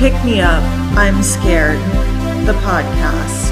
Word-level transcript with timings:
Pick 0.00 0.24
Me 0.24 0.40
Up, 0.40 0.62
I'm 0.96 1.22
Scared, 1.22 1.78
the 2.46 2.54
podcast. 2.62 3.50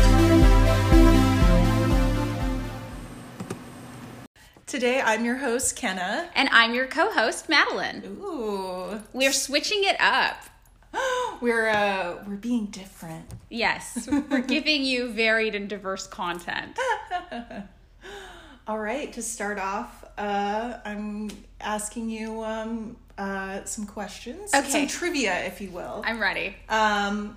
Today 4.65 5.03
I'm 5.03 5.27
your 5.27 5.37
host, 5.37 5.77
Kenna. 5.77 6.31
And 6.35 6.49
I'm 6.51 6.73
your 6.73 6.87
co 6.87 7.11
host, 7.11 7.51
Madeline. 7.51 8.03
Ooh. 8.23 8.99
We're 9.13 9.35
switching 9.35 9.85
it 9.85 10.01
up. 10.01 10.43
We're 11.43 11.69
uh 11.69 12.25
we're 12.27 12.37
being 12.37 12.69
different. 12.69 13.27
Yes, 13.51 14.09
we're 14.31 14.41
giving 14.41 14.85
you 14.85 15.11
varied 15.11 15.55
and 15.55 15.69
diverse 15.69 16.07
content. 16.07 16.79
All 18.67 18.79
right, 18.79 19.13
to 19.13 19.21
start 19.21 19.59
off, 19.59 20.03
uh 20.17 20.79
I'm 20.83 21.29
asking 21.61 22.09
you 22.09 22.43
um 22.43 22.97
uh 23.19 23.65
some 23.65 23.87
questions. 23.87 24.55
Okay. 24.55 24.69
Some 24.71 24.87
trivia, 24.87 25.45
if 25.45 25.61
you 25.61 25.71
will. 25.71 26.03
I'm 26.07 26.21
ready. 26.21 26.57
Um, 26.69 27.37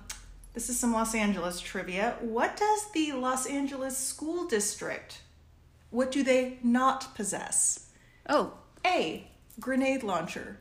this 0.54 0.68
is 0.68 0.78
some 0.78 0.92
Los 0.92 1.14
Angeles 1.14 1.60
trivia. 1.60 2.16
What 2.20 2.56
does 2.56 2.90
the 2.92 3.12
Los 3.12 3.46
Angeles 3.46 3.96
School 3.98 4.46
District? 4.46 5.20
What 5.90 6.10
do 6.12 6.22
they 6.22 6.58
not 6.62 7.14
possess? 7.14 7.88
Oh. 8.28 8.52
A. 8.86 9.26
Grenade 9.60 10.02
launcher. 10.02 10.58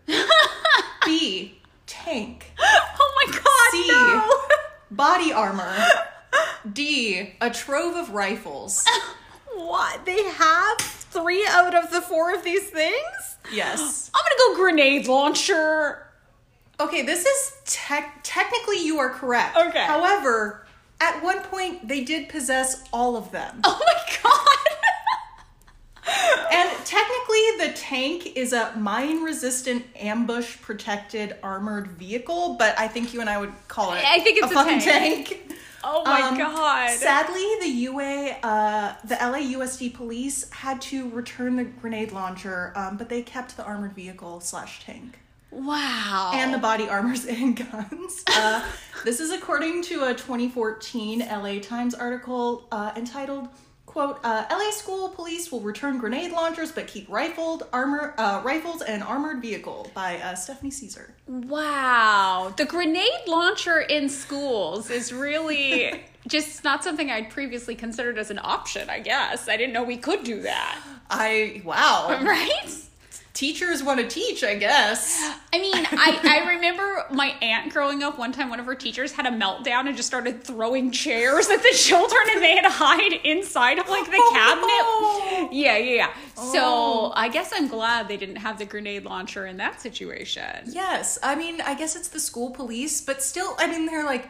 B. 1.05 1.57
Tank. 1.87 2.51
Oh 2.59 3.25
my 3.25 3.33
god, 3.33 3.71
C. 3.71 3.87
no! 3.87 4.95
Body 4.95 5.33
armor. 5.33 5.75
D. 6.73 7.33
A 7.41 7.49
trove 7.49 7.95
of 7.95 8.11
rifles. 8.11 8.85
What? 9.53 10.05
They 10.05 10.21
have 10.23 11.00
three 11.11 11.45
out 11.49 11.75
of 11.75 11.91
the 11.91 12.01
four 12.01 12.33
of 12.33 12.43
these 12.43 12.69
things? 12.69 13.37
Yes. 13.51 14.09
I'm 14.15 14.21
gonna 14.21 14.55
go 14.55 14.61
grenade 14.63 15.07
launcher. 15.07 16.07
Okay, 16.79 17.03
this 17.03 17.25
is 17.25 17.53
tech. 17.65 18.19
Technically, 18.23 18.83
you 18.83 18.97
are 18.99 19.09
correct. 19.11 19.55
Okay. 19.57 19.83
However, 19.85 20.65
at 20.99 21.21
one 21.23 21.41
point, 21.41 21.87
they 21.87 22.03
did 22.03 22.29
possess 22.29 22.83
all 22.91 23.15
of 23.15 23.31
them. 23.31 23.61
Oh 23.65 23.79
my 23.79 24.17
god. 24.23 24.47
And 26.51 26.69
technically, 26.85 27.67
the 27.67 27.73
tank 27.75 28.35
is 28.35 28.51
a 28.53 28.75
mine 28.75 29.23
resistant, 29.23 29.85
ambush 29.95 30.59
protected 30.59 31.37
armored 31.43 31.87
vehicle, 31.91 32.55
but 32.59 32.77
I 32.77 32.87
think 32.87 33.13
you 33.13 33.21
and 33.21 33.29
I 33.29 33.37
would 33.37 33.53
call 33.67 33.93
it 33.93 34.03
I 34.05 34.19
think 34.19 34.39
it's 34.39 34.51
a 34.51 34.53
fucking 34.53 34.79
tank. 34.79 35.27
tank. 35.29 35.51
Oh 35.83 36.03
my 36.05 36.21
Um, 36.21 36.37
god. 36.37 36.89
Sadly, 36.91 37.45
the 37.61 37.67
UA, 37.67 38.37
uh, 38.43 38.95
the 39.03 39.15
LAUSD 39.15 39.93
police 39.93 40.49
had 40.51 40.81
to 40.81 41.09
return 41.09 41.55
the 41.55 41.63
grenade 41.63 42.11
launcher, 42.11 42.71
um, 42.75 42.97
but 42.97 43.09
they 43.09 43.21
kept 43.21 43.57
the 43.57 43.63
armored 43.63 43.93
vehicle 43.93 44.41
slash 44.41 44.83
tank 44.85 45.19
wow. 45.51 46.31
and 46.33 46.53
the 46.53 46.57
body 46.57 46.87
armors 46.89 47.25
and 47.27 47.55
guns. 47.57 48.23
Uh, 48.33 48.63
this 49.03 49.19
is 49.19 49.31
according 49.31 49.81
to 49.83 50.05
a 50.05 50.13
2014 50.13 51.19
LA 51.19 51.59
Times 51.59 51.93
article 51.93 52.65
uh, 52.71 52.91
entitled, 52.95 53.49
"quote 53.91 54.19
uh, 54.23 54.45
LA 54.49 54.71
school 54.71 55.09
police 55.09 55.51
will 55.51 55.59
return 55.59 55.97
grenade 55.97 56.31
launchers 56.31 56.71
but 56.71 56.87
keep 56.87 57.09
rifled 57.09 57.67
armor 57.73 58.13
uh, 58.17 58.41
rifles 58.43 58.81
and 58.81 59.03
armored 59.03 59.41
vehicle" 59.41 59.91
by 59.93 60.17
uh, 60.17 60.33
Stephanie 60.35 60.71
Caesar. 60.71 61.13
Wow. 61.27 62.53
The 62.55 62.65
grenade 62.65 63.27
launcher 63.27 63.79
in 63.79 64.07
schools 64.09 64.89
is 64.89 65.11
really 65.11 66.03
just 66.27 66.63
not 66.63 66.83
something 66.83 67.11
I'd 67.11 67.29
previously 67.29 67.75
considered 67.75 68.17
as 68.17 68.31
an 68.31 68.39
option, 68.41 68.89
I 68.89 68.99
guess. 68.99 69.49
I 69.49 69.57
didn't 69.57 69.73
know 69.73 69.83
we 69.83 69.97
could 69.97 70.23
do 70.23 70.41
that. 70.41 70.79
I 71.09 71.61
wow, 71.65 72.19
Right? 72.23 72.73
Teachers 73.33 73.81
want 73.83 73.99
to 73.99 74.07
teach, 74.07 74.43
I 74.43 74.55
guess. 74.55 75.19
I 75.53 75.59
mean, 75.59 75.73
I, 75.75 76.19
I 76.45 76.49
remember 76.55 77.05
my 77.11 77.27
aunt 77.41 77.71
growing 77.71 78.03
up. 78.03 78.17
One 78.19 78.31
time, 78.31 78.49
one 78.49 78.59
of 78.59 78.65
her 78.65 78.75
teachers 78.75 79.11
had 79.11 79.25
a 79.25 79.29
meltdown 79.31 79.87
and 79.87 79.95
just 79.95 80.07
started 80.07 80.43
throwing 80.43 80.91
chairs 80.91 81.49
at 81.49 81.61
the 81.61 81.71
children, 81.75 82.21
and 82.33 82.41
they 82.43 82.55
had 82.55 82.63
to 82.63 82.69
hide 82.69 83.13
inside 83.23 83.79
of 83.79 83.87
like 83.89 84.05
the 84.05 84.17
Oh, 84.17 85.39
cabinet. 85.41 85.53
Yeah, 85.53 85.77
yeah, 85.77 85.95
yeah. 85.95 86.13
Oh. 86.37 86.53
So 86.53 87.13
I 87.15 87.29
guess 87.29 87.51
I'm 87.55 87.67
glad 87.67 88.07
they 88.07 88.17
didn't 88.17 88.37
have 88.37 88.57
the 88.59 88.65
grenade 88.65 89.03
launcher 89.05 89.45
in 89.45 89.57
that 89.57 89.81
situation. 89.81 90.63
Yes, 90.67 91.17
I 91.23 91.35
mean, 91.35 91.61
I 91.61 91.73
guess 91.75 91.95
it's 91.95 92.09
the 92.09 92.19
school 92.19 92.51
police, 92.51 93.01
but 93.01 93.23
still, 93.23 93.55
I 93.57 93.67
mean, 93.67 93.85
they're 93.85 94.05
like, 94.05 94.29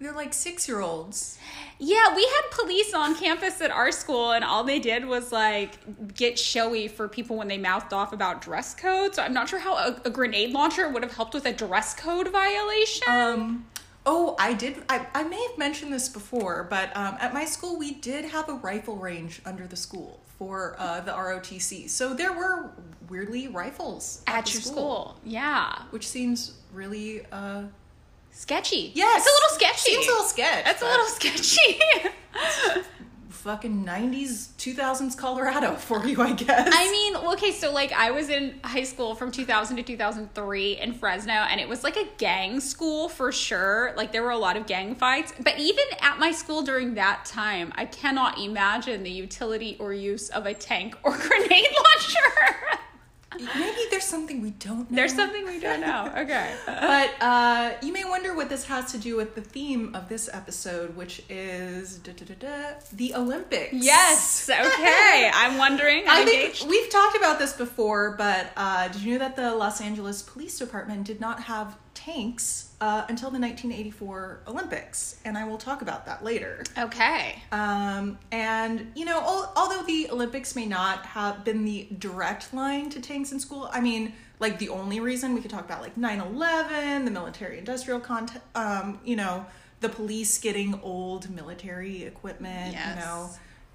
they're 0.00 0.12
like 0.12 0.32
six 0.32 0.68
year 0.68 0.80
olds. 0.80 1.38
Yeah, 1.78 2.14
we 2.14 2.22
had 2.22 2.50
police 2.52 2.94
on 2.94 3.16
campus 3.16 3.60
at 3.60 3.70
our 3.70 3.90
school, 3.90 4.32
and 4.32 4.44
all 4.44 4.62
they 4.64 4.78
did 4.78 5.04
was 5.04 5.32
like 5.32 6.14
get 6.14 6.38
showy 6.38 6.88
for 6.88 7.08
people 7.08 7.36
when 7.36 7.48
they 7.48 7.58
mouthed 7.58 7.92
off 7.92 8.12
about 8.12 8.40
dress 8.40 8.74
code. 8.74 9.14
So 9.14 9.22
I'm 9.22 9.32
not 9.32 9.48
sure 9.48 9.58
how 9.58 9.74
a, 9.74 10.00
a 10.04 10.10
grenade 10.10 10.52
launcher 10.52 10.88
would 10.88 11.02
have 11.02 11.14
helped 11.14 11.34
with 11.34 11.46
a 11.46 11.52
dress 11.52 11.94
code 11.94 12.28
violation. 12.28 13.08
Um, 13.08 13.66
oh, 14.06 14.36
I 14.38 14.54
did. 14.54 14.82
I, 14.88 15.06
I 15.14 15.24
may 15.24 15.42
have 15.48 15.58
mentioned 15.58 15.92
this 15.92 16.08
before, 16.08 16.66
but 16.70 16.96
um, 16.96 17.16
at 17.20 17.34
my 17.34 17.44
school, 17.44 17.76
we 17.76 17.94
did 17.94 18.24
have 18.26 18.48
a 18.48 18.54
rifle 18.54 18.96
range 18.96 19.40
under 19.44 19.66
the 19.66 19.76
school 19.76 20.20
for 20.38 20.76
uh, 20.78 21.00
the 21.00 21.12
ROTC. 21.12 21.90
So 21.90 22.14
there 22.14 22.32
were 22.32 22.70
weirdly 23.08 23.48
rifles 23.48 24.22
at 24.28 24.46
the 24.46 24.52
your 24.52 24.60
school. 24.62 25.18
Yeah. 25.24 25.82
which 25.90 26.06
seems 26.06 26.54
really. 26.72 27.26
Uh, 27.32 27.64
Sketchy. 28.38 28.92
yes, 28.94 29.26
It's 29.26 29.26
a 29.26 29.34
little 29.34 29.56
sketchy. 29.56 29.90
Seems 29.90 30.06
a 30.06 30.10
little 30.10 30.24
sketch. 30.24 30.64
That's 30.64 30.80
a 30.80 30.84
little 30.84 31.06
sketchy. 31.06 31.80
fucking 33.30 33.84
'90s, 33.84 34.48
2000s 34.58 35.16
Colorado 35.16 35.74
for 35.74 36.06
you, 36.06 36.22
I 36.22 36.34
guess. 36.34 36.70
I 36.72 36.90
mean, 36.90 37.16
okay, 37.32 37.50
so 37.50 37.72
like 37.72 37.92
I 37.92 38.12
was 38.12 38.28
in 38.30 38.60
high 38.62 38.84
school 38.84 39.16
from 39.16 39.32
2000 39.32 39.76
to 39.78 39.82
2003 39.82 40.80
in 40.80 40.92
Fresno, 40.94 41.32
and 41.32 41.60
it 41.60 41.68
was 41.68 41.82
like 41.82 41.96
a 41.96 42.06
gang 42.16 42.60
school 42.60 43.08
for 43.08 43.32
sure. 43.32 43.92
Like 43.96 44.12
there 44.12 44.22
were 44.22 44.30
a 44.30 44.38
lot 44.38 44.56
of 44.56 44.66
gang 44.66 44.94
fights. 44.94 45.32
But 45.42 45.58
even 45.58 45.84
at 46.00 46.20
my 46.20 46.30
school 46.30 46.62
during 46.62 46.94
that 46.94 47.24
time, 47.24 47.72
I 47.74 47.86
cannot 47.86 48.38
imagine 48.38 49.02
the 49.02 49.10
utility 49.10 49.76
or 49.80 49.92
use 49.92 50.28
of 50.28 50.46
a 50.46 50.54
tank 50.54 50.96
or 51.02 51.10
grenade 51.16 51.48
launcher. 51.74 52.78
Maybe 53.36 53.80
there's 53.90 54.04
something 54.04 54.40
we 54.40 54.50
don't 54.50 54.90
know. 54.90 54.96
There's 54.96 55.14
something 55.14 55.44
we 55.46 55.60
don't 55.60 55.80
know. 55.80 56.12
Okay. 56.18 56.52
But 56.66 57.10
uh, 57.20 57.72
you 57.82 57.92
may 57.92 58.04
wonder 58.04 58.34
what 58.34 58.48
this 58.48 58.64
has 58.64 58.92
to 58.92 58.98
do 58.98 59.16
with 59.16 59.34
the 59.34 59.40
theme 59.40 59.94
of 59.94 60.08
this 60.08 60.28
episode, 60.32 60.96
which 60.96 61.22
is 61.28 61.98
da, 61.98 62.12
da, 62.12 62.34
da, 62.34 62.74
the 62.92 63.14
Olympics. 63.14 63.72
Yes. 63.72 64.48
Okay. 64.50 65.30
I'm 65.34 65.58
wondering. 65.58 66.04
I'm 66.08 66.22
I 66.22 66.24
think 66.24 66.40
engaged. 66.40 66.68
we've 66.68 66.90
talked 66.90 67.16
about 67.16 67.38
this 67.38 67.52
before, 67.52 68.12
but 68.16 68.50
uh, 68.56 68.88
did 68.88 69.02
you 69.02 69.12
know 69.12 69.18
that 69.20 69.36
the 69.36 69.54
Los 69.54 69.80
Angeles 69.80 70.22
Police 70.22 70.58
Department 70.58 71.04
did 71.04 71.20
not 71.20 71.42
have 71.44 71.76
tanks 71.94 72.67
uh, 72.80 73.04
until 73.08 73.30
the 73.30 73.38
1984 73.40 74.40
Olympics? 74.46 75.16
And 75.24 75.36
I 75.36 75.44
will 75.44 75.58
talk 75.58 75.82
about 75.82 76.06
that 76.06 76.22
later. 76.24 76.62
Okay. 76.78 77.42
Um, 77.52 78.18
and 78.30 78.92
you 78.94 79.04
know, 79.04 79.18
al- 79.20 79.52
although 79.56 79.82
the 79.82 80.08
Olympics 80.10 80.54
may 80.54 80.66
not 80.66 81.04
have 81.06 81.44
been 81.44 81.64
the 81.64 81.88
direct 81.98 82.52
line 82.54 82.88
to 82.90 83.00
tanks 83.00 83.32
in 83.32 83.40
school, 83.40 83.68
I 83.72 83.80
mean, 83.80 84.12
like 84.40 84.58
the 84.58 84.68
only 84.68 85.00
reason 85.00 85.34
we 85.34 85.40
could 85.40 85.50
talk 85.50 85.64
about 85.64 85.82
like 85.82 85.96
9/11, 85.96 87.04
the 87.04 87.10
military-industrial 87.10 88.00
contest, 88.00 88.44
um, 88.54 89.00
you 89.04 89.16
know, 89.16 89.44
the 89.80 89.88
police 89.88 90.38
getting 90.38 90.78
old 90.82 91.30
military 91.30 92.04
equipment, 92.04 92.72
Yes. 92.72 92.94
you 92.96 93.04
know, 93.04 93.30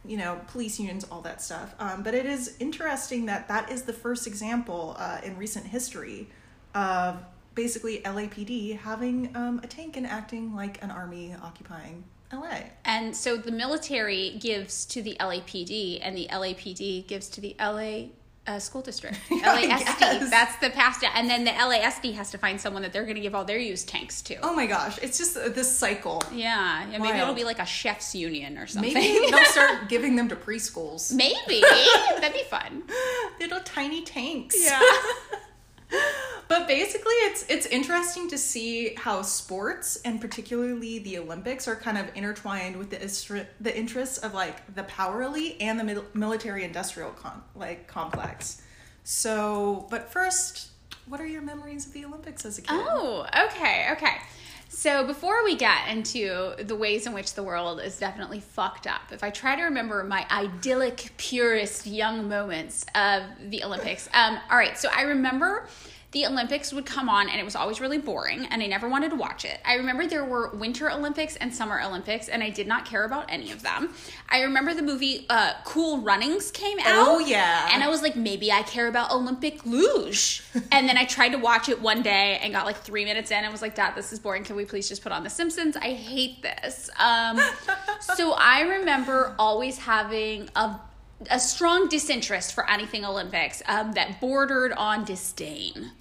you 0.05 0.17
know, 0.17 0.39
police 0.47 0.79
unions, 0.79 1.05
all 1.11 1.21
that 1.21 1.41
stuff. 1.41 1.73
Um, 1.79 2.03
but 2.03 2.13
it 2.13 2.25
is 2.25 2.55
interesting 2.59 3.25
that 3.27 3.47
that 3.47 3.71
is 3.71 3.83
the 3.83 3.93
first 3.93 4.27
example 4.27 4.95
uh, 4.99 5.19
in 5.23 5.37
recent 5.37 5.65
history 5.67 6.27
of 6.75 7.23
basically 7.55 7.99
LAPD 7.99 8.77
having 8.79 9.35
um, 9.35 9.59
a 9.63 9.67
tank 9.67 9.97
and 9.97 10.05
acting 10.05 10.55
like 10.55 10.81
an 10.83 10.91
army 10.91 11.35
occupying 11.41 12.03
LA. 12.31 12.57
And 12.85 13.15
so 13.15 13.37
the 13.37 13.51
military 13.51 14.37
gives 14.39 14.85
to 14.85 15.01
the 15.01 15.15
LAPD, 15.19 15.99
and 16.01 16.17
the 16.17 16.27
LAPD 16.31 17.07
gives 17.07 17.29
to 17.29 17.41
the 17.41 17.55
LA 17.59 18.09
uh, 18.45 18.59
school 18.59 18.81
district. 18.81 19.17
I 19.31 19.67
LASD. 19.67 20.29
That's 20.29 20.57
the 20.57 20.69
past. 20.69 21.03
And 21.15 21.29
then 21.29 21.45
the 21.45 21.51
LASD 21.51 22.13
has 22.15 22.31
to 22.31 22.37
find 22.37 22.59
someone 22.59 22.81
that 22.81 22.91
they're 22.91 23.03
going 23.03 23.15
to 23.15 23.21
give 23.21 23.35
all 23.35 23.45
their 23.45 23.57
used 23.57 23.87
tanks 23.87 24.21
to. 24.23 24.35
Oh 24.43 24.53
my 24.53 24.65
gosh, 24.65 24.97
it's 25.01 25.17
just 25.17 25.35
this 25.35 25.73
cycle. 25.73 26.21
Yeah, 26.33 26.89
yeah, 26.89 26.97
maybe 26.97 27.19
it'll 27.19 27.33
be 27.33 27.43
like 27.43 27.59
a 27.59 27.65
chef's 27.65 28.15
union 28.15 28.57
or 28.57 28.67
something. 28.67 28.93
Maybe 28.93 29.31
they'll 29.31 29.45
start 29.45 29.89
giving 29.89 30.15
them 30.15 30.27
to 30.29 30.35
preschools. 30.35 31.13
Maybe 31.13 31.61
that'd 32.19 32.33
be 32.33 32.43
fun. 32.43 32.83
Little 33.39 33.61
tiny 33.61 34.01
tanks. 34.03 34.55
Yeah. 34.59 34.81
But 36.47 36.67
basically 36.67 37.13
it's 37.13 37.45
it's 37.49 37.65
interesting 37.65 38.29
to 38.29 38.37
see 38.37 38.95
how 38.95 39.21
sports 39.21 39.97
and 40.05 40.19
particularly 40.19 40.99
the 40.99 41.17
Olympics 41.17 41.67
are 41.67 41.75
kind 41.75 41.97
of 41.97 42.05
intertwined 42.15 42.77
with 42.77 42.89
the 42.89 42.97
istri- 42.97 43.47
the 43.59 43.75
interests 43.75 44.17
of 44.19 44.33
like 44.33 44.75
the 44.75 44.83
power 44.83 45.23
elite 45.23 45.57
and 45.59 45.79
the 45.79 45.83
mil- 45.83 46.05
military 46.13 46.63
industrial 46.63 47.11
con- 47.11 47.43
like 47.55 47.87
complex. 47.87 48.61
So, 49.03 49.87
but 49.89 50.11
first, 50.11 50.69
what 51.07 51.19
are 51.19 51.27
your 51.27 51.41
memories 51.41 51.85
of 51.87 51.93
the 51.93 52.05
Olympics 52.05 52.45
as 52.45 52.57
a 52.57 52.61
kid? 52.61 52.71
Oh, 52.71 53.25
okay, 53.47 53.89
okay. 53.91 54.17
So 54.69 55.05
before 55.05 55.43
we 55.43 55.55
get 55.55 55.87
into 55.89 56.55
the 56.57 56.75
ways 56.75 57.05
in 57.05 57.13
which 57.13 57.35
the 57.35 57.43
world 57.43 57.79
is 57.79 57.99
definitely 57.99 58.39
fucked 58.39 58.87
up, 58.87 59.11
if 59.11 59.23
I 59.23 59.29
try 59.29 59.55
to 59.55 59.63
remember 59.63 60.03
my 60.03 60.25
idyllic, 60.31 61.11
purest 61.17 61.85
young 61.85 62.27
moments 62.27 62.83
of 62.95 63.23
the 63.49 63.63
Olympics, 63.63 64.09
um, 64.15 64.39
all 64.49 64.57
right. 64.57 64.75
So 64.77 64.89
I 64.93 65.03
remember 65.03 65.67
the 66.13 66.27
Olympics 66.27 66.71
would 66.71 66.85
come 66.85 67.09
on 67.09 67.27
and 67.27 67.39
it 67.39 67.43
was 67.43 67.55
always 67.55 67.81
really 67.81 67.97
boring 67.97 68.45
and 68.45 68.61
I 68.61 68.67
never 68.67 68.87
wanted 68.87 69.09
to 69.09 69.15
watch 69.15 69.45
it. 69.45 69.59
I 69.65 69.75
remember 69.75 70.05
there 70.05 70.23
were 70.23 70.49
Winter 70.49 70.91
Olympics 70.91 71.35
and 71.37 71.53
Summer 71.53 71.81
Olympics 71.81 72.29
and 72.29 72.43
I 72.43 72.51
did 72.51 72.67
not 72.67 72.85
care 72.85 73.03
about 73.03 73.25
any 73.29 73.51
of 73.51 73.63
them. 73.63 73.93
I 74.29 74.41
remember 74.41 74.75
the 74.75 74.83
movie 74.83 75.25
uh, 75.29 75.53
Cool 75.65 76.01
Runnings 76.01 76.51
came 76.51 76.77
out. 76.79 77.07
Oh, 77.07 77.19
yeah. 77.19 77.67
And 77.73 77.83
I 77.83 77.89
was 77.89 78.03
like, 78.03 78.15
maybe 78.15 78.51
I 78.51 78.61
care 78.61 78.87
about 78.87 79.11
Olympic 79.11 79.65
luge. 79.65 80.43
and 80.71 80.87
then 80.87 80.97
I 80.97 81.05
tried 81.05 81.29
to 81.29 81.39
watch 81.39 81.67
it 81.67 81.81
one 81.81 82.03
day 82.03 82.39
and 82.43 82.53
got 82.53 82.67
like 82.67 82.77
three 82.77 83.05
minutes 83.05 83.31
in 83.31 83.43
and 83.43 83.51
was 83.51 83.63
like, 83.63 83.73
Dad, 83.73 83.95
this 83.95 84.13
is 84.13 84.19
boring. 84.19 84.43
Can 84.43 84.55
we 84.55 84.65
please 84.65 84.87
just 84.87 85.01
put 85.01 85.11
on 85.11 85.23
The 85.23 85.31
Simpsons? 85.31 85.75
I 85.75 85.93
hate 85.93 86.43
this. 86.43 86.91
Um, 86.99 87.41
so 88.15 88.33
I 88.33 88.61
remember 88.61 89.33
always 89.39 89.79
having 89.79 90.47
a 90.55 90.75
a 91.29 91.39
strong 91.39 91.87
disinterest 91.87 92.53
for 92.53 92.69
anything 92.69 93.05
Olympics 93.05 93.61
um, 93.67 93.93
that 93.93 94.19
bordered 94.19 94.73
on 94.73 95.03
disdain. 95.03 95.91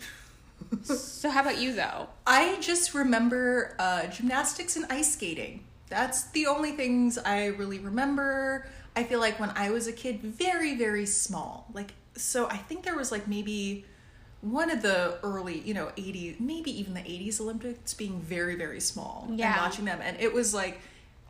so, 0.82 1.30
how 1.30 1.42
about 1.42 1.58
you, 1.58 1.74
though? 1.74 2.08
I 2.26 2.58
just 2.60 2.94
remember 2.94 3.74
uh, 3.78 4.06
gymnastics 4.06 4.76
and 4.76 4.86
ice 4.90 5.12
skating. 5.12 5.64
That's 5.88 6.24
the 6.30 6.46
only 6.46 6.72
things 6.72 7.19
I 7.19 7.46
really 7.46 7.78
remember. 7.78 8.66
I 8.96 9.04
feel 9.04 9.20
like 9.20 9.38
when 9.38 9.50
I 9.50 9.70
was 9.70 9.86
a 9.86 9.92
kid, 9.92 10.20
very, 10.20 10.74
very 10.76 11.06
small. 11.06 11.66
Like, 11.72 11.92
so 12.14 12.48
I 12.48 12.56
think 12.56 12.84
there 12.84 12.96
was 12.96 13.12
like 13.12 13.28
maybe 13.28 13.84
one 14.40 14.70
of 14.70 14.82
the 14.82 15.19
early, 15.22 15.60
you 15.60 15.74
know, 15.74 15.86
80s, 15.96 16.40
maybe 16.40 16.78
even 16.78 16.94
the 16.94 17.00
80s 17.00 17.40
Olympics 17.40 17.94
being 17.94 18.20
very, 18.20 18.54
very 18.56 18.80
small. 18.80 19.28
Yeah. 19.30 19.52
And 19.52 19.62
watching 19.62 19.84
them. 19.84 20.00
And 20.02 20.19
it 20.20 20.32
was 20.32 20.52
like, 20.52 20.80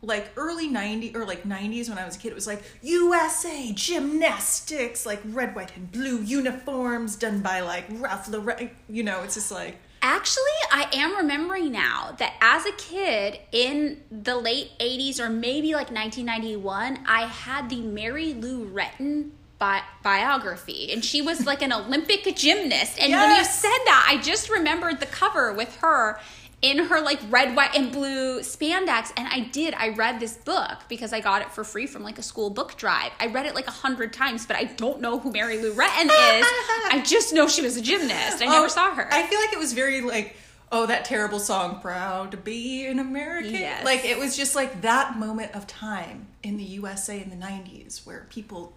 like 0.03 0.31
early 0.35 0.67
90 0.67 1.15
or 1.15 1.25
like 1.25 1.43
90s 1.43 1.89
when 1.89 1.97
I 1.97 2.05
was 2.05 2.15
a 2.15 2.19
kid, 2.19 2.29
it 2.29 2.35
was 2.35 2.45
like 2.45 2.61
USA 2.81 3.71
gymnastics, 3.73 5.05
like 5.05 5.21
red, 5.25 5.55
white, 5.55 5.75
and 5.75 5.91
blue 5.91 6.21
uniforms 6.21 7.15
done 7.15 7.41
by 7.41 7.61
like 7.61 7.85
Ralph 7.89 8.27
Lauren. 8.27 8.69
You 8.89 9.03
know, 9.03 9.23
it's 9.23 9.35
just 9.35 9.51
like, 9.51 9.77
Actually, 10.05 10.43
I 10.69 10.89
am 10.91 11.15
remembering 11.15 11.71
now 11.71 12.13
that 12.19 12.33
as 12.41 12.65
a 12.65 12.73
kid 12.73 13.39
in 13.53 14.01
the 14.11 14.35
late 14.35 14.71
80s 14.77 15.17
or 15.17 15.29
maybe 15.29 15.73
like 15.73 15.91
1991, 15.91 17.05
I 17.07 17.21
had 17.21 17.69
the 17.69 17.79
Mary 17.79 18.33
Lou 18.33 18.69
Retton 18.69 19.29
bi- 19.59 19.81
biography 20.03 20.91
and 20.91 21.05
she 21.05 21.21
was 21.21 21.45
like 21.45 21.61
an 21.61 21.71
Olympic 21.71 22.23
gymnast. 22.35 22.99
And 23.01 23.13
when 23.13 23.37
you 23.37 23.45
said 23.45 23.69
that, 23.85 24.05
I 24.09 24.21
just 24.21 24.49
remembered 24.49 24.99
the 24.99 25.05
cover 25.05 25.53
with 25.53 25.77
her 25.77 26.19
in 26.63 26.79
her 26.85 27.01
like 27.01 27.19
red, 27.29 27.55
white, 27.55 27.75
and 27.75 27.91
blue 27.91 28.39
spandex. 28.39 29.11
And 29.17 29.27
I 29.27 29.41
did, 29.51 29.73
I 29.75 29.89
read 29.89 30.19
this 30.19 30.37
book 30.37 30.79
because 30.87 31.13
I 31.13 31.19
got 31.19 31.41
it 31.43 31.51
for 31.51 31.63
free 31.63 31.85
from 31.85 32.01
like 32.03 32.17
a 32.17 32.23
school 32.23 32.49
book 32.49 32.77
drive. 32.77 33.11
I 33.19 33.27
read 33.27 33.45
it 33.45 33.53
like 33.53 33.67
a 33.67 33.71
hundred 33.71 34.13
times, 34.13 34.45
but 34.47 34.55
I 34.55 34.63
don't 34.63 35.01
know 35.01 35.19
who 35.19 35.31
Mary 35.31 35.61
Lou 35.61 35.73
Retton 35.73 36.05
is. 36.05 36.09
I 36.89 37.03
just 37.05 37.33
know 37.33 37.47
she 37.47 37.61
was 37.61 37.77
a 37.77 37.81
gymnast. 37.81 38.41
I 38.41 38.45
never 38.45 38.65
Oh, 38.65 38.69
saw 38.69 38.95
her. 38.95 39.07
I 39.13 39.23
feel 39.23 39.39
like 39.41 39.51
it 39.53 39.59
was 39.59 39.73
very 39.73 39.99
like, 40.01 40.37
oh, 40.71 40.85
that 40.85 41.03
terrible 41.05 41.39
song, 41.39 41.81
Proud 41.81 42.31
to 42.31 42.37
Be 42.37 42.85
an 42.85 42.97
American. 42.97 43.51
Yes. 43.53 43.83
Like 43.83 44.05
it 44.05 44.17
was 44.17 44.37
just 44.37 44.55
like 44.55 44.81
that 44.81 45.19
moment 45.19 45.53
of 45.53 45.67
time 45.67 46.27
in 46.43 46.55
the 46.57 46.63
USA 46.63 47.21
in 47.21 47.29
the 47.29 47.35
90s 47.35 48.05
where 48.05 48.25
people 48.29 48.73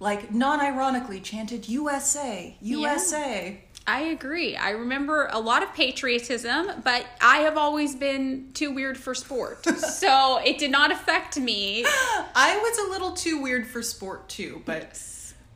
like 0.00 0.34
non 0.34 0.60
ironically 0.60 1.20
chanted 1.20 1.68
USA, 1.68 2.56
USA. 2.60 3.60
I 3.86 4.00
agree. 4.00 4.56
I 4.56 4.70
remember 4.70 5.28
a 5.30 5.38
lot 5.38 5.62
of 5.62 5.74
patriotism, 5.74 6.68
but 6.82 7.04
I 7.20 7.38
have 7.38 7.58
always 7.58 7.94
been 7.94 8.50
too 8.54 8.70
weird 8.70 8.96
for 8.96 9.14
sport. 9.14 9.64
so 9.78 10.38
it 10.38 10.58
did 10.58 10.70
not 10.70 10.90
affect 10.90 11.38
me. 11.38 11.84
I 11.86 12.58
was 12.62 12.86
a 12.86 12.90
little 12.90 13.12
too 13.12 13.42
weird 13.42 13.66
for 13.66 13.82
sport 13.82 14.28
too, 14.28 14.62
but 14.64 14.98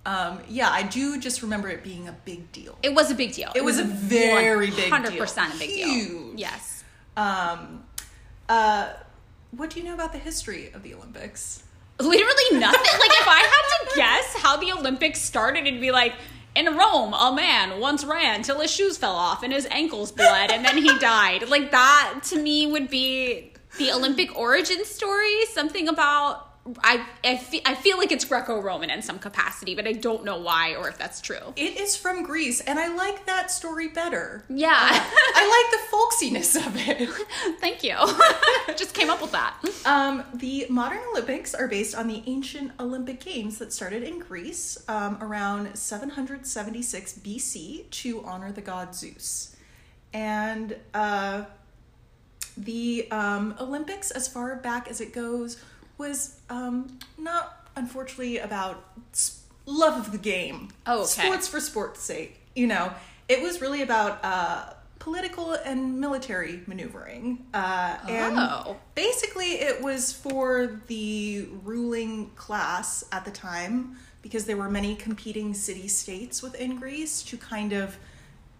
um, 0.04 0.40
yeah, 0.48 0.70
I 0.70 0.82
do 0.82 1.18
just 1.18 1.42
remember 1.42 1.68
it 1.68 1.82
being 1.82 2.06
a 2.06 2.12
big 2.12 2.52
deal. 2.52 2.78
It 2.82 2.94
was 2.94 3.10
a 3.10 3.14
big 3.14 3.32
deal. 3.32 3.50
It 3.54 3.64
was 3.64 3.78
a 3.78 3.84
very 3.84 4.70
big 4.70 4.76
deal. 4.76 4.90
100% 4.90 5.54
a 5.54 5.58
big 5.58 5.70
deal. 5.70 5.88
Huge. 5.88 6.38
Yes. 6.38 6.84
Um, 7.16 7.84
uh, 8.48 8.90
what 9.52 9.70
do 9.70 9.80
you 9.80 9.86
know 9.86 9.94
about 9.94 10.12
the 10.12 10.18
history 10.18 10.70
of 10.72 10.82
the 10.82 10.94
Olympics? 10.94 11.62
Literally 11.98 12.58
nothing. 12.60 12.80
like 13.00 13.10
if 13.20 13.28
I 13.28 13.38
had 13.38 13.88
to 13.88 13.96
guess 13.96 14.36
how 14.36 14.56
the 14.58 14.72
Olympics 14.72 15.20
started, 15.20 15.66
it'd 15.66 15.80
be 15.80 15.90
like 15.90 16.14
in 16.54 16.66
Rome, 16.76 17.14
a 17.14 17.32
man 17.34 17.80
once 17.80 18.04
ran 18.04 18.42
till 18.42 18.60
his 18.60 18.70
shoes 18.70 18.96
fell 18.96 19.14
off 19.14 19.42
and 19.42 19.52
his 19.52 19.66
ankles 19.70 20.12
bled 20.12 20.50
and 20.50 20.64
then 20.64 20.76
he 20.78 20.98
died. 21.00 21.48
Like 21.48 21.70
that 21.70 22.20
to 22.24 22.40
me 22.40 22.66
would 22.66 22.90
be 22.90 23.52
the 23.78 23.92
Olympic 23.92 24.36
origin 24.36 24.84
story. 24.84 25.44
Something 25.52 25.88
about 25.88 26.47
I 26.82 27.04
I 27.24 27.36
feel, 27.36 27.60
I 27.64 27.74
feel 27.74 27.98
like 27.98 28.12
it's 28.12 28.24
Greco-Roman 28.24 28.90
in 28.90 29.02
some 29.02 29.18
capacity, 29.18 29.74
but 29.74 29.86
I 29.86 29.92
don't 29.92 30.24
know 30.24 30.38
why 30.38 30.74
or 30.74 30.88
if 30.88 30.98
that's 30.98 31.20
true. 31.20 31.52
It 31.56 31.76
is 31.78 31.96
from 31.96 32.22
Greece, 32.22 32.60
and 32.60 32.78
I 32.78 32.94
like 32.94 33.26
that 33.26 33.50
story 33.50 33.88
better. 33.88 34.44
Yeah. 34.48 34.74
I 34.80 35.70
like 35.70 35.80
the 35.80 35.96
folksiness 35.96 36.56
of 36.66 36.74
it. 36.88 37.08
Thank 37.60 37.84
you. 37.84 37.96
Just 38.76 38.94
came 38.94 39.10
up 39.10 39.20
with 39.20 39.32
that. 39.32 39.56
Um, 39.84 40.24
the 40.34 40.66
modern 40.68 41.00
Olympics 41.12 41.54
are 41.54 41.68
based 41.68 41.94
on 41.94 42.08
the 42.08 42.22
ancient 42.26 42.72
Olympic 42.80 43.20
Games 43.20 43.58
that 43.58 43.72
started 43.72 44.02
in 44.02 44.18
Greece 44.18 44.78
um, 44.88 45.18
around 45.20 45.76
776 45.76 47.14
BC 47.18 47.90
to 47.90 48.24
honor 48.24 48.52
the 48.52 48.60
god 48.60 48.94
Zeus. 48.94 49.56
And 50.12 50.76
uh, 50.94 51.44
the 52.56 53.10
um, 53.10 53.54
Olympics, 53.60 54.10
as 54.10 54.28
far 54.28 54.54
back 54.56 54.88
as 54.88 55.00
it 55.00 55.12
goes, 55.12 55.62
was 55.96 56.37
um, 56.50 56.98
not 57.18 57.68
unfortunately 57.76 58.38
about 58.38 58.84
love 59.66 59.98
of 60.06 60.12
the 60.12 60.18
game. 60.18 60.68
Oh, 60.86 61.02
okay. 61.02 61.06
Sports 61.26 61.48
for 61.48 61.60
sport's 61.60 62.00
sake. 62.02 62.40
You 62.54 62.66
know, 62.66 62.92
it 63.28 63.42
was 63.42 63.60
really 63.60 63.82
about 63.82 64.18
uh, 64.24 64.72
political 64.98 65.52
and 65.52 66.00
military 66.00 66.62
maneuvering. 66.66 67.44
Uh, 67.54 67.96
and 68.08 68.36
Oh. 68.38 68.76
basically, 68.94 69.52
it 69.60 69.80
was 69.82 70.12
for 70.12 70.80
the 70.88 71.48
ruling 71.64 72.30
class 72.30 73.04
at 73.12 73.24
the 73.24 73.30
time 73.30 73.96
because 74.22 74.44
there 74.46 74.56
were 74.56 74.70
many 74.70 74.96
competing 74.96 75.54
city 75.54 75.86
states 75.86 76.42
within 76.42 76.76
Greece 76.78 77.22
to 77.22 77.36
kind 77.36 77.72
of 77.72 77.96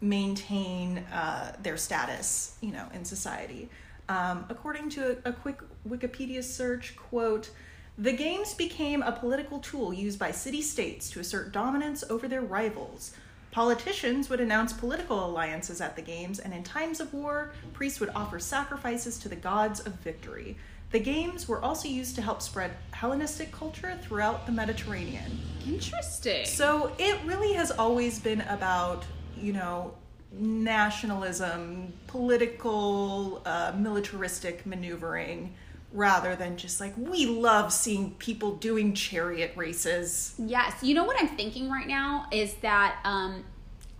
maintain 0.01 0.99
uh, 1.13 1.57
their 1.63 1.77
status, 1.77 2.57
you 2.61 2.71
know, 2.73 2.87
in 2.95 3.05
society. 3.05 3.69
Um, 4.09 4.47
according 4.49 4.89
to 4.91 5.19
a, 5.25 5.31
a 5.31 5.33
quick 5.33 5.59
Wikipedia 5.89 6.43
search, 6.43 6.97
quote, 6.97 7.51
the 7.99 8.13
games 8.13 8.55
became 8.55 9.03
a 9.03 9.11
political 9.11 9.59
tool 9.59 9.93
used 9.93 10.21
by 10.21 10.31
city 10.31 10.63
states 10.63 11.11
to 11.11 11.19
assert 11.19 11.53
dominance 11.53 12.05
over 12.09 12.29
their 12.29 12.43
rivals. 12.43 13.13
Politicians 13.51 14.31
would 14.31 14.41
announce 14.41 14.73
political 14.73 15.25
alliances 15.27 15.81
at 15.81 15.97
the 15.97 16.03
games, 16.03 16.39
and 16.39 16.55
in 16.55 16.63
times 16.63 17.01
of 17.01 17.13
war, 17.13 17.51
priests 17.73 17.99
would 17.99 18.11
offer 18.15 18.39
sacrifices 18.39 19.19
to 19.19 19.29
the 19.29 19.35
gods 19.35 19.81
of 19.81 19.95
victory. 19.95 20.57
The 20.93 21.01
games 21.01 21.49
were 21.49 21.61
also 21.61 21.89
used 21.89 22.15
to 22.15 22.23
help 22.23 22.41
spread 22.41 22.71
Hellenistic 22.93 23.51
culture 23.51 23.99
throughout 24.01 24.47
the 24.47 24.53
Mediterranean. 24.53 25.41
Interesting. 25.67 26.47
So 26.47 26.93
it 26.99 27.19
really 27.25 27.55
has 27.55 27.73
always 27.73 28.21
been 28.21 28.43
about, 28.43 29.05
you 29.37 29.53
know, 29.53 29.95
nationalism, 30.31 31.93
political, 32.07 33.43
uh, 33.45 33.73
militaristic 33.77 34.65
maneuvering, 34.67 35.55
rather 35.93 36.37
than 36.37 36.57
just 36.57 36.81
like, 36.81 36.95
we 36.97 37.27
love 37.27 37.73
seeing 37.73 38.13
people 38.15 38.57
doing 38.57 38.95
chariot 38.95 39.53
races. 39.57 40.35
Yes. 40.39 40.83
You 40.83 40.95
know 40.95 41.05
what 41.05 41.17
I'm 41.19 41.29
thinking 41.29 41.71
right 41.71 41.87
now 41.87 42.27
is 42.31 42.55
that 42.57 42.99
um, 43.05 43.45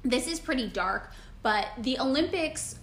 this 0.03 0.27
is 0.27 0.39
pretty 0.39 0.69
dark, 0.69 1.13
but 1.43 1.69
the 1.79 1.99
Olympics 1.99 2.77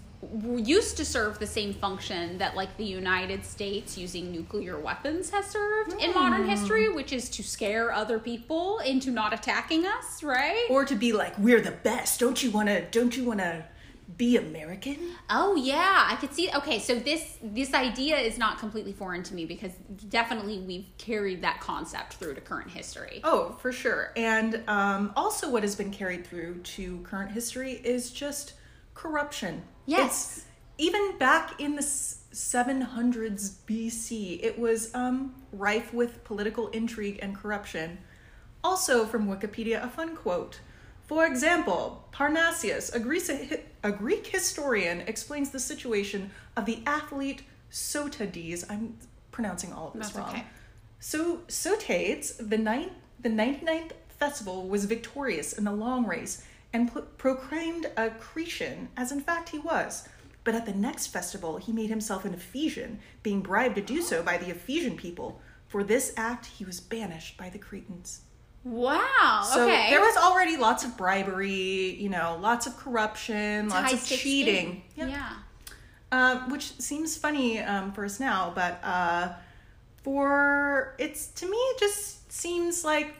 used 0.43 0.97
to 0.97 1.05
serve 1.05 1.37
the 1.37 1.45
same 1.45 1.71
function 1.71 2.39
that 2.39 2.55
like 2.55 2.75
the 2.77 2.83
United 2.83 3.45
States 3.45 3.95
using 3.95 4.31
nuclear 4.31 4.79
weapons 4.79 5.29
has 5.29 5.45
served 5.45 5.93
in 6.01 6.13
modern 6.15 6.47
history, 6.47 6.91
which 6.91 7.13
is 7.13 7.29
to 7.29 7.43
scare 7.43 7.91
other 7.91 8.17
people 8.17 8.79
into 8.79 9.11
not 9.11 9.33
attacking 9.33 9.85
us, 9.85 10.23
right? 10.23 10.65
Or 10.69 10.83
to 10.83 10.95
be 10.95 11.13
like, 11.13 11.37
we're 11.37 11.61
the 11.61 11.71
best. 11.71 12.19
Don't 12.19 12.41
you 12.41 12.49
want 12.49 12.69
to, 12.69 12.81
don't 12.89 13.15
you 13.15 13.23
want 13.23 13.39
to 13.39 13.65
be 14.17 14.37
American? 14.37 14.97
Oh 15.29 15.55
yeah, 15.55 16.07
I 16.09 16.15
could 16.15 16.33
see. 16.33 16.49
Okay, 16.55 16.79
so 16.79 16.95
this 16.95 17.37
this 17.41 17.73
idea 17.73 18.17
is 18.17 18.37
not 18.37 18.59
completely 18.59 18.93
foreign 18.93 19.23
to 19.23 19.33
me 19.33 19.45
because 19.45 19.71
definitely 20.09 20.59
we've 20.59 20.87
carried 20.97 21.41
that 21.41 21.59
concept 21.59 22.13
through 22.13 22.35
to 22.35 22.41
current 22.41 22.69
history. 22.69 23.21
Oh, 23.23 23.57
for 23.61 23.71
sure. 23.71 24.11
And 24.15 24.61
um, 24.67 25.11
also, 25.15 25.49
what 25.49 25.63
has 25.63 25.75
been 25.75 25.91
carried 25.91 26.25
through 26.25 26.59
to 26.59 26.99
current 26.99 27.31
history 27.31 27.73
is 27.83 28.11
just 28.11 28.53
corruption. 28.93 29.63
Yes. 29.85 30.37
It's, 30.37 30.45
even 30.77 31.17
back 31.17 31.59
in 31.61 31.75
the 31.75 31.81
700s 31.81 33.55
BC, 33.65 34.43
it 34.43 34.59
was 34.59 34.93
um, 34.93 35.33
rife 35.53 35.93
with 35.93 36.23
political 36.25 36.67
intrigue 36.69 37.19
and 37.21 37.35
corruption. 37.35 37.97
Also, 38.63 39.05
from 39.05 39.27
Wikipedia, 39.27 39.83
a 39.83 39.87
fun 39.87 40.15
quote. 40.15 40.59
For 41.07 41.25
example, 41.25 42.07
Parnassius, 42.11 42.93
a 43.83 43.91
Greek 43.91 44.27
historian, 44.27 45.01
explains 45.01 45.51
the 45.51 45.59
situation 45.59 46.31
of 46.57 46.65
the 46.65 46.79
athlete 46.85 47.43
Sotades. 47.71 48.65
I'm 48.69 48.97
pronouncing 49.31 49.71
all 49.71 49.89
of 49.89 49.93
this 49.93 50.07
That's 50.09 50.17
wrong. 50.17 50.29
okay. 50.29 50.45
So 50.99 51.37
Sotades, 51.47 52.37
the 52.49 52.57
ninth, 52.57 52.93
the 53.19 53.29
99th 53.29 53.91
festival, 54.17 54.67
was 54.67 54.85
victorious 54.85 55.53
in 55.53 55.65
the 55.65 55.71
long 55.71 56.07
race 56.07 56.43
and 56.73 56.91
proclaimed 57.17 57.91
a 57.95 58.09
Cretan, 58.09 58.89
as 58.97 59.11
in 59.11 59.21
fact 59.21 59.49
he 59.49 59.59
was. 59.59 60.07
But 60.43 60.55
at 60.55 60.65
the 60.65 60.73
next 60.73 61.07
festival, 61.07 61.57
he 61.57 61.71
made 61.71 61.89
himself 61.89 62.25
an 62.25 62.33
Ephesian, 62.33 62.99
being 63.23 63.41
bribed 63.41 63.75
to 63.75 63.81
do 63.81 64.01
so 64.01 64.23
by 64.23 64.37
the 64.37 64.49
Ephesian 64.49 64.95
people. 64.97 65.39
For 65.67 65.83
this 65.83 66.13
act, 66.17 66.45
he 66.45 66.65
was 66.65 66.79
banished 66.79 67.37
by 67.37 67.49
the 67.49 67.57
Cretans. 67.59 68.21
Wow. 68.65 69.47
So 69.53 69.63
okay. 69.63 69.91
there 69.91 70.01
was 70.01 70.17
already 70.17 70.57
lots 70.57 70.83
of 70.83 70.97
bribery, 70.97 71.95
you 71.99 72.09
know, 72.09 72.39
lots 72.41 72.65
of 72.65 72.75
corruption, 72.75 73.69
lots 73.69 73.93
of 73.93 74.03
cheating. 74.03 74.83
Yep. 74.95 75.09
Yeah. 75.09 75.33
Um, 76.11 76.49
which 76.49 76.73
seems 76.79 77.15
funny 77.15 77.59
um, 77.59 77.91
for 77.91 78.05
us 78.05 78.19
now, 78.19 78.51
but 78.55 78.79
uh, 78.83 79.33
for 80.03 80.95
it's 80.97 81.27
to 81.27 81.45
me, 81.45 81.57
it 81.57 81.79
just 81.79 82.31
seems 82.31 82.83
like 82.83 83.13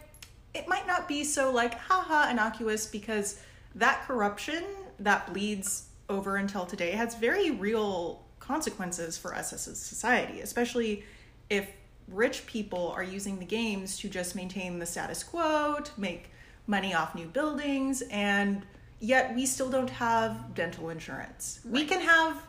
it 0.56 0.68
might 0.68 0.88
not 0.88 1.08
be 1.08 1.24
so 1.24 1.52
like 1.52 1.76
haha 1.76 2.32
innocuous 2.32 2.88
because 2.88 3.40
that 3.76 4.04
corruption 4.08 4.64
that 5.00 5.32
bleeds 5.32 5.90
over 6.10 6.38
until 6.38 6.66
today 6.66 6.92
has 6.92 7.16
very 7.16 7.52
real 7.52 8.24
consequences 8.40 9.18
for 9.18 9.36
us 9.36 9.54
as 9.54 9.68
a 9.68 9.76
society, 9.76 10.42
especially 10.42 11.04
if 11.50 11.70
rich 12.08 12.46
people 12.46 12.94
are 12.96 13.04
using 13.04 13.40
the 13.40 13.46
games 13.46 13.98
to 14.00 14.10
just 14.10 14.36
maintain 14.36 14.80
the 14.80 14.86
status 14.86 15.24
quo, 15.24 15.78
to 15.84 15.92
make 16.00 16.30
money 16.68 16.94
off 16.94 17.16
new 17.16 17.28
buildings, 17.28 18.02
and 18.12 18.66
yet 19.00 19.36
we 19.36 19.46
still 19.46 19.70
don't 19.70 19.90
have 19.90 20.54
dental 20.54 20.90
insurance. 20.90 21.60
We 21.66 21.86
can 21.86 22.02
have 22.02 22.42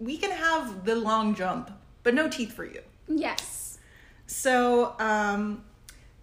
we 0.00 0.16
can 0.16 0.30
have 0.30 0.84
the 0.84 0.96
long 0.96 1.34
jump, 1.34 1.70
but 2.02 2.14
no 2.14 2.28
teeth 2.28 2.52
for 2.52 2.64
you. 2.64 2.80
Yes. 3.08 3.78
So 4.26 4.94
um, 4.98 5.64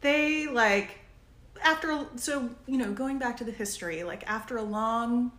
they 0.01 0.47
like 0.47 0.99
after 1.63 2.05
so 2.15 2.49
you 2.67 2.77
know 2.77 2.91
going 2.91 3.19
back 3.19 3.37
to 3.37 3.43
the 3.43 3.51
history 3.51 4.03
like 4.03 4.27
after 4.27 4.57
a 4.57 4.63
long 4.63 5.31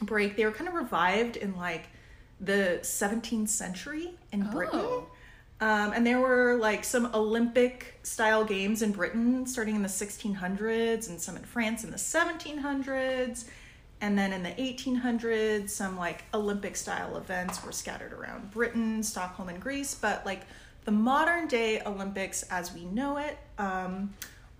break 0.00 0.34
they 0.34 0.46
were 0.46 0.52
kind 0.52 0.66
of 0.66 0.74
revived 0.74 1.36
in 1.36 1.54
like 1.56 1.84
the 2.40 2.78
17th 2.82 3.48
century 3.48 4.14
in 4.32 4.42
Britain. 4.50 4.80
Oh. 4.80 5.06
Um, 5.60 5.92
and 5.92 6.06
there 6.06 6.20
were 6.20 6.56
like 6.56 6.84
some 6.84 7.14
Olympic 7.14 8.00
style 8.02 8.44
games 8.44 8.80
in 8.80 8.92
Britain 8.92 9.46
starting 9.46 9.76
in 9.76 9.82
the 9.82 9.88
1600s 9.88 11.08
and 11.08 11.20
some 11.20 11.36
in 11.36 11.42
France 11.42 11.84
in 11.84 11.90
the 11.90 11.98
1700s. 11.98 13.44
And 14.00 14.18
then 14.18 14.32
in 14.32 14.42
the 14.42 14.50
1800s, 14.50 15.68
some 15.68 15.98
like 15.98 16.24
Olympic 16.32 16.76
style 16.76 17.18
events 17.18 17.62
were 17.62 17.72
scattered 17.72 18.14
around 18.14 18.50
Britain, 18.50 19.02
Stockholm, 19.02 19.50
and 19.50 19.60
Greece. 19.60 19.94
But 19.94 20.24
like 20.24 20.42
the 20.86 20.92
modern 20.92 21.46
day 21.46 21.82
Olympics 21.84 22.42
as 22.44 22.72
we 22.72 22.86
know 22.86 23.18
it, 23.18 23.38
um, 23.58 24.14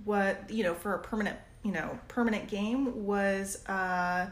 what, 0.05 0.51
you 0.51 0.63
know, 0.63 0.75
for 0.75 0.95
a 0.95 0.99
permanent, 0.99 1.39
you 1.63 1.73
know, 1.73 1.99
permanent 2.09 2.49
game 2.49 3.07
was 3.07 3.67
uh, 3.67 4.27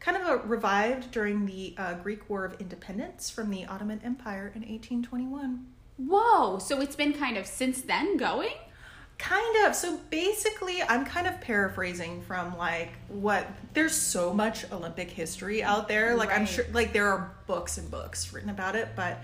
kind 0.00 0.16
of 0.16 0.26
a 0.26 0.36
revived 0.46 1.10
during 1.10 1.44
the 1.44 1.74
uh, 1.76 1.94
Greek 1.94 2.30
War 2.30 2.46
of 2.46 2.58
Independence 2.58 3.28
from 3.28 3.50
the 3.50 3.66
Ottoman 3.66 4.00
Empire 4.02 4.50
in 4.54 4.62
1821. 4.62 5.73
Whoa. 5.96 6.58
So 6.58 6.80
it's 6.80 6.96
been 6.96 7.12
kind 7.12 7.36
of 7.36 7.46
since 7.46 7.82
then 7.82 8.16
going? 8.16 8.54
Kind 9.18 9.66
of. 9.66 9.74
So 9.74 9.98
basically, 10.10 10.82
I'm 10.82 11.04
kind 11.04 11.26
of 11.26 11.40
paraphrasing 11.40 12.22
from 12.22 12.56
like 12.58 12.92
what 13.08 13.46
there's 13.72 13.94
so 13.94 14.34
much 14.34 14.70
Olympic 14.72 15.10
history 15.10 15.62
out 15.62 15.88
there. 15.88 16.16
Like 16.16 16.30
I'm 16.32 16.46
sure 16.46 16.64
like 16.72 16.92
there 16.92 17.08
are 17.08 17.32
books 17.46 17.78
and 17.78 17.90
books 17.90 18.32
written 18.32 18.50
about 18.50 18.74
it, 18.74 18.88
but 18.96 19.20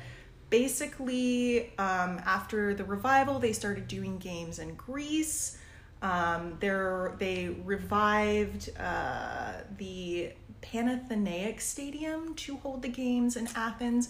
basically 0.48 1.76
um, 1.78 2.20
after 2.24 2.74
the 2.74 2.84
revival, 2.84 3.38
they 3.38 3.52
started 3.52 3.88
doing 3.88 4.18
games 4.18 4.58
in 4.58 4.74
Greece. 4.74 5.58
Um, 6.02 6.56
there 6.60 7.14
they 7.18 7.56
revived 7.64 8.70
uh, 8.78 9.52
the 9.76 10.32
Panathenaic 10.62 11.60
Stadium 11.60 12.34
to 12.36 12.56
hold 12.58 12.82
the 12.82 12.88
games 12.88 13.36
in 13.36 13.48
Athens. 13.54 14.08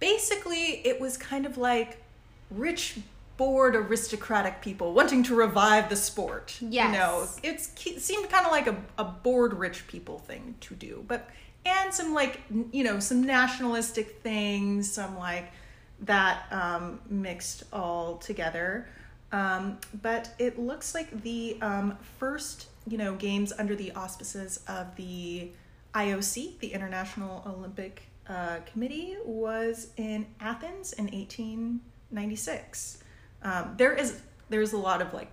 Basically, 0.00 0.86
it 0.86 1.00
was 1.00 1.16
kind 1.16 1.46
of 1.46 1.58
like 1.58 2.02
rich, 2.50 2.98
bored, 3.36 3.74
aristocratic 3.74 4.60
people 4.60 4.92
wanting 4.92 5.22
to 5.24 5.34
revive 5.34 5.88
the 5.88 5.96
sport. 5.96 6.56
Yes. 6.60 6.86
You 6.86 6.98
know, 6.98 7.26
it's, 7.42 7.70
it 7.86 8.00
seemed 8.00 8.28
kind 8.30 8.46
of 8.46 8.52
like 8.52 8.66
a, 8.66 8.76
a 8.98 9.04
bored 9.04 9.54
rich 9.54 9.86
people 9.86 10.18
thing 10.18 10.54
to 10.60 10.74
do. 10.74 11.04
But, 11.06 11.28
and 11.66 11.92
some 11.92 12.14
like, 12.14 12.40
you 12.72 12.84
know, 12.84 13.00
some 13.00 13.22
nationalistic 13.22 14.20
things, 14.22 14.90
some 14.90 15.18
like 15.18 15.52
that 16.00 16.44
um, 16.50 17.00
mixed 17.08 17.64
all 17.72 18.16
together. 18.18 18.88
Um, 19.32 19.78
but 20.02 20.30
it 20.38 20.58
looks 20.58 20.94
like 20.94 21.22
the 21.22 21.58
um, 21.60 21.98
first, 22.18 22.68
you 22.86 22.96
know, 22.96 23.14
games 23.14 23.52
under 23.58 23.76
the 23.76 23.92
auspices 23.92 24.60
of 24.68 24.94
the 24.96 25.50
IOC, 25.94 26.58
the 26.60 26.72
International 26.72 27.42
Olympic 27.46 28.07
uh, 28.28 28.58
Committee, 28.70 29.16
was 29.24 29.88
in 29.96 30.26
Athens 30.40 30.92
in 30.92 31.06
1896. 31.06 32.98
Um, 33.42 33.74
there 33.76 33.94
is 33.94 34.20
there's 34.50 34.72
a 34.72 34.78
lot 34.78 35.00
of 35.02 35.12
like 35.14 35.30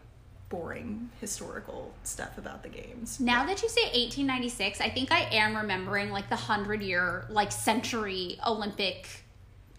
boring 0.50 1.10
historical 1.20 1.94
stuff 2.04 2.38
about 2.38 2.62
the 2.64 2.70
games. 2.70 3.20
Now 3.20 3.46
that 3.46 3.62
you 3.64 3.70
say 3.70 3.82
1896, 3.84 4.80
I 4.82 4.90
think 4.90 5.12
I 5.12 5.22
am 5.32 5.56
remembering 5.58 6.12
like 6.12 6.30
the 6.30 6.36
100 6.36 6.82
year, 6.82 7.25
like 7.30 7.52
century 7.52 8.38
Olympic 8.46 9.08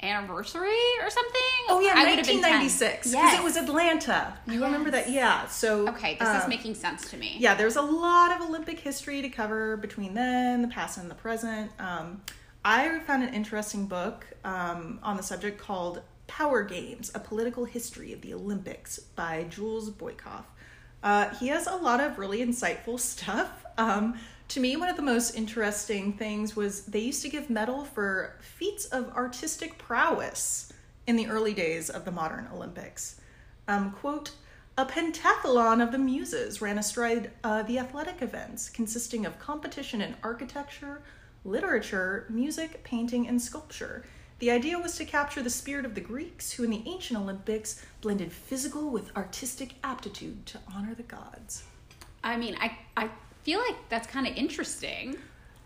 anniversary 0.02 0.68
or 1.02 1.08
something. 1.08 1.40
Oh 1.68 1.80
yeah, 1.80 1.92
I 1.96 2.00
would 2.11 2.16
have 2.18 2.26
been 2.26 2.42
10. 2.42 2.52
1996 2.52 2.96
because 2.99 3.12
Yes. 3.12 3.38
it 3.40 3.44
was 3.44 3.56
Atlanta. 3.56 4.37
You 4.46 4.62
remember 4.62 4.90
that? 4.90 5.08
Yeah. 5.11 5.46
So 5.46 5.88
Okay, 5.88 6.16
this 6.18 6.28
is 6.28 6.44
um, 6.44 6.50
making 6.50 6.75
sense 6.75 7.08
to 7.11 7.16
me. 7.16 7.37
yeah, 7.38 7.54
there's 7.54 7.76
a 7.76 7.82
lot 7.82 8.32
of 8.32 8.46
Olympic 8.49 8.80
history 8.80 9.23
to 9.23 9.28
cover 9.30 9.76
between 9.76 10.12
then, 10.14 10.62
the 10.62 10.68
past, 10.68 10.99
and 10.99 11.11
the 11.11 11.14
present. 11.14 11.70
Um, 11.78 12.20
I 12.68 12.99
found 13.06 13.23
an 13.23 13.32
interesting 13.32 13.87
book 13.87 14.26
um, 14.42 14.99
on 15.00 15.16
the 15.16 15.23
subject 15.23 15.56
called 15.56 16.02
Power 16.26 16.64
Games 16.64 17.12
A 17.14 17.20
Political 17.20 17.66
History 17.66 18.12
of 18.12 18.23
the 18.23 18.35
Olympics 18.35 18.99
by 18.99 19.44
Jules 19.49 19.88
Boykoff. 19.88 20.46
Uh, 21.00 21.32
he 21.37 21.46
has 21.46 21.68
a 21.68 21.76
lot 21.76 22.00
of 22.00 22.18
really 22.18 22.44
insightful 22.44 22.99
stuff. 23.14 23.64
Um, 23.78 24.18
to 24.49 24.58
me, 24.58 24.76
one 24.76 24.88
of 24.88 24.96
the 24.96 25.02
most 25.02 25.37
interesting 25.37 26.14
things 26.14 26.56
was 26.56 26.87
they 26.87 26.99
used 26.99 27.23
to 27.23 27.28
give 27.28 27.49
medal 27.49 27.85
for 27.85 28.35
feats 28.40 28.87
of 28.87 29.11
artistic 29.11 29.78
prowess 29.78 30.73
in 31.06 31.14
the 31.14 31.28
early 31.28 31.54
days 31.54 31.88
of 31.88 32.04
the 32.04 32.11
modern 32.11 32.49
Olympics. 32.52 33.20
Um, 33.68 33.92
quote, 33.92 34.32
a 34.76 34.85
pentathlon 34.85 35.80
of 35.80 35.92
the 35.92 35.99
muses 35.99 36.61
ran 36.61 36.78
astride 36.78 37.30
uh, 37.44 37.62
the 37.62 37.78
athletic 37.78 38.23
events, 38.23 38.68
consisting 38.68 39.25
of 39.25 39.38
competition 39.38 40.00
in 40.02 40.16
architecture, 40.25 41.02
literature, 41.46 42.26
music, 42.28 42.82
painting, 42.84 43.28
and 43.28 43.40
sculpture. 43.40 44.04
The 44.38 44.50
idea 44.50 44.78
was 44.78 44.96
to 44.96 45.04
capture 45.04 45.42
the 45.42 45.50
spirit 45.50 45.86
of 45.86 45.94
the 45.94 46.00
Greeks, 46.00 46.52
who 46.52 46.64
in 46.64 46.70
the 46.70 46.82
ancient 46.86 47.18
Olympics 47.18 47.84
blended 48.02 48.32
physical 48.32 48.90
with 48.90 49.16
artistic 49.16 49.74
aptitude 49.82 50.44
to 50.46 50.60
honor 50.74 50.94
the 50.94 51.04
gods. 51.04 51.64
I 52.22 52.36
mean, 52.36 52.56
I 52.60 52.76
I 52.96 53.08
feel 53.44 53.60
like 53.60 53.76
that's 53.88 54.06
kind 54.06 54.26
of 54.26 54.36
interesting. 54.36 55.16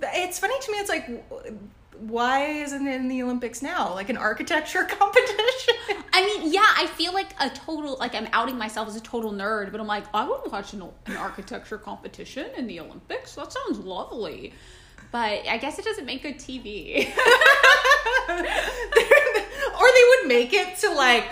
It's 0.02 0.38
funny 0.38 0.54
to 0.60 0.72
me, 0.72 0.78
it's 0.78 0.88
like, 0.88 1.24
why 1.98 2.44
isn't 2.46 2.86
it 2.86 2.96
in 2.96 3.08
the 3.08 3.22
Olympics 3.22 3.60
now? 3.60 3.92
Like 3.92 4.08
an 4.08 4.16
architecture 4.16 4.84
competition? 4.88 5.74
I 6.12 6.24
mean, 6.24 6.52
yeah, 6.52 6.66
I 6.76 6.86
feel 6.86 7.12
like 7.12 7.28
a 7.40 7.50
total 7.50 7.96
like 7.98 8.14
I'm 8.14 8.28
outing 8.32 8.56
myself 8.56 8.88
as 8.88 8.96
a 8.96 9.00
total 9.00 9.32
nerd, 9.32 9.72
but 9.72 9.80
I'm 9.80 9.86
like 9.86 10.04
I 10.14 10.28
would 10.28 10.52
watch 10.52 10.72
an, 10.74 10.82
an 11.06 11.16
architecture 11.16 11.78
competition 11.78 12.46
in 12.56 12.66
the 12.66 12.80
Olympics. 12.80 13.34
That 13.34 13.52
sounds 13.52 13.78
lovely. 13.78 14.52
But 15.12 15.46
I 15.48 15.58
guess 15.58 15.78
it 15.78 15.84
doesn't 15.84 16.06
make 16.06 16.22
good 16.22 16.38
TV. 16.38 17.06
or 18.28 18.34
they 19.94 20.04
would 20.08 20.28
make 20.28 20.52
it 20.52 20.76
to 20.78 20.90
like 20.92 21.24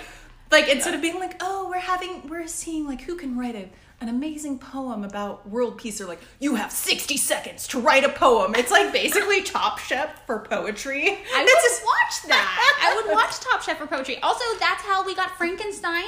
like 0.51 0.69
instead 0.69 0.95
of 0.95 1.01
being 1.01 1.19
like 1.19 1.37
oh 1.41 1.69
we're 1.69 1.79
having 1.79 2.27
we're 2.29 2.47
seeing 2.47 2.87
like 2.87 3.03
who 3.03 3.15
can 3.17 3.39
write 3.39 3.55
a, 3.55 3.69
an 4.01 4.09
amazing 4.09 4.59
poem 4.59 5.05
about 5.05 5.49
world 5.49 5.79
peace 5.79 5.99
they're 5.99 6.09
like 6.09 6.21
you 6.41 6.55
have 6.57 6.73
60 6.73 7.17
seconds 7.17 7.67
to 7.69 7.79
write 7.81 8.05
a 8.05 8.09
poem 8.09 8.55
it's 8.57 8.71
like 8.71 8.93
basically 8.93 9.43
top 9.45 9.79
chef 9.79 10.25
for 10.27 10.41
poetry 10.41 11.19
I 11.35 11.45
would 11.45 11.49
That's 11.49 11.83
watch 11.85 12.29
that. 12.29 12.79
I 12.83 12.95
would 12.97 13.13
watch 13.13 13.39
Top 13.41 13.63
Chef 13.63 13.79
for 13.79 13.87
poetry. 13.87 14.19
Also, 14.23 14.45
that's 14.59 14.83
how 14.83 15.05
we 15.05 15.15
got 15.15 15.37
Frankenstein, 15.37 16.05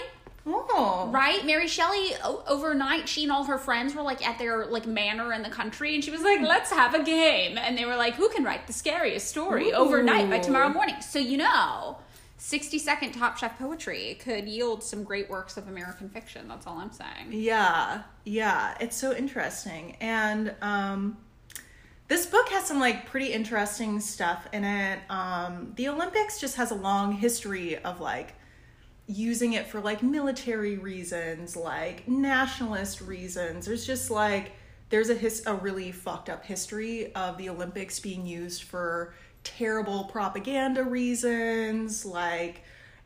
oh 0.47 1.09
right? 1.13 1.45
Mary 1.45 1.69
Shelley 1.69 2.15
o- 2.25 2.43
overnight, 2.47 3.09
she 3.09 3.23
and 3.25 3.33
all 3.33 3.45
her 3.45 3.59
friends 3.59 3.95
were 3.95 4.03
like 4.03 4.27
at 4.27 4.39
their 4.39 4.67
like 4.67 4.87
manor 4.87 5.33
in 5.33 5.43
the 5.43 5.51
country, 5.51 5.95
and 5.95 6.03
she 6.05 6.11
was 6.11 6.23
like, 6.23 6.41
"Let's 6.41 6.71
have 6.71 6.95
a 6.95 7.03
game." 7.03 7.59
And 7.59 7.77
they 7.77 7.85
were 7.85 7.97
like, 7.97 8.15
"Who 8.15 8.29
can 8.31 8.45
write 8.45 8.67
the 8.67 8.73
scariest 8.73 9.29
story 9.29 9.73
overnight 9.73 10.31
by 10.31 10.39
tomorrow 10.39 10.69
morning?" 10.69 10.97
So 11.01 11.19
you 11.19 11.37
know. 11.39 11.99
60 12.43 12.79
second 12.79 13.13
Top 13.13 13.37
Chef 13.37 13.59
poetry 13.59 14.17
could 14.19 14.49
yield 14.49 14.83
some 14.83 15.05
great 15.05 15.29
works 15.29 15.59
of 15.59 15.69
American 15.69 16.09
fiction. 16.09 16.49
That's 16.49 16.67
all 16.67 16.79
I'm 16.79 16.91
saying. 16.91 17.29
yeah 17.33 18.05
yeah 18.25 18.75
it's 18.81 18.97
so 18.97 19.15
interesting 19.15 19.95
and 20.01 20.55
um 20.63 21.19
this 22.09 22.25
book 22.25 22.49
has 22.49 22.65
some 22.67 22.81
like 22.81 23.05
pretty 23.05 23.27
interesting 23.35 24.01
stuff 24.01 24.47
in 24.55 24.65
it 24.65 25.01
um 25.11 25.73
the 25.77 25.87
olympics 25.89 26.41
just 26.41 26.57
has 26.57 26.71
a 26.71 26.75
long 26.75 27.13
history 27.13 27.77
of 27.77 28.01
like 28.01 28.35
using 29.11 29.55
it 29.55 29.67
for 29.67 29.81
like 29.81 30.03
military 30.03 30.79
reasons, 30.79 31.57
like 31.57 32.07
nationalist 32.07 33.01
reasons. 33.01 33.67
There's 33.67 33.87
just 33.87 34.11
like 34.11 34.53
there's 34.89 35.11
a 35.11 35.15
his 35.15 35.45
a 35.47 35.55
really 35.55 35.93
fucked 35.93 36.29
up 36.29 36.45
history 36.45 37.15
of 37.15 37.37
the 37.39 37.49
Olympics 37.49 37.99
being 37.99 38.27
used 38.27 38.63
for 38.63 39.15
terrible 39.43 40.05
propaganda 40.05 40.85
reasons, 40.85 42.05
like, 42.05 42.63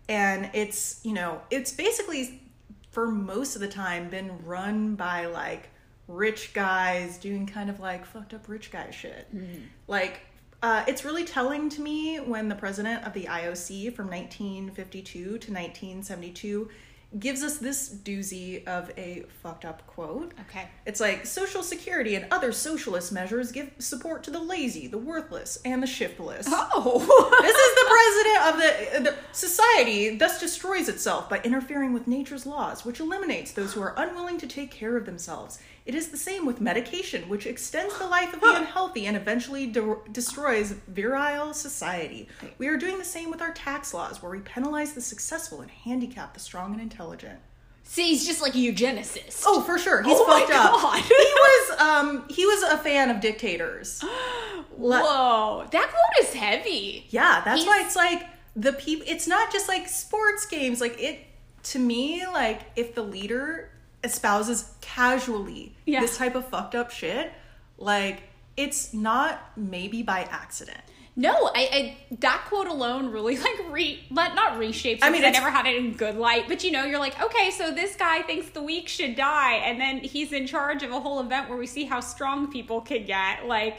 and 0.09 0.51
it's 0.53 1.01
you 1.05 1.13
know 1.13 1.41
it's 1.51 1.73
basically 1.73 2.43
for 2.91 3.09
most 3.09 3.55
of 3.55 3.61
the 3.61 3.69
time 3.69 4.09
been 4.09 4.45
run 4.45 4.95
by 4.95 5.27
like 5.27 5.69
rich 6.07 6.53
guys 6.53 7.19
doing 7.19 7.47
kind 7.47 7.71
of 7.71 7.81
like 7.81 8.05
fucked 8.05 8.35
up 8.35 8.49
rich 8.49 8.71
guy 8.71 8.91
shit. 8.91 9.27
Mm-hmm. 9.35 9.63
Like, 9.89 10.21
uh, 10.65 10.83
it's 10.89 11.05
really 11.05 11.27
telling 11.27 11.69
to 11.69 11.83
me 11.83 12.17
when 12.17 12.49
the 12.49 12.55
president 12.55 13.05
of 13.05 13.13
the 13.13 13.25
IOC 13.25 13.95
from 13.95 14.07
1952 14.07 15.23
to 15.23 15.31
1972 15.35 16.71
gives 17.19 17.43
us 17.43 17.59
this 17.59 17.95
doozy 18.03 18.67
of 18.67 18.91
a 18.97 19.25
fucked 19.43 19.67
up 19.67 19.87
quote. 19.87 20.33
Okay. 20.49 20.67
It's 20.87 21.01
like 21.01 21.27
Social 21.27 21.63
Security 21.63 22.15
and 22.15 22.27
other 22.31 22.51
socialist 22.51 23.13
measures 23.13 23.53
give 23.53 23.73
support 23.79 24.25
to 24.25 24.31
the 24.31 24.41
lazy, 24.41 24.87
the 24.87 24.97
worthless, 24.97 25.59
and 25.67 25.83
the 25.83 25.87
shiftless. 25.87 26.47
Oh. 26.51 26.99
This 27.43 27.57
is 27.57 27.75
the 27.75 27.87
president 27.91 29.05
of 29.05 29.05
the, 29.05 29.11
the 29.11 29.17
society, 29.33 30.17
thus 30.17 30.41
destroys 30.41 30.89
itself 30.89 31.29
by 31.29 31.41
interfering 31.45 31.93
with 31.93 32.09
nature's 32.09 32.47
laws, 32.47 32.87
which 32.87 33.01
eliminates 33.01 33.53
those 33.53 33.75
who 33.75 33.83
are 33.83 33.95
unwilling 33.99 34.39
to 34.39 34.47
take 34.47 34.71
care 34.71 34.97
of 34.97 35.05
themselves. 35.05 35.59
It 35.87 35.95
is 35.95 36.09
the 36.09 36.17
same 36.17 36.47
with 36.47 36.63
medication, 36.63 37.29
which 37.29 37.45
extends 37.47 37.99
the 37.99 38.07
life 38.07 38.33
of 38.33 38.41
the 38.41 38.55
unhealthy 38.57 39.05
and 39.07 39.17
eventually 39.19 39.67
de- 39.67 39.97
destroys 40.13 40.73
virile 40.89 41.53
society. 41.53 42.27
We 42.57 42.69
are 42.69 42.79
doing 42.79 42.97
the 42.99 43.05
same 43.05 43.31
with 43.31 43.43
our 43.43 43.53
tax 43.53 43.93
laws, 43.93 44.23
where 44.23 44.31
we 44.33 44.39
penalize 44.41 44.95
the 44.95 45.03
successful 45.03 45.61
and 45.61 45.71
handicap 45.71 46.33
the 46.33 46.41
strong 46.41 46.73
and 46.73 46.81
intelligent. 46.81 47.39
See, 47.87 48.07
he's 48.09 48.27
just 48.27 48.41
like 48.41 48.55
a 48.55 48.59
eugenicist. 48.59 49.43
Oh, 49.47 49.61
for 49.61 49.77
sure, 49.79 50.01
he's 50.03 50.17
Oh 50.17 50.27
my 50.27 50.41
fucked 50.41 50.53
up. 50.53 50.73
God. 50.81 51.03
he 51.03 51.15
was, 51.15 51.79
um, 51.79 52.25
he 52.31 52.47
was 52.47 52.63
a 52.63 52.79
fan 52.79 53.11
of 53.11 53.21
dictators. 53.21 54.03
Le- 54.79 55.01
Whoa. 55.03 55.67
That 55.71 55.91
quote 55.91 56.27
is 56.27 56.33
heavy. 56.33 57.07
Yeah, 57.11 57.43
that's 57.45 57.67
why 57.67 57.77
He's- 57.81 57.89
it's 57.89 57.97
like 57.97 58.27
the 58.57 58.73
people. 58.73 59.05
It's 59.07 59.27
not 59.29 59.53
just 59.53 59.69
like 59.69 59.87
sports 59.89 60.47
games. 60.47 60.81
Like 60.81 60.99
it 60.99 61.21
to 61.65 61.79
me, 61.79 62.25
like 62.27 62.63
if 62.75 62.95
the 62.95 63.03
leader 63.03 63.69
espouses 64.05 64.71
casually 64.81 65.75
Yeah. 65.87 66.01
this 66.01 66.17
type 66.17 66.35
of 66.37 66.47
fucked 66.49 66.75
up 66.75 66.91
shit, 66.91 67.33
like 67.79 68.23
it's 68.57 68.95
not 68.95 69.41
maybe 69.57 70.03
by 70.03 70.21
accident. 70.31 70.79
No, 71.17 71.33
I, 71.55 71.69
I 71.73 71.97
that 72.21 72.45
quote 72.49 72.67
alone 72.67 73.11
really 73.11 73.37
like 73.47 73.61
re 73.71 74.05
let 74.11 74.35
not 74.35 74.55
reshapes. 74.55 74.99
I 75.03 75.11
mean, 75.11 75.25
I 75.25 75.31
never 75.31 75.49
had 75.51 75.67
it 75.67 75.77
in 75.77 75.93
good 75.93 76.17
light, 76.17 76.45
but 76.49 76.63
you 76.65 76.71
know, 76.73 76.85
you're 76.85 76.99
like, 76.99 77.21
okay, 77.23 77.51
so 77.51 77.71
this 77.73 77.95
guy 77.97 78.23
thinks 78.23 78.49
the 78.51 78.63
weak 78.63 78.89
should 78.89 79.15
die, 79.17 79.55
and 79.55 79.81
then 79.81 79.99
he's 79.99 80.33
in 80.33 80.47
charge 80.47 80.83
of 80.83 80.91
a 80.91 80.99
whole 81.01 81.21
event 81.21 81.49
where 81.49 81.59
we 81.59 81.67
see 81.69 81.85
how 81.85 82.01
strong 82.01 82.51
people 82.51 82.81
can 82.81 83.05
get. 83.07 83.47
Like, 83.47 83.77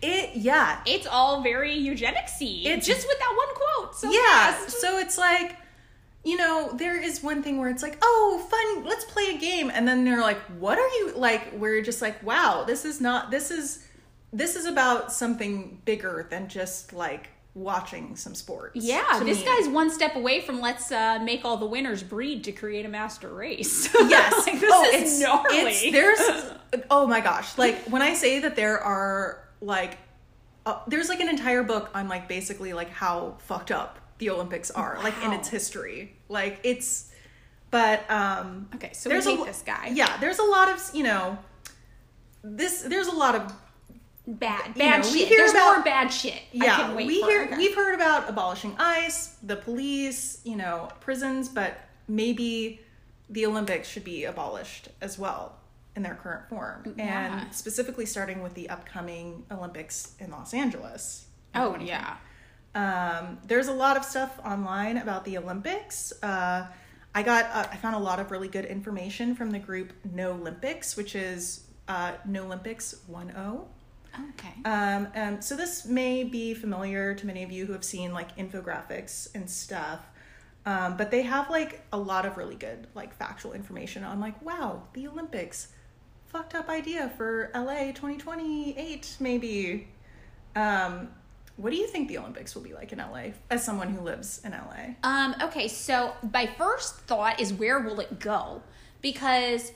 It 0.00 0.30
yeah. 0.36 0.80
it's 0.86 1.06
all 1.06 1.42
very 1.42 1.74
eugenicsy. 1.76 2.64
It's- 2.66 2.86
just 2.86 3.06
with 3.06 3.18
that 3.18 3.34
one 3.36 3.54
quote. 3.54 3.96
So 3.96 4.10
yeah 4.10 4.52
fast. 4.52 4.80
so 4.80 4.98
it's 4.98 5.18
like 5.18 5.56
you 6.24 6.36
know 6.36 6.72
there 6.74 7.00
is 7.00 7.22
one 7.22 7.42
thing 7.42 7.58
where 7.58 7.70
it's 7.70 7.82
like 7.82 7.98
oh 8.02 8.44
fun 8.50 8.84
let's 8.84 9.04
play 9.04 9.34
a 9.34 9.38
game 9.38 9.70
and 9.72 9.86
then 9.86 10.04
they're 10.04 10.20
like 10.20 10.40
what 10.58 10.78
are 10.78 10.88
you 10.88 11.12
like 11.14 11.52
we're 11.54 11.80
just 11.82 12.02
like 12.02 12.22
wow 12.22 12.64
this 12.66 12.84
is 12.84 13.00
not 13.00 13.30
this 13.30 13.50
is 13.50 13.84
this 14.32 14.56
is 14.56 14.66
about 14.66 15.12
something 15.12 15.80
bigger 15.84 16.26
than 16.30 16.48
just 16.48 16.92
like 16.92 17.30
watching 17.54 18.14
some 18.14 18.34
sports 18.34 18.76
Yeah, 18.76 19.20
this 19.24 19.40
me. 19.40 19.44
guy's 19.44 19.68
one 19.68 19.90
step 19.90 20.14
away 20.14 20.40
from 20.40 20.60
let's 20.60 20.92
uh, 20.92 21.18
make 21.20 21.44
all 21.44 21.56
the 21.56 21.66
winners 21.66 22.02
breed 22.02 22.44
to 22.44 22.52
create 22.52 22.86
a 22.86 22.88
master 22.88 23.28
race. 23.28 23.88
yes 23.94 24.46
like, 24.46 24.60
this 24.60 24.70
oh, 24.72 24.84
is 24.84 25.02
it's, 25.02 25.20
gnarly. 25.20 25.56
it's 25.56 25.90
there's 25.90 26.84
oh 26.90 27.06
my 27.06 27.20
gosh 27.20 27.56
like 27.58 27.76
when 27.88 28.02
i 28.02 28.14
say 28.14 28.38
that 28.40 28.54
there 28.54 28.78
are 28.78 29.48
like 29.60 29.98
uh, 30.66 30.80
there's 30.86 31.08
like 31.08 31.20
an 31.20 31.28
entire 31.28 31.62
book 31.62 31.90
on 31.94 32.08
like 32.08 32.28
basically 32.28 32.72
like 32.72 32.90
how 32.90 33.34
fucked 33.38 33.70
up 33.70 33.97
the 34.18 34.30
olympics 34.30 34.70
are 34.70 34.98
like 35.02 35.14
in 35.22 35.32
its 35.32 35.48
history 35.48 36.16
like 36.28 36.58
it's 36.62 37.10
but 37.70 38.08
um 38.10 38.68
okay, 38.74 38.92
so 38.92 39.08
we 39.08 39.14
there's 39.14 39.26
a 39.26 39.30
hate 39.30 39.38
lo- 39.40 39.44
this 39.46 39.62
guy. 39.64 39.90
yeah 39.94 40.16
there's 40.18 40.38
a 40.38 40.44
lot 40.44 40.68
of 40.70 40.90
you 40.94 41.02
know 41.04 41.38
this 42.42 42.82
there's 42.82 43.08
a 43.08 43.14
lot 43.14 43.34
of 43.34 43.52
bad, 44.26 44.74
bad 44.74 45.02
know, 45.04 45.10
we 45.10 45.18
shit. 45.20 45.28
hear 45.28 45.38
There's 45.38 45.52
about- 45.52 45.76
more 45.76 45.82
bad 45.84 46.08
shit. 46.12 46.34
I 46.34 46.40
yeah 46.52 46.94
we 46.94 47.20
for. 47.20 47.26
hear 47.26 47.44
Okay. 47.46 47.56
we've 47.56 47.74
heard 47.74 47.94
about 47.94 48.28
abolishing 48.28 48.74
ice 48.78 49.36
the 49.42 49.56
police 49.56 50.40
you 50.44 50.56
know 50.56 50.88
prisons 51.00 51.48
but 51.48 51.78
maybe 52.08 52.80
the 53.30 53.46
olympics 53.46 53.88
should 53.88 54.04
be 54.04 54.24
abolished 54.24 54.88
as 55.00 55.18
well 55.18 55.56
in 55.96 56.02
their 56.02 56.14
current 56.14 56.48
form 56.48 56.94
Yeah. 56.96 57.42
and 57.42 57.54
specifically 57.54 58.06
starting 58.06 58.42
with 58.42 58.54
the 58.54 58.68
upcoming 58.70 59.44
olympics 59.50 60.14
in 60.20 60.30
los 60.30 60.52
angeles 60.54 61.24
Oh 61.54 61.76
yeah. 61.80 62.16
Um, 62.78 63.38
there's 63.44 63.66
a 63.66 63.72
lot 63.72 63.96
of 63.96 64.04
stuff 64.04 64.38
online 64.44 64.98
about 64.98 65.24
the 65.24 65.36
Olympics. 65.36 66.12
Uh, 66.22 66.68
I 67.12 67.22
got 67.24 67.46
uh, 67.46 67.66
I 67.72 67.76
found 67.76 67.96
a 67.96 67.98
lot 67.98 68.20
of 68.20 68.30
really 68.30 68.46
good 68.46 68.66
information 68.66 69.34
from 69.34 69.50
the 69.50 69.58
group 69.58 69.92
No 70.12 70.30
Olympics, 70.30 70.96
which 70.96 71.16
is 71.16 71.64
uh, 71.88 72.12
No 72.24 72.44
Olympics 72.44 72.94
One 73.08 73.32
O. 73.36 73.66
Okay. 74.30 74.54
Um, 74.64 75.08
um, 75.16 75.42
so 75.42 75.56
this 75.56 75.86
may 75.86 76.22
be 76.22 76.54
familiar 76.54 77.14
to 77.14 77.26
many 77.26 77.42
of 77.42 77.50
you 77.50 77.66
who 77.66 77.72
have 77.72 77.82
seen 77.82 78.12
like 78.12 78.36
infographics 78.36 79.28
and 79.34 79.50
stuff. 79.50 80.00
Um, 80.64 80.96
but 80.96 81.10
they 81.10 81.22
have 81.22 81.50
like 81.50 81.84
a 81.92 81.98
lot 81.98 82.26
of 82.26 82.36
really 82.36 82.54
good 82.54 82.86
like 82.94 83.12
factual 83.12 83.54
information 83.54 84.04
on 84.04 84.20
like 84.20 84.40
wow 84.40 84.82
the 84.92 85.08
Olympics 85.08 85.68
fucked 86.26 86.54
up 86.54 86.68
idea 86.68 87.12
for 87.16 87.50
LA 87.56 87.86
2028 87.86 89.16
maybe. 89.18 89.88
Um, 90.54 91.08
what 91.58 91.70
do 91.70 91.76
you 91.76 91.88
think 91.88 92.08
the 92.08 92.18
Olympics 92.18 92.54
will 92.54 92.62
be 92.62 92.72
like 92.72 92.92
in 92.92 92.98
LA 92.98 93.32
as 93.50 93.64
someone 93.64 93.88
who 93.88 94.00
lives 94.00 94.40
in 94.44 94.52
LA? 94.52 94.94
Um, 95.02 95.34
okay, 95.42 95.66
so 95.66 96.14
my 96.32 96.46
first 96.46 97.00
thought 97.00 97.40
is 97.40 97.52
where 97.52 97.80
will 97.80 97.98
it 97.98 98.20
go? 98.20 98.62
Because 99.02 99.72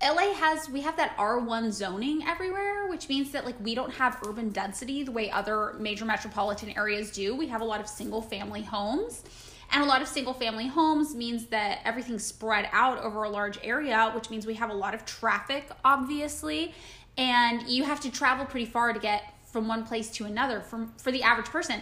LA 0.00 0.32
has 0.34 0.70
we 0.70 0.82
have 0.82 0.96
that 0.98 1.16
R1 1.16 1.72
zoning 1.72 2.22
everywhere, 2.26 2.86
which 2.86 3.08
means 3.08 3.32
that 3.32 3.44
like 3.44 3.56
we 3.60 3.74
don't 3.74 3.92
have 3.94 4.18
urban 4.24 4.50
density 4.50 5.02
the 5.02 5.10
way 5.10 5.28
other 5.30 5.74
major 5.80 6.04
metropolitan 6.04 6.70
areas 6.76 7.10
do. 7.10 7.34
We 7.34 7.48
have 7.48 7.60
a 7.60 7.64
lot 7.64 7.80
of 7.80 7.88
single 7.88 8.22
family 8.22 8.62
homes. 8.62 9.24
And 9.72 9.82
a 9.82 9.86
lot 9.86 10.00
of 10.00 10.06
single 10.06 10.32
family 10.32 10.68
homes 10.68 11.16
means 11.16 11.46
that 11.46 11.80
everything's 11.84 12.24
spread 12.24 12.68
out 12.70 12.98
over 13.02 13.24
a 13.24 13.28
large 13.28 13.58
area, 13.64 14.12
which 14.14 14.30
means 14.30 14.46
we 14.46 14.54
have 14.54 14.70
a 14.70 14.74
lot 14.74 14.94
of 14.94 15.04
traffic, 15.04 15.68
obviously. 15.84 16.72
And 17.18 17.68
you 17.68 17.82
have 17.82 17.98
to 18.02 18.12
travel 18.12 18.46
pretty 18.46 18.66
far 18.66 18.92
to 18.92 19.00
get 19.00 19.24
from 19.46 19.68
one 19.68 19.84
place 19.84 20.10
to 20.10 20.24
another 20.24 20.60
from 20.60 20.92
for 20.98 21.10
the 21.10 21.22
average 21.22 21.48
person. 21.48 21.80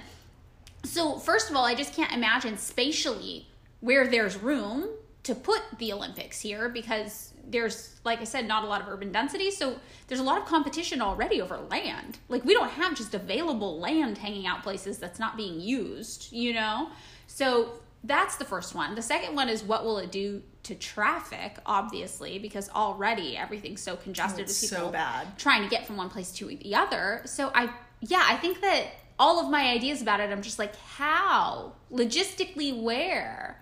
So, 0.85 1.19
first 1.19 1.51
of 1.51 1.57
all, 1.57 1.65
I 1.65 1.75
just 1.75 1.95
can't 1.95 2.13
imagine 2.13 2.59
spatially 2.59 3.49
where 3.81 4.07
there's 4.07 4.37
room 4.37 4.89
to 5.23 5.35
put 5.35 5.63
the 5.79 5.93
Olympics 5.93 6.41
here 6.41 6.69
because 6.69 7.33
there's, 7.47 7.99
like 8.05 8.21
I 8.21 8.25
said, 8.25 8.47
not 8.47 8.65
a 8.65 8.67
lot 8.67 8.83
of 8.83 8.89
urban 8.89 9.11
density. 9.11 9.51
So, 9.51 9.77
there's 10.07 10.21
a 10.21 10.25
lot 10.25 10.39
of 10.39 10.47
competition 10.47 11.01
already 11.01 11.41
over 11.41 11.57
land. 11.71 12.19
Like, 12.29 12.45
we 12.45 12.53
don't 12.53 12.71
have 12.71 12.95
just 12.95 13.15
available 13.15 13.81
land 13.81 14.19
hanging 14.19 14.47
out 14.47 14.63
places 14.63 14.99
that's 14.99 15.19
not 15.19 15.37
being 15.37 15.59
used, 15.59 16.33
you 16.33 16.53
know? 16.53 16.91
So, 17.27 17.81
that's 18.05 18.37
the 18.37 18.45
first 18.45 18.75
one. 18.75 18.95
The 18.95 19.03
second 19.03 19.35
one 19.35 19.49
is 19.49 19.63
what 19.63 19.85
will 19.85 19.99
it 19.99 20.13
do 20.13 20.43
to 20.65 20.75
traffic, 20.75 21.57
obviously, 21.67 22.39
because 22.39 22.69
already 22.71 23.37
everything's 23.37 23.81
so 23.81 23.97
congested 23.97 24.43
it's 24.43 24.61
with 24.61 24.71
so 24.71 24.77
people 24.77 24.93
bad. 24.93 25.39
trying 25.39 25.63
to 25.63 25.69
get 25.69 25.87
from 25.87 25.97
one 25.97 26.11
place 26.11 26.31
to 26.33 26.47
the 26.47 26.75
other. 26.75 27.23
So 27.25 27.51
I 27.55 27.71
yeah, 28.01 28.23
I 28.27 28.37
think 28.37 28.61
that 28.61 28.87
all 29.19 29.41
of 29.41 29.51
my 29.51 29.71
ideas 29.71 30.03
about 30.03 30.21
it, 30.21 30.31
I'm 30.31 30.43
just 30.43 30.59
like, 30.59 30.77
how 30.77 31.73
logistically 31.93 32.83
where? 32.83 33.61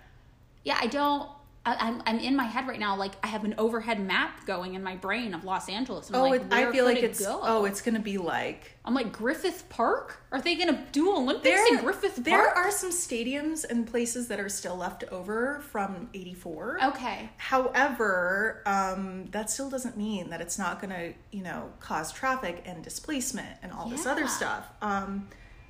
Yeah, 0.63 0.77
I 0.79 0.87
don't. 0.87 1.29
I, 1.65 1.75
I'm 1.79 2.03
I'm 2.05 2.19
in 2.19 2.35
my 2.35 2.43
head 2.43 2.67
right 2.67 2.79
now. 2.79 2.97
Like 2.97 3.13
I 3.23 3.27
have 3.27 3.45
an 3.45 3.55
overhead 3.57 3.99
map 3.99 4.45
going 4.45 4.73
in 4.73 4.83
my 4.83 4.95
brain 4.97 5.33
of 5.33 5.45
Los 5.45 5.69
Angeles. 5.69 6.07
And 6.07 6.17
I'm 6.17 6.23
Oh, 6.23 6.27
like, 6.29 6.41
it, 6.41 6.51
I 6.53 6.71
feel 6.71 6.83
like 6.83 6.97
it 6.97 7.05
it's 7.05 7.19
go? 7.21 7.39
oh, 7.41 7.63
it's 7.65 7.81
gonna 7.81 7.99
be 8.01 8.17
like 8.17 8.71
I'm 8.83 8.93
like 8.93 9.13
Griffith 9.13 9.69
Park. 9.69 10.17
Are 10.33 10.41
they 10.41 10.55
gonna 10.55 10.85
do 10.91 11.15
Olympics 11.15 11.43
there. 11.55 11.77
in 11.77 11.83
Griffith 11.83 12.15
Park? 12.15 12.25
there 12.25 12.49
are 12.49 12.69
some 12.69 12.89
stadiums 12.91 13.63
and 13.63 13.87
places 13.87 14.27
that 14.27 14.39
are 14.41 14.49
still 14.49 14.75
left 14.75 15.05
over 15.05 15.61
from 15.71 16.09
'84. 16.13 16.79
okay. 16.87 17.29
However, 17.37 18.61
um, 18.65 19.27
that 19.31 19.49
still 19.49 19.69
doesn't 19.69 19.95
mean 19.97 20.29
that 20.31 20.41
it's 20.41 20.59
not 20.59 20.81
going 20.81 20.89
to, 20.91 21.13
you 21.31 21.43
know, 21.43 21.71
cause 21.79 22.11
traffic 22.11 22.61
and 22.65 22.83
displacement 22.83 23.57
and 23.61 23.71
all 23.71 23.87
this 23.89 24.05
other 24.05 24.27
stuff. 24.27 24.65
Um, 24.81 25.29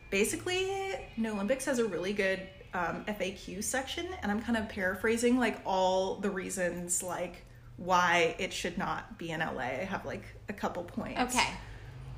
basically, 0.10 0.72
No 1.18 1.34
Olympics 1.34 1.66
has 1.66 1.80
a 1.80 1.86
really 1.86 2.14
good 2.14 2.40
um, 2.74 3.06
FAQ 3.08 3.64
section, 3.64 4.08
and 4.22 4.32
I'm 4.32 4.42
kind 4.42 4.58
of 4.58 4.70
paraphrasing 4.70 5.38
like 5.38 5.60
all 5.66 6.16
the 6.16 6.30
reasons 6.30 7.04
like 7.04 7.46
why 7.78 8.36
it 8.40 8.54
should 8.54 8.78
not 8.78 9.18
be 9.18 9.32
in 9.32 9.40
LA. 9.40 9.62
I 9.62 9.88
have 9.90 10.06
like 10.06 10.24
a 10.50 10.54
couple 10.54 10.84
points. 10.84 11.36
Okay. 11.36 11.50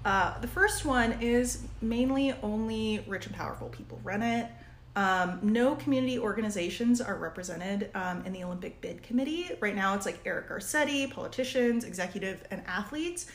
Uh, 0.04 0.39
the 0.39 0.48
first 0.48 0.86
one 0.86 1.13
is 1.22 1.63
mainly 1.82 2.34
only 2.44 3.04
rich 3.08 3.26
and 3.26 3.36
powerful 3.36 3.70
people 3.70 4.00
run 4.04 4.22
it. 4.22 4.48
Um, 4.96 5.39
no 5.41 5.76
community 5.76 6.20
organizations 6.20 7.02
are 7.02 7.18
represented 7.18 7.89
um, 7.96 8.24
in 8.26 8.32
the 8.32 8.44
Olympic 8.44 8.80
bid 8.80 9.04
committee. 9.04 9.52
Right 9.60 9.76
now, 9.76 9.94
it's 9.94 10.06
like 10.06 10.20
Eric 10.26 10.50
Garcetti, 10.50 11.12
politicians, 11.12 11.84
executive, 11.84 12.44
and 12.50 12.62
athletes. 12.65 13.26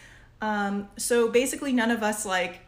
Um, 0.40 0.88
so 0.96 1.28
basically, 1.28 1.72
none 1.72 1.90
of 1.90 2.02
us 2.02 2.24
like 2.24 2.60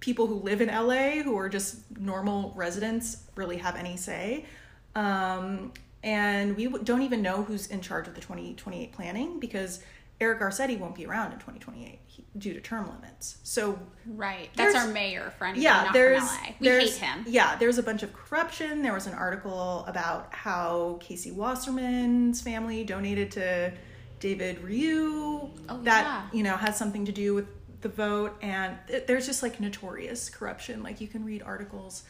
people 0.00 0.26
who 0.26 0.36
live 0.36 0.60
in 0.60 0.68
LA 0.68 1.22
who 1.22 1.36
are 1.36 1.48
just 1.48 1.78
normal 1.98 2.52
residents 2.56 3.24
really 3.34 3.56
have 3.56 3.76
any 3.76 3.96
say. 3.96 4.46
Um, 4.94 5.72
and 6.02 6.56
we 6.56 6.68
don't 6.68 7.02
even 7.02 7.22
know 7.22 7.42
who's 7.42 7.66
in 7.66 7.80
charge 7.80 8.06
of 8.06 8.14
the 8.14 8.20
2028 8.20 8.92
planning 8.92 9.40
because 9.40 9.80
Eric 10.20 10.40
Garcetti 10.40 10.78
won't 10.78 10.94
be 10.94 11.06
around 11.06 11.32
in 11.32 11.38
2028 11.38 12.00
due 12.38 12.54
to 12.54 12.60
term 12.60 12.88
limits. 12.90 13.38
So 13.42 13.78
Right. 14.06 14.50
That's 14.54 14.74
our 14.74 14.88
mayor 14.88 15.32
for 15.38 15.44
anybody 15.44 15.62
yeah, 15.62 15.84
not 15.84 15.92
there's 15.92 16.18
from 16.18 16.44
LA. 16.44 16.54
We 16.60 16.68
hate 16.68 16.94
him. 16.94 17.24
Yeah, 17.26 17.56
there's 17.56 17.78
a 17.78 17.82
bunch 17.82 18.02
of 18.02 18.12
corruption. 18.12 18.82
There 18.82 18.92
was 18.92 19.06
an 19.06 19.14
article 19.14 19.84
about 19.86 20.32
how 20.32 20.98
Casey 21.00 21.30
Wasserman's 21.30 22.40
family 22.40 22.84
donated 22.84 23.30
to 23.32 23.72
David 24.20 24.62
Ryu. 24.62 25.50
Oh, 25.68 25.80
that 25.82 26.04
yeah. 26.04 26.36
you 26.36 26.42
know 26.42 26.56
has 26.56 26.76
something 26.76 27.04
to 27.04 27.12
do 27.12 27.34
with 27.34 27.46
the 27.80 27.88
vote, 27.88 28.36
and 28.42 28.76
th- 28.88 29.06
there's 29.06 29.26
just 29.26 29.42
like 29.42 29.60
notorious 29.60 30.30
corruption. 30.30 30.82
Like 30.82 31.00
you 31.00 31.08
can 31.08 31.24
read 31.24 31.42
articles 31.42 32.04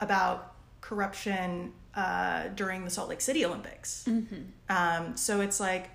about 0.00 0.54
corruption 0.80 1.72
uh, 1.94 2.48
during 2.54 2.84
the 2.84 2.90
Salt 2.90 3.08
Lake 3.08 3.20
City 3.20 3.44
Olympics. 3.44 4.04
Mm-hmm. 4.06 4.42
Um, 4.68 5.16
so 5.16 5.40
it's 5.40 5.60
like 5.60 5.90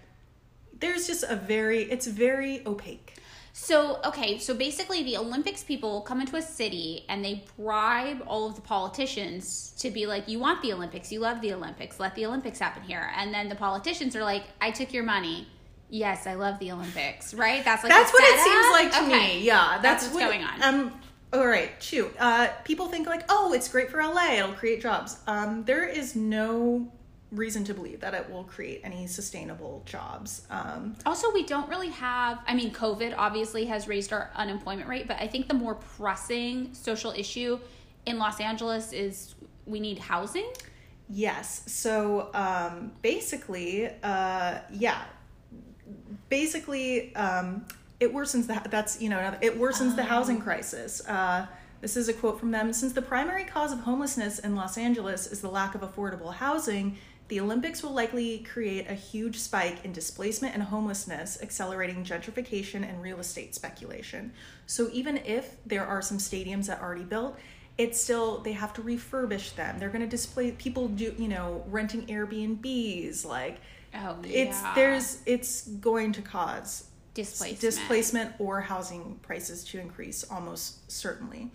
there's 0.79 1.07
just 1.07 1.23
a 1.23 1.35
very 1.35 1.83
it's 1.83 2.07
very 2.07 2.65
opaque. 2.65 3.15
So, 3.51 3.99
okay, 4.05 4.37
so 4.37 4.53
basically 4.53 5.03
the 5.03 5.17
Olympics 5.17 5.63
people 5.63 6.01
come 6.01 6.21
into 6.21 6.37
a 6.37 6.41
city 6.41 7.03
and 7.09 7.25
they 7.25 7.43
bribe 7.57 8.23
all 8.25 8.47
of 8.47 8.55
the 8.55 8.61
politicians 8.61 9.73
to 9.79 9.91
be 9.91 10.05
like, 10.05 10.29
you 10.29 10.39
want 10.39 10.61
the 10.61 10.71
Olympics, 10.71 11.11
you 11.11 11.19
love 11.19 11.41
the 11.41 11.51
Olympics, 11.53 11.99
let 11.99 12.15
the 12.15 12.25
Olympics 12.25 12.59
happen 12.59 12.83
here. 12.83 13.11
And 13.17 13.33
then 13.33 13.49
the 13.49 13.55
politicians 13.55 14.15
are 14.15 14.23
like, 14.23 14.43
I 14.61 14.71
took 14.71 14.93
your 14.93 15.03
money. 15.03 15.47
Yes, 15.89 16.27
I 16.27 16.35
love 16.35 16.59
the 16.59 16.71
Olympics, 16.71 17.33
right? 17.33 17.63
That's 17.65 17.83
like 17.83 17.91
That's 17.91 18.11
what 18.13 18.23
it 18.23 18.39
seems 18.39 18.67
like 18.71 18.91
to 18.91 19.11
Okay. 19.13 19.37
me. 19.39 19.43
Yeah, 19.43 19.79
That's 19.81 20.03
that's, 20.03 20.13
what's 20.13 20.15
what- 20.25 20.31
going 20.31 20.43
on. 20.43 20.61
Um, 20.63 21.01
all 21.33 21.45
right, 21.47 21.71
shoot. 21.79 22.11
Uh, 22.19 22.47
people 22.63 22.87
think 22.87 23.07
like, 23.07 23.23
oh, 23.29 23.53
it's 23.53 23.67
great 23.67 23.89
for 23.91 24.01
LA. 24.01 24.33
It'll 24.37 24.53
create 24.53 24.81
jobs. 24.81 25.17
Um, 25.27 25.63
there 25.65 25.87
is 25.87 26.15
no 26.15 26.91
reason 27.31 27.63
to 27.63 27.73
believe 27.75 27.99
that 27.99 28.15
it 28.15 28.27
will 28.31 28.43
create 28.45 28.81
any 28.83 29.05
sustainable 29.05 29.83
jobs. 29.85 30.41
Um, 30.49 30.95
Also, 31.05 31.31
we 31.31 31.43
don't 31.45 31.69
really 31.69 31.89
have, 31.89 32.39
I 32.47 32.55
mean, 32.55 32.71
COVID 32.73 33.13
obviously 33.15 33.65
has 33.65 33.87
raised 33.87 34.11
our 34.11 34.31
unemployment 34.35 34.89
rate, 34.89 35.07
but 35.07 35.17
I 35.19 35.27
think 35.27 35.47
the 35.47 35.53
more 35.53 35.75
pressing 35.75 36.73
social 36.73 37.11
issue 37.11 37.59
in 38.07 38.17
Los 38.17 38.39
Angeles 38.39 38.91
is 38.93 39.35
we 39.67 39.79
need 39.79 39.99
housing. 39.99 40.49
yes. 41.07 41.63
So 41.67 42.29
um, 42.33 42.91
basically, 43.03 43.87
uh, 44.01 44.59
yeah. 44.71 45.03
Basically, 46.29 47.15
um, 47.15 47.65
it 47.99 48.13
worsens 48.13 48.47
the 48.47 48.61
that's 48.69 49.01
you 49.01 49.09
know 49.09 49.37
it 49.41 49.59
worsens 49.59 49.95
the 49.95 50.03
housing 50.03 50.41
crisis. 50.41 51.05
Uh, 51.07 51.47
this 51.81 51.95
is 51.95 52.09
a 52.09 52.13
quote 52.13 52.39
from 52.39 52.51
them. 52.51 52.73
Since 52.73 52.93
the 52.93 53.01
primary 53.01 53.45
cause 53.45 53.71
of 53.71 53.79
homelessness 53.79 54.39
in 54.39 54.55
Los 54.55 54.77
Angeles 54.77 55.27
is 55.27 55.41
the 55.41 55.49
lack 55.49 55.75
of 55.75 55.81
affordable 55.81 56.33
housing, 56.33 56.97
the 57.29 57.39
Olympics 57.39 57.83
will 57.83 57.93
likely 57.93 58.39
create 58.39 58.89
a 58.89 58.93
huge 58.93 59.37
spike 59.37 59.85
in 59.85 59.93
displacement 59.93 60.55
and 60.55 60.63
homelessness, 60.63 61.41
accelerating 61.41 62.03
gentrification 62.03 62.87
and 62.87 63.01
real 63.01 63.19
estate 63.19 63.55
speculation. 63.55 64.33
So 64.65 64.89
even 64.91 65.17
if 65.17 65.55
there 65.65 65.85
are 65.85 66.01
some 66.01 66.17
stadiums 66.17 66.65
that 66.65 66.81
are 66.81 66.85
already 66.85 67.03
built, 67.03 67.37
it's 67.77 68.01
still 68.01 68.39
they 68.39 68.51
have 68.51 68.73
to 68.73 68.81
refurbish 68.81 69.55
them. 69.55 69.79
They're 69.79 69.89
going 69.89 70.01
to 70.01 70.07
display 70.07 70.51
people 70.51 70.89
do 70.89 71.15
you 71.17 71.29
know 71.29 71.63
renting 71.67 72.05
Airbnbs 72.07 73.25
like 73.25 73.61
Oh, 73.93 74.17
it's 74.23 74.61
yeah. 74.61 74.73
there's 74.75 75.19
it's 75.25 75.67
going 75.67 76.11
to 76.13 76.21
cause 76.21 76.85
Displacement. 77.13 77.59
displacement 77.59 78.33
or 78.39 78.61
housing 78.61 79.19
prices 79.21 79.63
to 79.65 79.79
increase 79.79 80.23
almost 80.29 80.89
certainly. 80.91 81.51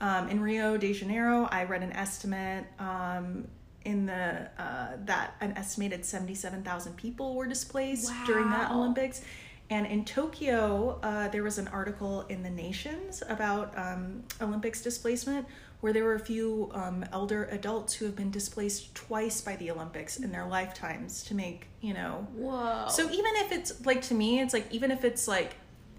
Um, 0.00 0.28
in 0.28 0.40
Rio 0.40 0.76
de 0.76 0.92
Janeiro, 0.92 1.48
I 1.50 1.64
read 1.64 1.82
an 1.82 1.92
estimate 1.92 2.64
um, 2.78 3.46
in 3.84 4.06
the 4.06 4.48
uh, 4.58 4.96
that 5.04 5.36
an 5.40 5.52
estimated 5.56 6.04
seventy 6.04 6.34
seven 6.34 6.62
thousand 6.62 6.96
people 6.96 7.34
were 7.34 7.46
displaced 7.46 8.10
during 8.26 8.50
that 8.50 8.70
Olympics. 8.70 9.22
And 9.70 9.86
in 9.86 10.04
Tokyo, 10.04 10.98
uh, 11.02 11.28
there 11.28 11.42
was 11.42 11.58
an 11.58 11.68
article 11.68 12.22
in 12.28 12.42
the 12.42 12.50
Nations 12.50 13.22
about 13.28 13.76
um, 13.78 14.22
Olympics 14.42 14.82
displacement, 14.82 15.46
where 15.84 15.92
there 15.92 16.04
were 16.04 16.14
a 16.14 16.18
few 16.18 16.70
um, 16.72 17.04
elder 17.12 17.44
adults 17.52 17.92
who 17.92 18.06
have 18.06 18.16
been 18.16 18.30
displaced 18.30 18.94
twice 18.94 19.42
by 19.42 19.54
the 19.56 19.70
Olympics 19.70 20.16
in 20.16 20.32
their 20.32 20.46
lifetimes 20.46 21.22
to 21.24 21.34
make 21.34 21.66
you 21.82 21.92
know 21.92 22.26
Whoa. 22.34 22.86
so 22.88 23.02
even 23.10 23.32
if 23.36 23.52
it's 23.52 23.84
like 23.84 24.00
to 24.04 24.14
me, 24.14 24.40
it's 24.40 24.54
like 24.54 24.64
even 24.72 24.90
if 24.90 25.04
it's 25.04 25.28
like 25.28 25.56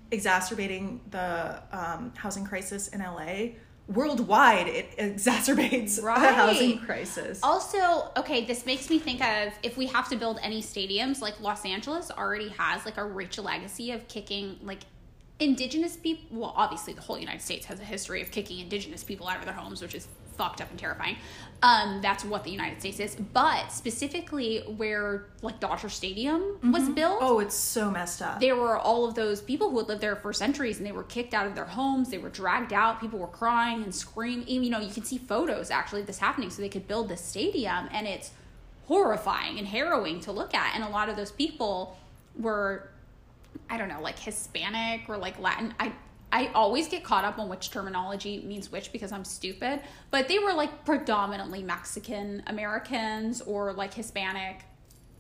exacerbating 0.10 1.02
the 1.12 1.62
um, 1.71 2.12
housing 2.15 2.45
crisis 2.45 2.88
in 2.88 3.00
LA, 3.02 3.50
worldwide 3.88 4.67
it 4.67 4.98
exacerbates 4.98 6.02
Right. 6.02 6.19
the 6.19 6.34
housing 6.34 6.80
crisis. 6.80 7.41
Also, 7.43 8.10
okay, 8.17 8.43
this 8.43 8.65
makes 8.65 8.89
me 8.89 8.98
think 8.98 9.24
of 9.24 9.54
if 9.62 9.78
we 9.78 9.86
have 9.86 10.10
to 10.10 10.15
build 10.15 10.39
any 10.41 10.63
stadiums, 10.63 11.21
like 11.21 11.39
Los 11.41 11.63
Angeles 11.63 12.10
already 12.10 12.50
has 12.50 12.86
like 12.86 12.98
a 12.98 13.06
rich 13.06 13.38
legacy 13.38 13.91
of 13.91 14.08
kicking 14.08 14.58
like 14.63 14.80
indigenous 15.39 15.98
people. 15.98 16.26
Well, 16.39 16.54
obviously, 16.56 16.93
the 16.93 17.02
whole 17.02 17.17
United 17.19 17.41
States 17.41 17.65
has 17.65 17.80
a 17.80 17.84
history 17.84 18.21
of 18.21 18.32
kicking 18.32 18.60
indigenous 18.60 19.04
people 19.04 19.28
out 19.28 19.39
of 19.39 19.45
their 19.45 19.54
homes, 19.54 19.82
which 19.82 19.95
is 19.95 20.08
fucked 20.38 20.60
up 20.60 20.69
and 20.69 20.78
terrifying. 20.78 21.15
Um, 21.63 22.02
that's 22.02 22.26
what 22.26 22.43
the 22.43 22.52
United 22.52 22.82
States 22.82 23.00
is. 23.00 23.15
But 23.15 23.69
specifically, 23.71 24.60
where 24.76 25.28
like 25.41 25.62
Dodger 25.62 25.88
Stadium 25.88 26.60
was 26.74 26.89
built, 26.89 27.19
Oh, 27.21 27.39
it's 27.39 27.56
so 27.56 27.89
messed 27.89 28.21
up. 28.21 28.41
there 28.41 28.56
were 28.58 28.78
all 28.78 29.06
of 29.06 29.15
those 29.15 29.41
people 29.41 29.69
who 29.69 29.78
had 29.78 29.88
lived 29.88 30.02
there 30.02 30.17
for 30.17 30.34
centuries 30.34 30.78
and 30.78 30.86
they 30.86 30.91
were 30.91 31.04
kicked 31.04 31.34
out 31.34 31.48
of 31.48 31.56
their 31.56 31.63
homes 31.65 32.10
they 32.10 32.17
were 32.17 32.28
dragged 32.30 32.74
out 32.74 33.00
people 33.00 33.17
were 33.17 33.28
crying 33.28 33.82
and 33.84 33.95
screaming 33.95 34.45
you 34.48 34.69
know 34.69 34.80
you 34.80 34.91
can 34.93 35.06
see 35.06 35.17
photos 35.17 35.71
actually 35.71 36.02
of 36.02 36.08
this 36.08 36.17
happening 36.19 36.50
so 36.50 36.62
they 36.62 36.67
could 36.69 36.86
build 36.88 37.08
this 37.08 37.21
stadium 37.21 37.88
and 37.93 38.06
it's 38.06 38.32
horrifying 38.88 39.58
and 39.58 39.67
harrowing 39.67 40.19
to 40.19 40.32
look 40.34 40.54
at 40.54 40.76
and 40.76 40.84
a 40.84 40.89
lot 40.89 41.08
of 41.08 41.15
those 41.15 41.32
people 41.32 41.98
were 42.38 42.89
i 43.69 43.77
don't 43.77 43.89
know 43.89 44.01
like 44.01 44.17
hispanic 44.17 45.01
or 45.07 45.17
like 45.17 45.39
latin 45.39 45.73
i 45.79 45.91
I 46.31 46.47
always 46.53 46.89
get 46.89 47.01
caught 47.03 47.23
up 47.23 47.39
on 47.39 47.47
which 47.47 47.71
terminology 47.71 48.43
means 48.45 48.69
which 48.69 48.91
because 48.91 49.13
I'm 49.13 49.23
stupid, 49.23 49.79
but 50.11 50.27
they 50.27 50.37
were 50.37 50.51
like 50.51 50.83
predominantly 50.83 51.63
Mexican 51.63 52.43
Americans 52.47 53.39
or 53.41 53.71
like 53.71 53.93
Hispanic 53.93 54.65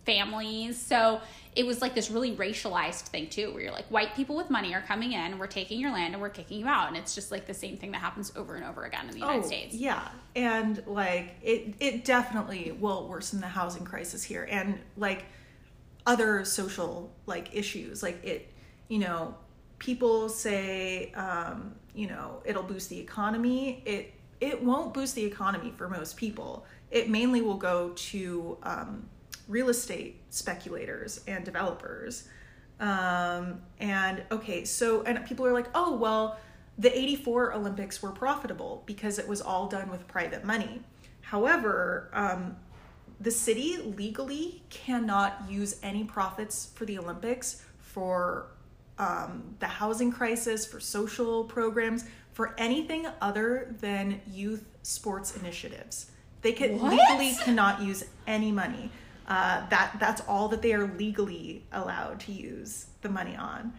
families. 0.05 0.79
So 0.79 1.21
it 1.55 1.65
was 1.65 1.81
like 1.81 1.95
this 1.95 2.11
really 2.11 2.35
racialized 2.35 3.03
thing 3.07 3.29
too, 3.29 3.53
where 3.53 3.63
you're 3.63 3.71
like, 3.71 3.85
white 3.85 4.15
people 4.15 4.35
with 4.35 4.49
money 4.49 4.73
are 4.75 4.81
coming 4.81 5.13
in, 5.13 5.39
we're 5.39 5.47
taking 5.47 5.79
your 5.79 5.91
land 5.91 6.13
and 6.13 6.21
we're 6.21 6.29
kicking 6.29 6.59
you 6.59 6.67
out. 6.67 6.89
And 6.89 6.97
it's 6.97 7.15
just 7.15 7.31
like 7.31 7.45
the 7.45 7.53
same 7.53 7.77
thing 7.77 7.91
that 7.91 8.01
happens 8.01 8.31
over 8.35 8.55
and 8.55 8.65
over 8.65 8.83
again 8.83 9.05
in 9.05 9.11
the 9.11 9.19
United 9.19 9.43
oh, 9.43 9.47
States. 9.47 9.73
Oh, 9.73 9.79
Yeah, 9.79 10.07
and 10.35 10.83
like 10.85 11.35
it, 11.41 11.75
it 11.79 12.05
definitely 12.05 12.75
will 12.79 13.07
worsen 13.07 13.39
the 13.39 13.47
housing 13.47 13.85
crisis 13.85 14.23
here, 14.23 14.47
and 14.49 14.79
like 14.97 15.25
other 16.05 16.45
social 16.45 17.11
like 17.25 17.55
issues, 17.55 18.03
like 18.03 18.23
it, 18.23 18.51
you 18.87 18.99
know, 18.99 19.35
people 19.79 20.29
say, 20.29 21.11
um, 21.13 21.75
you 21.93 22.07
know, 22.07 22.41
it'll 22.45 22.63
boost 22.63 22.89
the 22.89 22.99
economy. 22.99 23.81
It 23.85 24.13
it 24.41 24.61
won't 24.63 24.93
boost 24.93 25.15
the 25.15 25.23
economy 25.23 25.73
for 25.75 25.87
most 25.87 26.17
people. 26.17 26.65
It 26.91 27.09
mainly 27.09 27.41
will 27.41 27.57
go 27.57 27.89
to 27.95 28.57
um, 28.63 29.09
real 29.47 29.69
estate 29.69 30.21
speculators 30.29 31.21
and 31.27 31.43
developers. 31.43 32.27
Um, 32.79 33.61
and 33.79 34.23
okay, 34.31 34.65
so 34.65 35.03
and 35.03 35.25
people 35.25 35.45
are 35.45 35.53
like, 35.53 35.67
oh 35.73 35.95
well, 35.95 36.37
the 36.77 36.95
'84 36.97 37.53
Olympics 37.53 38.01
were 38.01 38.11
profitable 38.11 38.83
because 38.85 39.17
it 39.17 39.27
was 39.27 39.41
all 39.41 39.67
done 39.67 39.89
with 39.89 40.07
private 40.07 40.43
money. 40.43 40.81
However, 41.21 42.09
um, 42.13 42.57
the 43.19 43.31
city 43.31 43.77
legally 43.77 44.63
cannot 44.69 45.49
use 45.49 45.77
any 45.81 46.03
profits 46.03 46.71
for 46.75 46.85
the 46.85 46.97
Olympics 46.97 47.63
for 47.79 48.47
um, 48.97 49.55
the 49.59 49.67
housing 49.67 50.11
crisis, 50.11 50.65
for 50.65 50.79
social 50.79 51.43
programs, 51.43 52.05
for 52.33 52.53
anything 52.57 53.07
other 53.21 53.75
than 53.79 54.21
youth 54.29 54.65
sports 54.83 55.35
initiatives. 55.37 56.11
They 56.41 56.51
can 56.51 56.79
What? 56.79 56.91
legally 56.91 57.35
cannot 57.43 57.81
use 57.81 58.03
any 58.27 58.51
money. 58.51 58.91
Uh, 59.27 59.67
that 59.69 59.95
that's 59.99 60.21
all 60.27 60.47
that 60.49 60.61
they 60.61 60.73
are 60.73 60.85
legally 60.85 61.63
allowed 61.71 62.19
to 62.21 62.31
use 62.31 62.85
the 63.01 63.09
money 63.09 63.35
on. 63.35 63.73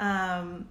Um, 0.00 0.68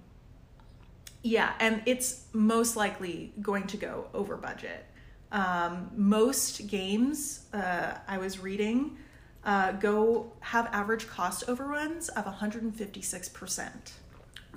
yeah, 1.22 1.52
and 1.60 1.82
it's 1.86 2.26
most 2.32 2.76
likely 2.76 3.32
going 3.40 3.66
to 3.68 3.76
go 3.76 4.08
over 4.12 4.36
budget. 4.36 4.84
Um, 5.30 5.90
most 5.94 6.66
games 6.66 7.46
uh, 7.52 7.94
I 8.06 8.18
was 8.18 8.38
reading 8.38 8.96
uh, 9.44 9.72
go 9.72 10.32
have 10.40 10.66
average 10.72 11.08
cost 11.08 11.48
overruns 11.48 12.08
of 12.10 12.24
156%. 12.24 13.70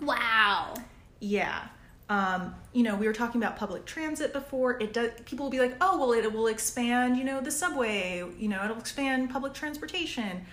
Wow. 0.02 0.74
Yeah. 1.20 1.68
Um, 2.10 2.56
you 2.74 2.84
know, 2.84 2.96
we 2.96 3.08
were 3.08 3.14
talking 3.14 3.42
about 3.42 3.56
public 3.56 3.86
transit 3.86 4.34
before. 4.34 4.78
It 4.82 4.92
does. 4.92 5.12
People 5.24 5.46
will 5.46 5.52
be 5.52 5.62
like, 5.62 5.78
"Oh, 5.80 5.98
well, 5.98 6.12
it 6.12 6.34
will 6.34 6.48
expand. 6.48 7.16
You 7.16 7.24
know, 7.24 7.40
the 7.40 7.52
subway. 7.52 8.22
You 8.38 8.50
know, 8.50 8.66
it'll 8.66 8.80
expand 8.80 9.30
public 9.30 9.54
transportation. 9.54 10.46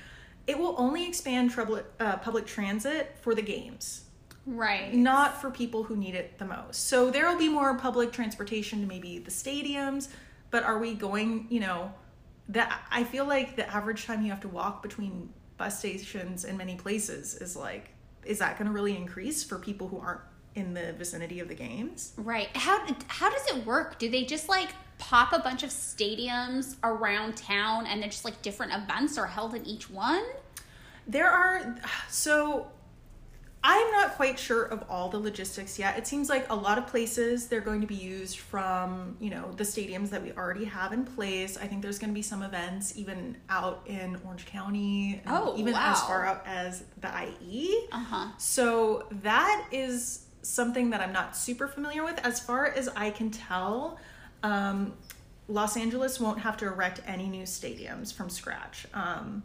It 0.47 0.57
will 0.57 0.77
only 0.79 1.05
expand 1.09 1.51
trouble, 1.51 1.81
uh, 1.99 2.19
public 2.19 2.47
transit 2.47 3.17
for 3.21 3.35
the 3.35 3.43
games. 3.43 4.05
Right. 4.49 4.95
not 4.95 5.41
for 5.41 5.51
people 5.51 5.85
who 5.85 5.97
need 5.97 6.15
it 6.15 6.39
the 6.39 6.45
most. 6.45 6.89
So 6.89 7.11
there 7.11 7.29
will 7.29 7.39
be 7.39 7.49
more 7.49 7.75
public 7.77 8.13
transportation 8.13 8.81
to 8.81 8.87
maybe 8.87 9.19
the 9.19 9.31
stadiums, 9.31 10.09
but 10.51 10.65
are 10.65 10.79
we 10.79 10.95
going, 10.95 11.47
you 11.51 11.61
know, 11.61 11.93
that 12.49 12.81
I 12.91 13.05
feel 13.05 13.27
like 13.27 13.57
the 13.57 13.69
average 13.71 14.07
time 14.07 14.23
you 14.23 14.31
have 14.31 14.41
to 14.41 14.49
walk 14.49 14.83
between 14.83 15.29
bus 15.59 15.79
stations 15.79 16.45
in 16.45 16.57
many 16.57 16.77
places 16.77 17.35
is 17.35 17.57
like 17.57 17.91
is 18.25 18.39
that 18.39 18.59
going 18.59 18.67
to 18.67 18.73
really 18.73 18.97
increase 18.97 19.43
for 19.43 19.59
people 19.59 19.89
who 19.89 19.99
aren't 19.99 20.21
in 20.55 20.75
the 20.75 20.93
vicinity 20.95 21.41
of 21.41 21.49
the 21.49 21.55
games? 21.55 22.13
Right. 22.17 22.49
How 22.55 22.87
how 23.07 23.31
does 23.31 23.47
it 23.49 23.67
work? 23.67 23.99
Do 23.99 24.09
they 24.09 24.25
just 24.25 24.49
like 24.49 24.71
pop 24.99 25.33
a 25.33 25.39
bunch 25.39 25.63
of 25.63 25.71
stadiums 25.71 26.77
around 26.83 27.37
town 27.37 27.87
and 27.87 28.03
then 28.03 28.11
just 28.11 28.25
like 28.25 28.41
different 28.43 28.73
events 28.73 29.19
are 29.19 29.27
held 29.27 29.55
in 29.55 29.65
each 29.67 29.91
one? 29.91 30.25
There 31.07 31.31
are 31.31 31.77
so 32.09 32.71
I'm 33.71 33.93
not 33.93 34.15
quite 34.15 34.39
sure 34.39 34.63
of 34.63 34.83
all 34.89 35.11
the 35.11 35.19
logistics 35.19 35.79
yet. 35.79 35.99
It 35.99 36.07
seems 36.07 36.31
like 36.31 36.47
a 36.49 36.55
lot 36.57 36.79
of 36.79 36.87
places 36.87 37.49
they're 37.49 37.61
going 37.61 37.83
to 37.83 37.87
be 37.87 37.95
used 37.97 38.39
from, 38.39 39.15
you 39.21 39.29
know, 39.29 39.53
the 39.59 39.65
stadiums 39.65 40.09
that 40.09 40.23
we 40.23 40.33
already 40.33 40.65
have 40.65 40.95
in 40.95 41.05
place. 41.05 41.59
I 41.59 41.67
think 41.67 41.83
there's 41.83 41.99
going 41.99 42.09
to 42.09 42.15
be 42.15 42.23
some 42.23 42.43
events 42.43 42.97
even 42.97 43.37
out 43.51 43.83
in 43.87 44.19
Orange 44.25 44.47
County, 44.47 45.21
Oh, 45.27 45.55
even 45.59 45.75
wow. 45.75 45.93
as 45.93 46.01
far 46.01 46.25
out 46.25 46.43
as 46.47 46.85
the 47.03 47.11
IE. 47.43 47.89
Uh-huh. 47.93 48.29
So 48.39 49.07
that 49.23 49.67
is 49.71 50.25
something 50.41 50.89
that 50.89 51.03
I'm 51.03 51.13
not 51.13 51.37
super 51.37 51.69
familiar 51.69 52.03
with. 52.05 52.19
As 52.25 52.41
far 52.41 52.69
as 52.69 52.89
I 52.97 53.11
can 53.11 53.31
tell, 53.31 53.99
um, 54.43 54.95
Los 55.47 55.77
Angeles 55.77 56.19
won't 56.19 56.39
have 56.39 56.57
to 56.57 56.67
erect 56.67 57.03
any 57.07 57.27
new 57.29 57.43
stadiums 57.43 58.15
from 58.15 58.31
scratch. 58.31 58.87
Um, 58.95 59.43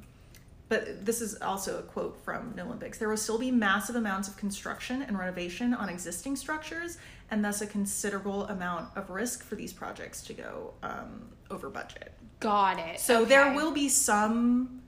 but 0.74 1.06
this 1.06 1.22
is 1.22 1.40
also 1.40 1.78
a 1.78 1.84
quote 1.84 2.18
from 2.24 2.54
the 2.56 2.64
Olympics. 2.64 2.98
There 2.98 3.08
will 3.08 3.16
still 3.16 3.38
be 3.38 3.52
massive 3.52 3.96
amounts 3.96 4.28
of 4.28 4.36
construction 4.38 5.04
and 5.04 5.20
renovation 5.20 5.72
on 5.72 5.88
existing 5.88 6.36
structures, 6.36 6.98
and 7.30 7.46
thus 7.46 7.62
a 7.62 7.68
considerable 7.68 8.46
amount 8.48 8.90
of 8.96 9.12
risk 9.12 9.44
for 9.44 9.54
these 9.54 9.72
projects 9.72 10.24
to 10.24 10.34
go 10.34 10.74
um, 10.82 11.30
over 11.52 11.70
budget. 11.70 12.14
Got 12.40 12.80
it. 12.80 13.00
So 13.00 13.24
there 13.24 13.54
will 13.54 13.72
be 13.72 13.88
some 13.88 14.82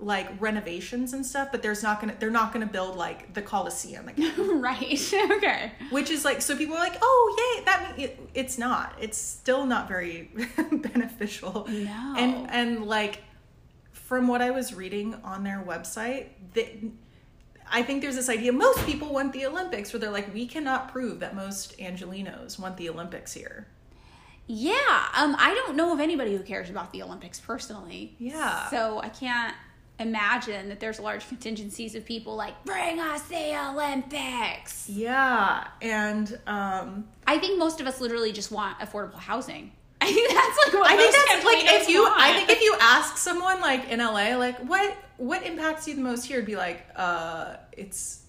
like 0.00 0.28
renovations 0.40 1.12
and 1.12 1.24
stuff, 1.24 1.52
but 1.52 1.62
there's 1.62 1.84
not 1.84 2.00
gonna 2.00 2.16
they're 2.18 2.28
not 2.28 2.52
gonna 2.52 2.66
build 2.66 2.96
like 2.96 3.32
the 3.34 3.42
Coliseum 3.42 4.08
again. 4.08 4.60
right. 4.60 5.14
okay. 5.30 5.70
Which 5.90 6.10
is 6.10 6.24
like 6.24 6.42
so 6.42 6.56
people 6.56 6.74
are 6.74 6.80
like, 6.80 6.98
oh 7.00 7.54
yay, 7.56 7.64
that 7.64 7.96
mean 7.96 8.08
it, 8.08 8.28
it's 8.34 8.58
not. 8.58 8.96
It's 9.00 9.18
still 9.18 9.66
not 9.66 9.86
very 9.86 10.32
beneficial. 10.72 11.68
No. 11.68 12.14
And 12.18 12.50
and 12.50 12.86
like 12.86 13.22
from 14.12 14.28
what 14.28 14.42
I 14.42 14.50
was 14.50 14.74
reading 14.74 15.14
on 15.24 15.42
their 15.42 15.64
website, 15.66 16.26
that 16.52 16.68
I 17.70 17.82
think 17.82 18.02
there's 18.02 18.14
this 18.14 18.28
idea 18.28 18.52
most 18.52 18.84
people 18.84 19.10
want 19.10 19.32
the 19.32 19.46
Olympics 19.46 19.90
where 19.90 20.00
they're 20.00 20.10
like, 20.10 20.34
we 20.34 20.44
cannot 20.44 20.92
prove 20.92 21.20
that 21.20 21.34
most 21.34 21.78
Angelinos 21.78 22.58
want 22.58 22.76
the 22.76 22.90
Olympics 22.90 23.32
here. 23.32 23.68
Yeah. 24.46 25.06
Um 25.16 25.34
I 25.38 25.54
don't 25.54 25.76
know 25.76 25.94
of 25.94 26.00
anybody 26.00 26.36
who 26.36 26.42
cares 26.42 26.68
about 26.68 26.92
the 26.92 27.02
Olympics 27.02 27.40
personally. 27.40 28.14
Yeah. 28.18 28.68
So 28.68 29.00
I 29.00 29.08
can't 29.08 29.56
imagine 29.98 30.68
that 30.68 30.78
there's 30.78 31.00
large 31.00 31.26
contingencies 31.26 31.94
of 31.94 32.04
people 32.04 32.36
like 32.36 32.62
bring 32.66 33.00
us 33.00 33.22
the 33.22 33.70
Olympics. 33.70 34.90
Yeah. 34.90 35.68
And 35.80 36.38
um 36.46 37.08
I 37.26 37.38
think 37.38 37.58
most 37.58 37.80
of 37.80 37.86
us 37.86 37.98
literally 37.98 38.32
just 38.32 38.52
want 38.52 38.78
affordable 38.78 39.20
housing. 39.20 39.72
I 40.02 40.12
think 40.12 40.28
that's 40.28 40.58
like 40.74 40.90
I 40.90 40.96
think 40.96 41.14
that's 41.14 41.44
like 41.44 41.80
if 41.80 41.88
you 41.88 42.06
I 42.06 42.32
think 42.34 42.50
if 42.50 42.60
you 42.60 42.74
ask 42.80 43.16
someone 43.16 43.60
like 43.60 43.88
in 43.88 43.98
LA 44.00 44.36
like 44.36 44.58
what 44.60 44.96
what 45.16 45.44
impacts 45.44 45.86
you 45.86 45.94
the 45.94 46.02
most 46.02 46.26
here 46.26 46.38
it'd 46.38 46.46
be 46.46 46.56
like 46.56 46.84
uh 46.96 47.56
it's 47.72 48.22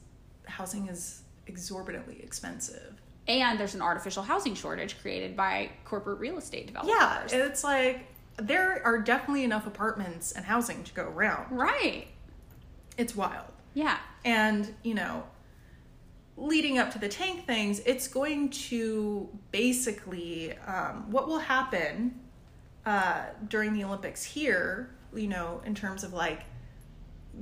housing 0.45 0.87
is 0.87 1.21
exorbitantly 1.47 2.21
expensive. 2.23 2.93
and 3.27 3.59
there's 3.59 3.75
an 3.75 3.81
artificial 3.81 4.23
housing 4.23 4.53
shortage 4.55 4.99
created 5.01 5.35
by 5.35 5.69
corporate 5.85 6.19
real 6.19 6.37
estate 6.37 6.67
developers. 6.67 6.93
Yeah, 7.31 7.45
it's 7.45 7.63
like 7.63 8.05
there 8.37 8.81
are 8.85 8.99
definitely 8.99 9.43
enough 9.43 9.67
apartments 9.67 10.31
and 10.31 10.45
housing 10.45 10.83
to 10.83 10.93
go 10.93 11.03
around. 11.03 11.51
right. 11.51 12.07
It's 12.97 13.15
wild. 13.15 13.45
Yeah. 13.73 13.97
And, 14.23 14.73
you 14.83 14.93
know, 14.93 15.23
leading 16.35 16.77
up 16.79 16.91
to 16.91 16.99
the 16.99 17.09
tank 17.09 17.45
things, 17.45 17.79
it's 17.85 18.07
going 18.07 18.49
to 18.49 19.29
basically, 19.51 20.57
um, 20.65 21.09
what 21.11 21.27
will 21.27 21.39
happen 21.39 22.19
uh, 22.85 23.25
during 23.47 23.73
the 23.73 23.83
Olympics 23.83 24.23
here, 24.23 24.89
you 25.15 25.27
know, 25.27 25.61
in 25.65 25.75
terms 25.75 26.03
of 26.03 26.13
like, 26.13 26.43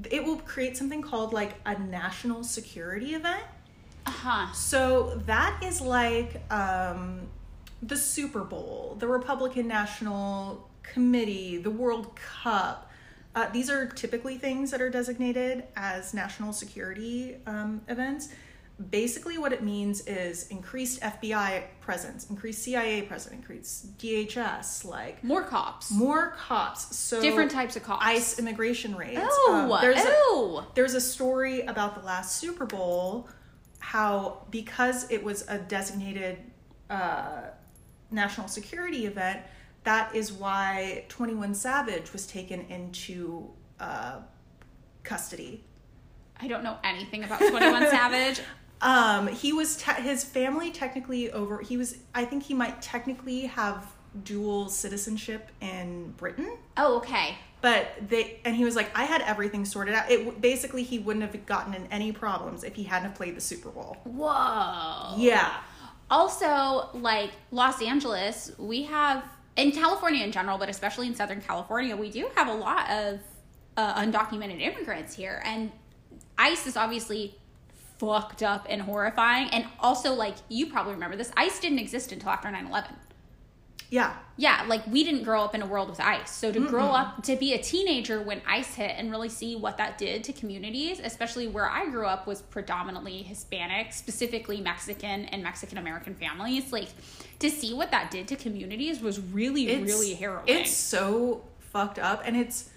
it 0.10 0.24
will 0.24 0.38
create 0.38 0.78
something 0.78 1.02
called 1.02 1.34
like 1.34 1.56
a 1.66 1.78
national 1.78 2.44
security 2.44 3.14
event. 3.14 3.44
Uh 4.06 4.12
huh. 4.12 4.54
So 4.54 5.22
that 5.26 5.62
is 5.64 5.82
like 5.82 6.42
um, 6.52 7.22
the 7.82 7.98
Super 7.98 8.44
Bowl, 8.44 8.96
the 9.00 9.08
Republican 9.08 9.68
National 9.68 10.70
Committee, 10.84 11.58
the 11.58 11.72
World 11.72 12.16
Cup. 12.16 12.90
Uh, 13.36 13.50
these 13.52 13.70
are 13.70 13.88
typically 13.88 14.38
things 14.38 14.72
that 14.72 14.82
are 14.82 14.90
designated 14.90 15.64
as 15.76 16.14
national 16.14 16.52
security 16.52 17.38
um, 17.46 17.82
events. 17.88 18.30
Basically, 18.90 19.38
what 19.38 19.54
it 19.54 19.62
means 19.64 20.02
is 20.08 20.48
increased 20.48 21.02
FBI 21.02 21.64
presence, 21.82 22.30
increased 22.30 22.64
CIA 22.64 23.02
presence, 23.04 23.34
increased 23.36 23.98
DHS, 23.98 24.86
like 24.86 25.24
More 25.24 25.44
cops. 25.44 25.92
more 25.92 26.32
cops. 26.38 26.96
So 26.96 27.22
Different 27.22 27.52
types 27.52 27.76
of 27.76 27.84
cops. 27.84 28.04
ICE 28.06 28.40
immigration 28.40 28.96
raids. 28.96 29.20
Oh, 29.24 29.70
Um, 29.74 29.82
there's 29.82 30.00
a- 30.06 30.66
there's 30.74 30.94
a 30.94 31.02
story 31.02 31.62
about 31.62 32.00
the 32.00 32.06
last 32.06 32.38
Super 32.38 32.66
Bowl, 32.66 33.30
how 33.80 34.46
because 34.50 35.10
it 35.12 35.24
was 35.24 35.46
a 35.48 35.58
designated 35.60 36.38
uh, 36.90 37.42
national 38.10 38.48
security 38.48 39.06
event, 39.06 39.42
that 39.84 40.16
is 40.16 40.32
why 40.32 41.06
21 41.10 41.54
Savage 41.56 42.14
was 42.14 42.26
taken 42.28 42.62
into 42.70 43.50
uh, 43.80 44.20
custody. 45.04 45.64
I 46.40 46.48
don't 46.48 46.64
know 46.64 46.78
anything 46.84 47.24
about 47.24 47.40
21 47.40 47.90
Savage. 47.90 48.42
Um, 48.82 49.28
he 49.28 49.54
was 49.54 49.78
te- 49.78 50.02
his 50.02 50.24
family 50.24 50.72
technically 50.72 51.32
over. 51.32 51.62
He 51.62 51.78
was. 51.78 51.98
I 52.16 52.26
think 52.26 52.44
he 52.44 52.54
might 52.54 52.82
technically 52.82 53.42
have 53.42 53.94
dual 54.24 54.70
citizenship 54.70 55.50
in 55.62 56.12
Britain. 56.18 56.58
Oh, 56.78 56.98
okay. 56.98 57.36
But 57.62 57.94
they 58.10 58.40
and 58.44 58.56
he 58.56 58.66
was 58.66 58.76
like, 58.76 58.90
I 58.98 59.04
had 59.04 59.22
everything 59.22 59.66
sorted 59.66 59.94
out. 59.94 60.10
It 60.10 60.42
basically 60.42 60.82
he 60.84 60.98
wouldn't 60.98 61.24
have 61.24 61.46
gotten 61.46 61.76
in 61.76 61.86
any 61.92 62.12
problems 62.12 62.64
if 62.64 62.76
he 62.76 62.84
hadn't 62.84 63.10
have 63.10 63.16
played 63.16 63.36
the 63.36 63.42
Super 63.42 63.70
Bowl. 63.70 63.98
Whoa. 64.04 65.16
Yeah, 65.18 65.54
Also, 66.10 66.90
like 66.94 67.32
Los 67.52 67.82
Angeles, 67.82 68.52
we 68.58 68.84
have 68.84 69.24
in 69.58 69.72
California 69.72 70.24
in 70.26 70.32
general, 70.32 70.58
but 70.58 70.70
especially 70.70 71.06
in 71.06 71.14
Southern 71.14 71.40
California, 71.42 71.96
we 71.96 72.10
do 72.10 72.30
have 72.36 72.48
a 72.48 72.54
lot 72.54 72.90
of 72.90 73.20
uh, 73.78 73.94
undocumented 74.02 74.60
immigrants 74.60 75.14
here, 75.16 75.42
and 75.46 75.72
ICE 76.38 76.66
is 76.66 76.76
obviously 76.76 77.38
fucked 78.02 78.42
up 78.42 78.66
and 78.68 78.82
horrifying. 78.82 79.48
And 79.50 79.66
also, 79.80 80.14
like 80.14 80.36
you 80.50 80.72
probably 80.72 80.94
remember 80.94 81.16
this, 81.16 81.32
ICE 81.38 81.60
didn't 81.60 81.80
exist 81.80 82.12
until 82.12 82.30
after 82.30 82.48
9-11. 82.48 82.88
yeah, 83.92 84.16
Yeah, 84.38 84.66
like 84.68 84.88
we 84.88 85.04
didn't 85.04 85.24
grow 85.24 85.44
up 85.44 85.54
in 85.54 85.62
a 85.62 85.68
world 85.68 85.90
with 85.90 86.00
ICE. 86.00 86.30
So 86.30 86.52
to 86.52 86.60
grow 86.68 86.88
up 86.88 87.22
to 87.24 87.36
be 87.36 87.54
a 87.54 87.60
teenager 87.62 88.20
when 88.20 88.42
ICE 88.48 88.74
hit 88.74 88.94
and 88.98 89.12
really 89.12 89.30
see 89.30 89.56
what 89.56 89.78
that 89.78 90.00
did 90.00 90.24
to 90.24 90.34
communities, 90.34 91.00
especially 91.04 91.48
where 91.48 91.70
I 91.70 91.86
grew 91.92 92.08
up 92.08 92.26
was 92.26 92.42
predominantly 92.42 93.22
Hispanic, 93.22 93.94
specifically 93.94 94.62
Mexican 94.62 95.26
and 95.26 95.44
Mexican 95.44 95.78
American 95.78 96.16
families, 96.16 96.72
like 96.72 96.90
to 97.40 97.52
see 97.52 97.74
what 97.74 97.92
that 97.92 98.10
did 98.10 98.28
to 98.30 98.36
communities 98.36 99.00
was 99.00 99.20
really 99.20 99.68
it's 99.68 99.94
really 99.94 100.16
harrowing. 100.16 100.48
It's 100.48 100.74
so 100.74 101.44
fucked 101.60 102.00
up, 102.00 102.24
and 102.26 102.36
it's 102.36 102.70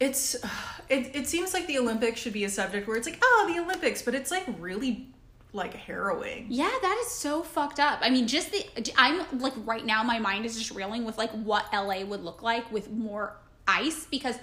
it's 0.00 0.34
it. 0.88 1.14
It 1.14 1.28
seems 1.28 1.54
like 1.54 1.66
the 1.66 1.78
Olympics 1.78 2.20
should 2.20 2.32
be 2.32 2.44
a 2.44 2.50
subject 2.50 2.86
where 2.86 2.96
it's 2.96 3.06
like, 3.06 3.18
oh, 3.22 3.52
the 3.52 3.60
Olympics, 3.60 4.02
but 4.02 4.14
it's 4.14 4.30
like 4.30 4.44
really 4.58 5.06
like 5.52 5.74
harrowing. 5.74 6.46
Yeah, 6.50 6.70
that 6.82 7.02
is 7.04 7.10
so 7.10 7.42
fucked 7.42 7.80
up. 7.80 8.00
I 8.02 8.10
mean, 8.10 8.26
just 8.26 8.52
the 8.52 8.64
I'm 8.96 9.22
like 9.40 9.54
right 9.64 9.84
now 9.84 10.02
my 10.02 10.18
mind 10.18 10.46
is 10.46 10.56
just 10.56 10.72
reeling 10.72 11.04
with 11.04 11.18
like 11.18 11.30
what 11.30 11.66
LA 11.72 12.04
would 12.04 12.22
look 12.22 12.42
like 12.42 12.70
with 12.70 12.90
more 12.90 13.36
ice 13.66 14.06
because 14.10 14.36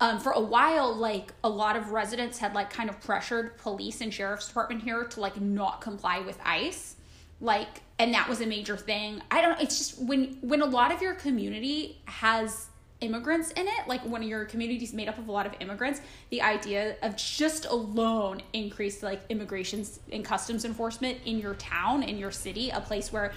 um, 0.00 0.18
for 0.18 0.32
a 0.32 0.40
while 0.40 0.94
like 0.94 1.32
a 1.44 1.48
lot 1.48 1.76
of 1.76 1.90
residents 1.90 2.38
had 2.38 2.54
like 2.54 2.70
kind 2.70 2.90
of 2.90 3.00
pressured 3.00 3.56
police 3.58 4.00
and 4.00 4.12
sheriff's 4.12 4.48
department 4.48 4.82
here 4.82 5.04
to 5.04 5.20
like 5.20 5.40
not 5.40 5.80
comply 5.80 6.18
with 6.18 6.38
ice 6.44 6.96
like 7.40 7.82
and 7.98 8.12
that 8.12 8.28
was 8.28 8.40
a 8.40 8.46
major 8.46 8.76
thing 8.76 9.22
i 9.30 9.40
don't 9.40 9.60
it's 9.60 9.78
just 9.78 10.02
when 10.02 10.36
when 10.40 10.60
a 10.60 10.66
lot 10.66 10.90
of 10.90 11.00
your 11.00 11.14
community 11.14 12.00
has 12.06 12.68
immigrants 13.02 13.50
in 13.52 13.66
it 13.66 13.88
like 13.88 14.00
when 14.02 14.22
your 14.22 14.44
community 14.44 14.84
is 14.84 14.92
made 14.92 15.08
up 15.08 15.18
of 15.18 15.28
a 15.28 15.32
lot 15.32 15.44
of 15.44 15.54
immigrants 15.60 16.00
the 16.30 16.40
idea 16.40 16.96
of 17.02 17.16
just 17.16 17.66
alone 17.66 18.40
increased 18.52 19.02
like 19.02 19.20
immigrations 19.28 20.00
and 20.12 20.24
customs 20.24 20.64
enforcement 20.64 21.18
in 21.26 21.38
your 21.38 21.54
town 21.54 22.02
in 22.02 22.16
your 22.16 22.30
city 22.30 22.70
a 22.70 22.80
place 22.80 23.12
where 23.12 23.32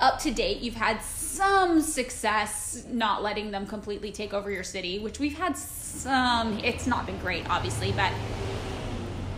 up 0.00 0.18
to 0.18 0.32
date 0.32 0.60
you've 0.60 0.74
had 0.74 1.00
some 1.02 1.80
success 1.80 2.84
not 2.90 3.22
letting 3.22 3.50
them 3.50 3.66
completely 3.66 4.10
take 4.10 4.32
over 4.34 4.50
your 4.50 4.64
city 4.64 4.98
which 4.98 5.18
we've 5.18 5.36
had 5.36 5.56
some 5.56 6.58
it's 6.60 6.86
not 6.86 7.06
been 7.06 7.18
great 7.18 7.48
obviously 7.48 7.92
but 7.92 8.12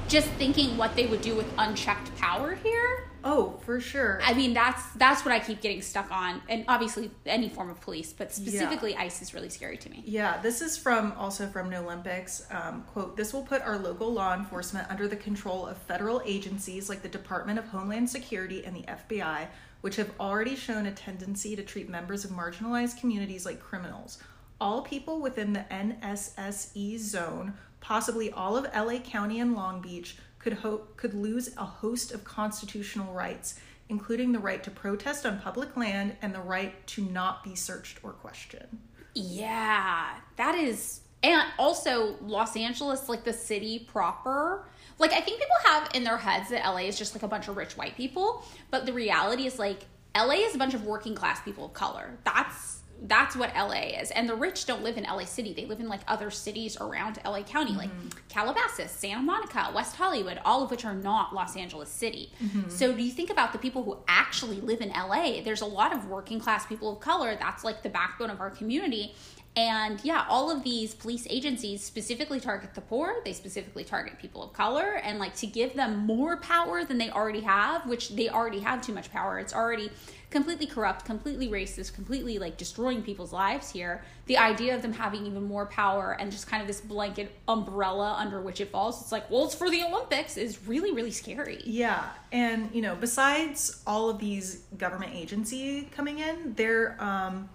just 0.09 0.29
thinking 0.33 0.77
what 0.77 0.95
they 0.97 1.07
would 1.07 1.23
do 1.23 1.35
with 1.35 1.47
unchecked 1.59 2.15
power 2.17 2.55
here. 2.55 3.09
Oh, 3.27 3.59
for 3.65 3.81
sure. 3.81 4.21
I 4.23 4.35
mean, 4.35 4.53
that's 4.53 4.83
that's 4.97 5.25
what 5.25 5.33
I 5.33 5.41
keep 5.41 5.63
getting 5.63 5.81
stuck 5.81 6.11
on, 6.11 6.43
and 6.49 6.65
obviously 6.69 7.11
any 7.25 7.49
form 7.49 7.71
of 7.71 7.81
police, 7.81 8.13
but 8.13 8.33
specifically 8.35 8.93
Yeah. 8.93 9.01
ICE 9.01 9.23
is 9.23 9.33
really 9.33 9.49
scary 9.49 9.79
to 9.79 9.91
me. 9.91 10.03
Yeah, 10.05 10.41
this 10.43 10.61
is 10.61 10.77
from 10.77 11.13
also 11.13 11.47
from 11.49 11.71
No 11.71 11.85
Olympics. 11.85 12.47
Um, 12.51 12.85
quote: 12.93 13.17
This 13.17 13.33
will 13.33 13.43
put 13.43 13.63
our 13.63 13.79
local 13.79 14.13
law 14.13 14.35
enforcement 14.35 14.91
under 14.91 15.09
the 15.09 15.17
control 15.17 15.67
of 15.67 15.79
federal 15.79 16.21
agencies 16.27 16.91
like 16.91 17.01
the 17.01 17.09
Department 17.09 17.59
of 17.59 17.65
Homeland 17.69 18.11
Security 18.11 18.63
and 18.65 18.77
the 18.77 18.83
FBI, 18.83 19.49
which 19.81 19.97
have 19.97 20.11
already 20.21 20.55
shown 20.55 20.85
a 20.85 20.93
tendency 20.93 21.57
to 21.57 21.63
treat 21.63 21.89
members 21.89 22.27
of 22.27 22.31
marginalized 22.31 23.01
communities 23.01 23.47
like 23.47 23.59
criminals. 23.59 24.19
All 24.61 24.83
people 24.83 25.21
within 25.21 25.55
the 25.55 25.65
NSSE 25.71 26.99
zone, 26.99 27.55
possibly 27.81 28.31
all 28.31 28.57
of 28.57 28.67
LA 28.75 28.99
County 28.99 29.41
and 29.41 29.55
Long 29.55 29.81
Beach, 29.81 30.17
could 30.45 30.53
ho- 30.53 30.83
could 30.99 31.15
lose 31.15 31.57
a 31.57 31.65
host 31.65 32.13
of 32.13 32.23
constitutional 32.23 33.15
rights, 33.15 33.59
including 33.89 34.31
the 34.31 34.39
right 34.39 34.63
to 34.63 34.71
protest 34.71 35.25
on 35.25 35.41
public 35.41 35.75
land 35.75 36.15
and 36.21 36.35
the 36.35 36.41
right 36.41 36.87
to 36.87 37.03
not 37.03 37.43
be 37.43 37.55
searched 37.55 37.99
or 38.05 38.13
questioned. 38.13 38.79
Yeah, 39.15 40.11
that 40.37 40.55
is, 40.55 41.01
and 41.23 41.43
also 41.59 42.17
Los 42.21 42.57
Angeles, 42.57 43.09
like 43.09 43.25
the 43.25 43.33
city 43.33 43.89
proper. 43.91 44.67
Like 44.99 45.13
I 45.13 45.21
think 45.21 45.41
people 45.41 45.57
have 45.65 45.91
in 45.95 46.05
their 46.05 46.19
heads 46.19 46.51
that 46.51 46.63
LA 46.63 46.81
is 46.81 46.99
just 46.99 47.15
like 47.15 47.23
a 47.23 47.29
bunch 47.29 47.49
of 47.49 47.57
rich 47.57 47.79
white 47.79 47.97
people, 47.97 48.45
but 48.71 48.85
the 48.85 48.93
reality 48.93 49.47
is 49.47 49.59
like 49.59 49.87
LA 50.15 50.35
is 50.35 50.55
a 50.55 50.59
bunch 50.59 50.75
of 50.75 50.85
working 50.85 51.15
class 51.15 51.41
people 51.41 51.65
of 51.65 51.73
color. 51.73 52.19
That's 52.25 52.81
that's 53.03 53.37
what 53.37 53.55
LA 53.55 53.99
is. 54.01 54.11
And 54.11 54.29
the 54.29 54.35
rich 54.35 54.67
don't 54.67 54.83
live 54.83 54.97
in 54.97 55.05
LA 55.05 55.25
City. 55.25 55.53
They 55.53 55.67
live 55.67 55.81
in 55.81 55.89
like 55.89 56.01
other 56.09 56.31
cities 56.31 56.77
around 56.81 57.19
LA 57.25 57.43
County, 57.43 57.73
like 57.73 57.91
mm-hmm. 57.91 58.09
Calabasas, 58.29 58.91
Santa 58.91 59.23
Monica, 59.23 59.71
West 59.75 59.97
Hollywood, 59.97 60.41
all 60.45 60.63
of 60.63 60.71
which 60.71 60.85
are 60.85 60.95
not 60.95 61.35
Los 61.35 61.57
Angeles 61.57 61.91
City. 61.91 62.33
Mm-hmm. 62.43 62.69
So 62.71 62.93
do 62.93 63.03
you 63.03 63.11
think 63.11 63.31
about 63.31 63.53
the 63.53 63.59
people 63.59 63.83
who 63.83 63.99
actually 64.09 64.61
live 64.61 64.81
in 64.81 64.91
LA? 64.91 65.43
There's 65.43 65.61
a 65.61 65.67
lot 65.67 65.95
of 65.95 66.09
working 66.09 66.41
class 66.41 66.67
people 66.67 66.93
of 66.93 67.01
color. 67.01 67.37
That's 67.39 67.65
like 67.65 67.83
the 67.83 67.91
backbone 67.91 68.31
of 68.31 68.41
our 68.41 68.51
community. 68.51 69.15
And 69.57 70.01
yeah, 70.05 70.27
all 70.29 70.51
of 70.51 70.65
these 70.65 70.95
police 70.95 71.27
agencies 71.31 71.83
specifically 71.83 72.41
target 72.41 72.75
the 72.75 72.81
poor. 72.81 73.17
They 73.25 73.33
specifically 73.33 73.85
target 73.85 74.19
people 74.19 74.43
of 74.43 74.53
color 74.53 74.95
and 75.03 75.21
like 75.21 75.37
to 75.37 75.47
give 75.47 75.75
them 75.75 75.99
more 76.07 76.37
power 76.39 76.85
than 76.85 76.99
they 76.99 77.11
already 77.11 77.43
have, 77.43 77.87
which 77.87 78.11
they 78.11 78.29
already 78.29 78.61
have 78.61 78.85
too 78.85 78.93
much 78.93 79.13
power. 79.13 79.39
It's 79.39 79.55
already 79.55 79.91
completely 80.31 80.67
corrupt, 80.67 81.05
completely 81.05 81.49
racist, 81.49 81.95
completely 81.95 82.41
like 82.41 82.57
destroying 82.57 83.03
people's 83.03 83.33
lives 83.33 83.71
here. 83.71 84.03
The 84.27 84.39
idea 84.39 84.75
of 84.75 84.83
them 84.83 84.93
having 84.93 85.25
even 85.27 85.45
more 85.45 85.67
power 85.67 86.17
and 86.19 86.33
just 86.33 86.49
kind 86.49 86.61
of 86.61 86.67
this 86.67 86.81
blanket 86.81 87.31
umbrella 87.47 88.17
under 88.19 88.41
which 88.41 88.61
it 88.61 88.73
falls, 88.73 89.01
it's 89.01 89.13
like, 89.13 89.31
well, 89.31 89.45
it's 89.45 89.55
for 89.55 89.71
the 89.71 89.85
Olympics 89.85 90.37
is 90.37 90.67
really, 90.67 90.93
really 90.93 91.13
scary. 91.13 91.61
Yeah, 91.65 92.05
and 92.33 92.69
you 92.73 92.83
know, 92.83 92.97
besides 92.97 93.81
all 93.87 94.11
of 94.11 94.19
these 94.19 94.65
government 94.77 95.13
agency 95.15 95.89
coming 95.93 96.19
in, 96.19 96.55
there 96.55 96.97
um, 96.99 97.49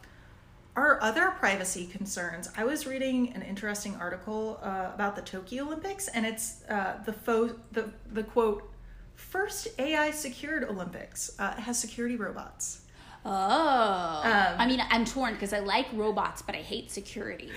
are 0.80 1.02
other 1.02 1.32
privacy 1.32 1.86
concerns. 1.86 2.50
I 2.56 2.64
was 2.64 2.88
reading 2.88 3.34
an 3.34 3.42
interesting 3.42 3.96
article 3.98 4.60
uh, 4.64 4.92
about 4.94 5.16
the 5.16 5.22
Tokyo 5.22 5.66
Olympics, 5.66 6.08
and 6.08 6.26
it's 6.26 6.64
uh, 6.70 7.04
the 7.06 7.14
fo- 7.14 7.56
the 7.72 7.92
the 8.14 8.24
quote 8.24 8.72
first 9.16 9.68
AI 9.78 10.12
secured 10.12 10.64
Olympics. 10.64 11.32
Uh, 11.38 11.54
has 11.56 11.78
security 11.78 12.16
robots. 12.16 12.82
Oh. 13.26 13.32
Um, 13.32 14.56
I 14.58 14.66
mean, 14.66 14.82
I'm 14.90 15.04
torn 15.04 15.34
because 15.34 15.52
I 15.52 15.60
like 15.60 15.88
robots, 15.94 16.42
but 16.42 16.56
I 16.56 16.60
hate 16.60 16.90
security. 16.90 17.50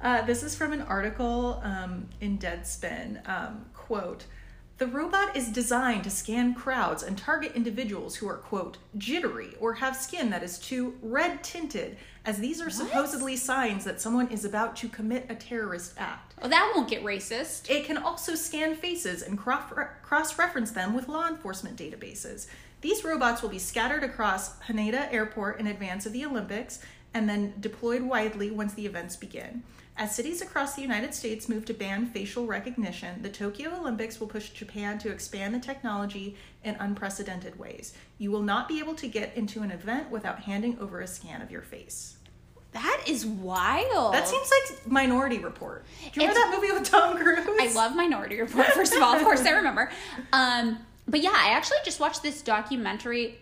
Uh, 0.00 0.22
this 0.22 0.42
is 0.42 0.56
from 0.56 0.72
an 0.72 0.80
article 0.80 1.60
um, 1.62 2.08
in 2.22 2.38
Deadspin. 2.38 3.28
Um, 3.28 3.66
quote, 3.74 4.24
the 4.80 4.86
robot 4.86 5.36
is 5.36 5.50
designed 5.50 6.02
to 6.02 6.10
scan 6.10 6.54
crowds 6.54 7.02
and 7.02 7.18
target 7.18 7.52
individuals 7.54 8.16
who 8.16 8.26
are, 8.26 8.38
quote, 8.38 8.78
jittery 8.96 9.54
or 9.60 9.74
have 9.74 9.94
skin 9.94 10.30
that 10.30 10.42
is 10.42 10.58
too 10.58 10.96
red 11.02 11.44
tinted, 11.44 11.98
as 12.24 12.38
these 12.38 12.62
are 12.62 12.70
supposedly 12.70 13.36
signs 13.36 13.84
that 13.84 14.00
someone 14.00 14.26
is 14.28 14.42
about 14.42 14.74
to 14.74 14.88
commit 14.88 15.26
a 15.28 15.34
terrorist 15.34 15.92
act. 15.98 16.32
Oh, 16.40 16.48
that 16.48 16.72
won't 16.74 16.88
get 16.88 17.04
racist. 17.04 17.68
It 17.68 17.84
can 17.84 17.98
also 17.98 18.34
scan 18.34 18.74
faces 18.74 19.20
and 19.20 19.36
cross 19.36 20.38
reference 20.38 20.70
them 20.70 20.94
with 20.94 21.08
law 21.08 21.28
enforcement 21.28 21.76
databases. 21.76 22.46
These 22.80 23.04
robots 23.04 23.42
will 23.42 23.50
be 23.50 23.58
scattered 23.58 24.02
across 24.02 24.58
Haneda 24.60 25.12
Airport 25.12 25.60
in 25.60 25.66
advance 25.66 26.06
of 26.06 26.14
the 26.14 26.24
Olympics 26.24 26.78
and 27.12 27.28
then 27.28 27.52
deployed 27.60 28.00
widely 28.00 28.50
once 28.50 28.72
the 28.72 28.86
events 28.86 29.14
begin. 29.14 29.62
As 30.00 30.14
cities 30.14 30.40
across 30.40 30.74
the 30.74 30.80
United 30.80 31.12
States 31.12 31.46
move 31.46 31.66
to 31.66 31.74
ban 31.74 32.06
facial 32.06 32.46
recognition, 32.46 33.20
the 33.20 33.28
Tokyo 33.28 33.76
Olympics 33.78 34.18
will 34.18 34.28
push 34.28 34.48
Japan 34.48 34.98
to 35.00 35.10
expand 35.10 35.54
the 35.54 35.58
technology 35.58 36.36
in 36.64 36.74
unprecedented 36.76 37.58
ways. 37.58 37.92
You 38.16 38.30
will 38.30 38.40
not 38.40 38.66
be 38.66 38.78
able 38.78 38.94
to 38.94 39.06
get 39.06 39.36
into 39.36 39.60
an 39.60 39.70
event 39.70 40.10
without 40.10 40.40
handing 40.40 40.78
over 40.78 41.02
a 41.02 41.06
scan 41.06 41.42
of 41.42 41.50
your 41.50 41.60
face. 41.60 42.16
That 42.72 43.02
is 43.06 43.26
wild. 43.26 44.14
That 44.14 44.26
seems 44.26 44.50
like 44.50 44.86
Minority 44.90 45.36
Report. 45.36 45.84
Do 45.98 46.04
you 46.06 46.10
remember 46.26 46.30
It's- 46.40 46.50
that 46.50 46.60
movie 46.62 46.72
with 46.72 46.90
Tom 46.90 47.18
Cruise? 47.18 47.46
I 47.60 47.70
love 47.74 47.94
Minority 47.94 48.40
Report, 48.40 48.68
first 48.68 48.94
of 48.94 49.02
all. 49.02 49.14
Of 49.14 49.22
course, 49.22 49.42
I 49.44 49.50
remember. 49.50 49.90
Um, 50.32 50.78
but 51.08 51.20
yeah, 51.20 51.34
I 51.34 51.50
actually 51.50 51.78
just 51.84 52.00
watched 52.00 52.22
this 52.22 52.40
documentary 52.40 53.38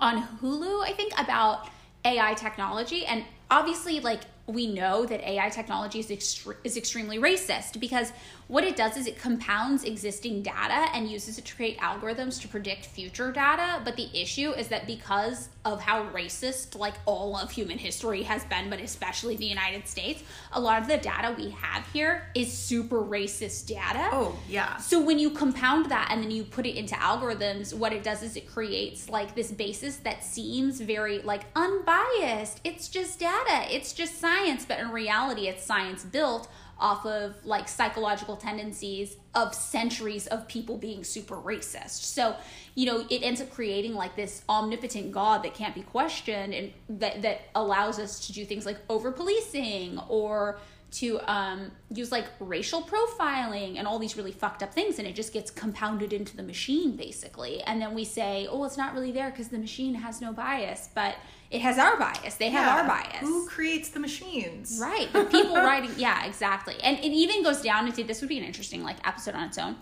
on 0.00 0.26
Hulu, 0.42 0.82
I 0.82 0.92
think, 0.92 1.12
about 1.20 1.68
AI 2.04 2.34
technology. 2.34 3.06
And 3.06 3.24
obviously, 3.48 4.00
like, 4.00 4.22
we 4.46 4.66
know 4.66 5.06
that 5.06 5.26
AI 5.26 5.48
technology 5.48 6.00
is, 6.00 6.08
extre- 6.08 6.56
is 6.64 6.76
extremely 6.76 7.18
racist 7.18 7.80
because 7.80 8.12
what 8.48 8.64
it 8.64 8.76
does 8.76 8.96
is 8.96 9.06
it 9.06 9.18
compounds 9.18 9.84
existing 9.84 10.42
data 10.42 10.88
and 10.94 11.10
uses 11.10 11.38
it 11.38 11.44
to 11.46 11.54
create 11.54 11.78
algorithms 11.78 12.40
to 12.42 12.48
predict 12.48 12.86
future 12.86 13.32
data. 13.32 13.80
But 13.84 13.96
the 13.96 14.08
issue 14.12 14.50
is 14.50 14.68
that 14.68 14.86
because 14.86 15.48
of 15.64 15.80
how 15.80 16.04
racist, 16.10 16.78
like, 16.78 16.94
all 17.06 17.36
of 17.36 17.50
human 17.50 17.78
history 17.78 18.22
has 18.24 18.44
been, 18.44 18.68
but 18.68 18.80
especially 18.80 19.36
the 19.36 19.46
United 19.46 19.88
States, 19.88 20.22
a 20.52 20.60
lot 20.60 20.82
of 20.82 20.88
the 20.88 20.98
data 20.98 21.34
we 21.36 21.50
have 21.50 21.86
here 21.92 22.28
is 22.34 22.52
super 22.52 23.00
racist 23.00 23.66
data. 23.66 24.10
Oh, 24.12 24.36
yeah. 24.48 24.76
So 24.76 25.00
when 25.00 25.18
you 25.18 25.30
compound 25.30 25.90
that 25.90 26.08
and 26.10 26.22
then 26.22 26.30
you 26.30 26.44
put 26.44 26.66
it 26.66 26.76
into 26.76 26.94
algorithms, 26.96 27.72
what 27.72 27.92
it 27.92 28.02
does 28.02 28.22
is 28.22 28.36
it 28.36 28.46
creates 28.46 29.08
like 29.08 29.34
this 29.34 29.50
basis 29.50 29.96
that 29.98 30.22
seems 30.22 30.80
very 30.80 31.20
like 31.20 31.44
unbiased. 31.56 32.60
It's 32.64 32.88
just 32.88 33.20
data. 33.20 33.66
It's 33.74 33.92
just 33.92 34.20
science, 34.20 34.66
but 34.66 34.78
in 34.78 34.90
reality 34.90 35.48
it's 35.48 35.64
science 35.64 36.04
built 36.04 36.48
off 36.84 37.06
of 37.06 37.34
like 37.46 37.66
psychological 37.66 38.36
tendencies 38.36 39.16
of 39.34 39.54
centuries 39.54 40.26
of 40.26 40.46
people 40.48 40.76
being 40.76 41.02
super 41.02 41.36
racist. 41.36 42.02
So, 42.02 42.36
you 42.74 42.84
know, 42.84 43.06
it 43.08 43.22
ends 43.22 43.40
up 43.40 43.50
creating 43.50 43.94
like 43.94 44.14
this 44.16 44.42
omnipotent 44.50 45.10
god 45.10 45.42
that 45.44 45.54
can't 45.54 45.74
be 45.74 45.80
questioned 45.80 46.52
and 46.52 46.72
that 47.00 47.22
that 47.22 47.40
allows 47.54 47.98
us 47.98 48.26
to 48.26 48.34
do 48.34 48.44
things 48.44 48.66
like 48.66 48.76
over 48.90 49.10
policing 49.10 49.98
or 50.10 50.58
to 50.90 51.18
um, 51.26 51.72
use 51.90 52.12
like 52.12 52.26
racial 52.38 52.82
profiling 52.82 53.78
and 53.78 53.88
all 53.88 53.98
these 53.98 54.16
really 54.18 54.30
fucked 54.30 54.62
up 54.62 54.72
things, 54.74 54.98
and 54.98 55.08
it 55.08 55.14
just 55.14 55.32
gets 55.32 55.50
compounded 55.50 56.12
into 56.12 56.36
the 56.36 56.42
machine 56.42 56.96
basically. 56.96 57.62
And 57.62 57.80
then 57.80 57.94
we 57.94 58.04
say, 58.04 58.46
oh, 58.50 58.62
it's 58.64 58.76
not 58.76 58.92
really 58.92 59.10
there 59.10 59.30
because 59.30 59.48
the 59.48 59.58
machine 59.58 59.94
has 59.94 60.20
no 60.20 60.34
bias, 60.34 60.90
but 60.94 61.16
it 61.54 61.60
has 61.60 61.78
our 61.78 61.96
bias. 61.96 62.34
They 62.34 62.50
have 62.50 62.80
our 62.80 62.84
bias. 62.84 63.20
Who 63.20 63.46
creates 63.46 63.88
the 63.90 64.00
machines? 64.00 64.76
Right. 64.82 65.10
The 65.12 65.24
people 65.26 65.54
writing, 65.68 65.92
yeah, 65.96 66.26
exactly. 66.26 66.74
And 66.82 66.98
it 66.98 67.12
even 67.12 67.44
goes 67.44 67.62
down 67.62 67.86
into 67.86 68.02
this 68.02 68.20
would 68.20 68.28
be 68.28 68.38
an 68.38 68.44
interesting 68.44 68.82
like 68.82 68.96
episode 69.06 69.36
on 69.36 69.44
its 69.44 69.56
own. 69.56 69.76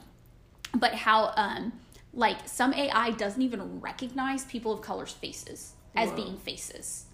But 0.75 0.93
how 0.95 1.33
um 1.37 1.73
like 2.12 2.47
some 2.47 2.75
AI 2.75 3.12
doesn't 3.12 3.41
even 3.41 3.81
recognize 3.81 4.45
people 4.45 4.70
of 4.70 4.83
color's 4.83 5.12
faces 5.12 5.73
as 5.97 6.11
Whoa. 6.11 6.16
being 6.16 6.37
faces. 6.37 7.07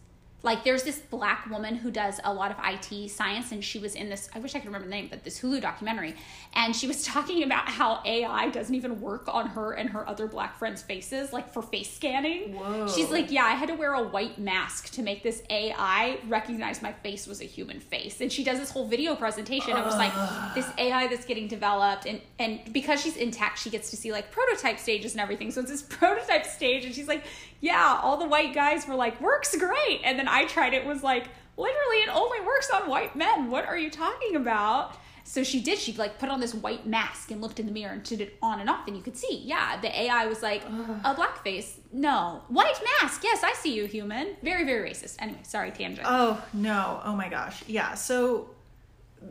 Like 0.43 0.63
there's 0.63 0.85
this 0.85 1.01
black 1.01 1.51
woman 1.51 1.75
who 1.75 1.91
does 1.91 2.21
a 2.23 2.33
lot 2.33 2.53
of 2.53 2.57
IT 2.65 3.11
science 3.11 3.51
and 3.51 3.63
she 3.63 3.81
was 3.81 3.97
in 3.97 4.09
this 4.09 4.31
I 4.35 4.39
wish 4.39 4.55
I 4.55 4.61
could 4.61 4.67
remember 4.67 4.87
the 4.87 4.91
name, 4.91 5.09
but 5.11 5.25
this 5.25 5.41
Hulu 5.41 5.61
documentary 5.61 6.15
and 6.55 6.75
she 6.75 6.87
was 6.87 7.03
talking 7.05 7.43
about 7.43 7.69
how 7.69 8.01
AI 8.05 8.49
doesn't 8.51 8.75
even 8.75 9.01
work 9.01 9.29
on 9.29 9.49
her 9.49 9.73
and 9.73 9.91
her 9.91 10.09
other 10.09 10.29
black 10.29 10.57
friends' 10.57 10.81
faces 10.81 11.33
like 11.33 11.53
for 11.53 11.61
face 11.61 11.93
scanning. 11.93 12.55
Whoa. 12.55 12.87
She's 12.87 13.11
like, 13.11 13.33
"Yeah, 13.33 13.45
I 13.45 13.53
had 13.53 13.69
to 13.69 13.75
wear 13.75 13.95
a 13.95 14.03
white 14.03 14.39
mask 14.39 14.93
to 14.93 15.03
make 15.03 15.25
this 15.25 15.43
AI 15.51 16.19
recognize 16.29 16.83
my 16.83 16.93
face 16.93 17.27
was 17.27 17.41
a 17.41 17.45
human 17.45 17.81
face." 17.81 18.21
And 18.21 18.31
she 18.31 18.45
does 18.45 18.59
this 18.59 18.71
whole 18.71 18.87
video 18.87 19.17
presentation 19.17 19.73
of 19.73 19.85
just 19.85 19.99
like 19.99 20.13
this 20.55 20.67
AI 20.79 21.09
that's 21.09 21.25
getting 21.25 21.49
developed 21.49 22.07
and 22.07 22.21
and 22.39 22.61
because 22.73 23.01
she's 23.01 23.17
in 23.17 23.33
tech, 23.33 23.57
she 23.57 23.71
gets 23.71 23.91
to 23.91 23.97
see 23.97 24.13
like 24.13 24.31
prototype 24.31 24.79
stages 24.79 25.13
and 25.13 25.21
everything. 25.21 25.51
So 25.51 25.63
it's 25.63 25.71
this 25.71 25.83
prototype 25.99 26.47
stage 26.47 26.85
and 26.85 26.95
she's 26.95 27.09
like, 27.09 27.25
"Yeah, 27.61 28.01
all 28.03 28.17
the 28.17 28.29
white 28.29 28.55
guys 28.55 28.87
were 28.87 28.95
like, 28.95 29.21
"Works 29.21 29.57
great." 29.57 30.01
And 30.05 30.19
then 30.19 30.29
I 30.29 30.45
tried 30.47 30.75
it 30.75 30.87
was 30.87 31.03
like, 31.03 31.29
"Literally 31.57 31.99
it 31.99 32.09
only 32.09 32.41
works 32.41 32.71
on 32.71 32.89
white 32.89 33.17
men. 33.17 33.51
What 33.51 33.67
are 33.67 33.79
you 33.79 33.91
talking 33.91 34.37
about?" 34.37 34.97
So 35.25 35.45
she 35.45 35.61
did. 35.61 35.79
She 35.79 35.93
like 35.93 36.19
put 36.19 36.31
on 36.31 36.41
this 36.41 36.55
white 36.55 36.87
mask 36.87 37.31
and 37.31 37.43
looked 37.43 37.61
in 37.61 37.67
the 37.67 37.73
mirror 37.73 37.93
and 37.93 38.03
did 38.03 38.23
it 38.23 38.39
on 38.41 38.61
and 38.61 38.71
off, 38.71 38.87
and 38.87 38.97
you 38.97 39.03
could 39.03 39.17
see. 39.17 39.43
Yeah, 39.45 39.79
the 39.79 40.01
AI 40.05 40.25
was 40.25 40.43
like 40.43 40.65
a 41.05 41.13
black 41.15 41.45
face. 41.45 41.79
No, 41.93 42.43
white 42.49 42.81
mask. 43.03 43.23
Yes, 43.23 43.45
I 43.45 43.53
see 43.53 43.75
you, 43.75 43.85
human. 43.85 44.37
Very, 44.43 44.65
very 44.65 44.89
racist. 44.89 45.17
Anyway, 45.19 45.41
sorry, 45.43 45.71
tangent. 45.71 46.07
Oh 46.09 46.43
no! 46.55 47.03
Oh 47.05 47.15
my 47.15 47.29
gosh! 47.29 47.63
Yeah. 47.67 47.93
So 47.93 48.49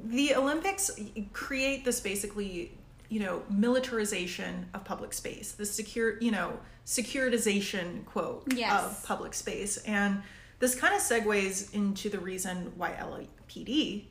the 0.04 0.36
Olympics 0.36 0.92
create 1.34 1.84
this 1.84 2.00
basically 2.00 2.77
you 3.10 3.20
know, 3.20 3.44
militarization 3.50 4.68
of 4.74 4.84
public 4.84 5.14
space, 5.14 5.54
the 5.54 5.66
secure, 5.66 6.20
you 6.20 6.32
know, 6.32 6.60
securitization 6.86 8.06
quote 8.06 8.44
Yes. 8.54 8.84
of 8.84 9.04
public 9.06 9.34
space. 9.34 9.78
And 9.78 10.22
this 10.60 10.76
kind 10.76 10.94
of 10.94 11.02
segues 11.02 11.74
into 11.74 12.10
the 12.10 12.20
reason 12.20 12.74
why 12.76 12.92
LAPD 12.92 14.06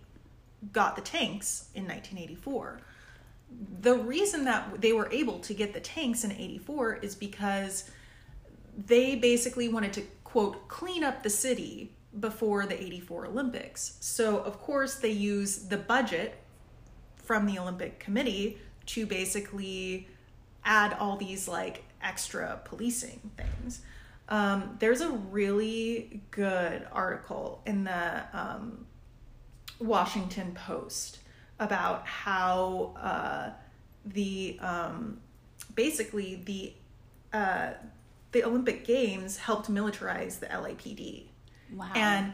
got 0.73 0.97
the 0.97 1.03
tanks 1.03 1.69
in 1.75 1.85
1984. 1.85 2.81
The 3.81 3.95
reason 3.97 4.45
that 4.45 4.81
they 4.81 4.93
were 4.93 5.11
able 5.13 5.39
to 5.41 5.55
get 5.55 5.73
the 5.73 5.81
tanks 5.81 6.25
in 6.25 6.33
84 6.33 6.97
is 6.97 7.15
because 7.15 7.91
they 8.87 9.17
basically 9.17 9.69
wanted 9.69 9.93
to 9.95 10.03
quote 10.25 10.69
clean 10.69 11.05
up 11.05 11.23
the 11.23 11.31
city 11.31 11.93
before 12.21 12.67
the 12.67 12.81
84 12.83 13.27
Olympics. 13.27 13.97
So, 14.01 14.39
of 14.39 14.61
course, 14.61 14.97
they 14.97 15.11
use 15.11 15.69
the 15.69 15.77
budget 15.77 16.35
from 17.17 17.47
the 17.47 17.59
Olympic 17.59 17.99
Committee 17.99 18.59
to 18.87 19.07
basically 19.07 20.09
add 20.65 20.95
all 20.95 21.17
these 21.17 21.49
like 21.49 21.85
extra 22.03 22.61
policing 22.65 23.31
things. 23.37 23.83
Um, 24.29 24.77
there's 24.81 25.01
a 25.01 25.11
really 25.11 26.23
good 26.31 26.87
article 26.91 27.63
in 27.67 27.85
the 27.85 28.23
um, 28.33 28.87
Washington 29.79 30.53
Post 30.55 31.19
about 31.59 32.07
how 32.07 32.95
uh, 33.01 33.51
the 34.05 34.59
um, 34.61 35.21
basically 35.75 36.43
the 36.45 36.73
uh, 37.33 37.75
the 38.33 38.45
Olympic 38.45 38.85
Games 38.85 39.37
helped 39.39 39.71
militarize 39.71 40.41
the 40.41 40.47
LAPD. 40.47 41.27
Wow. 41.75 41.91
And 41.95 42.33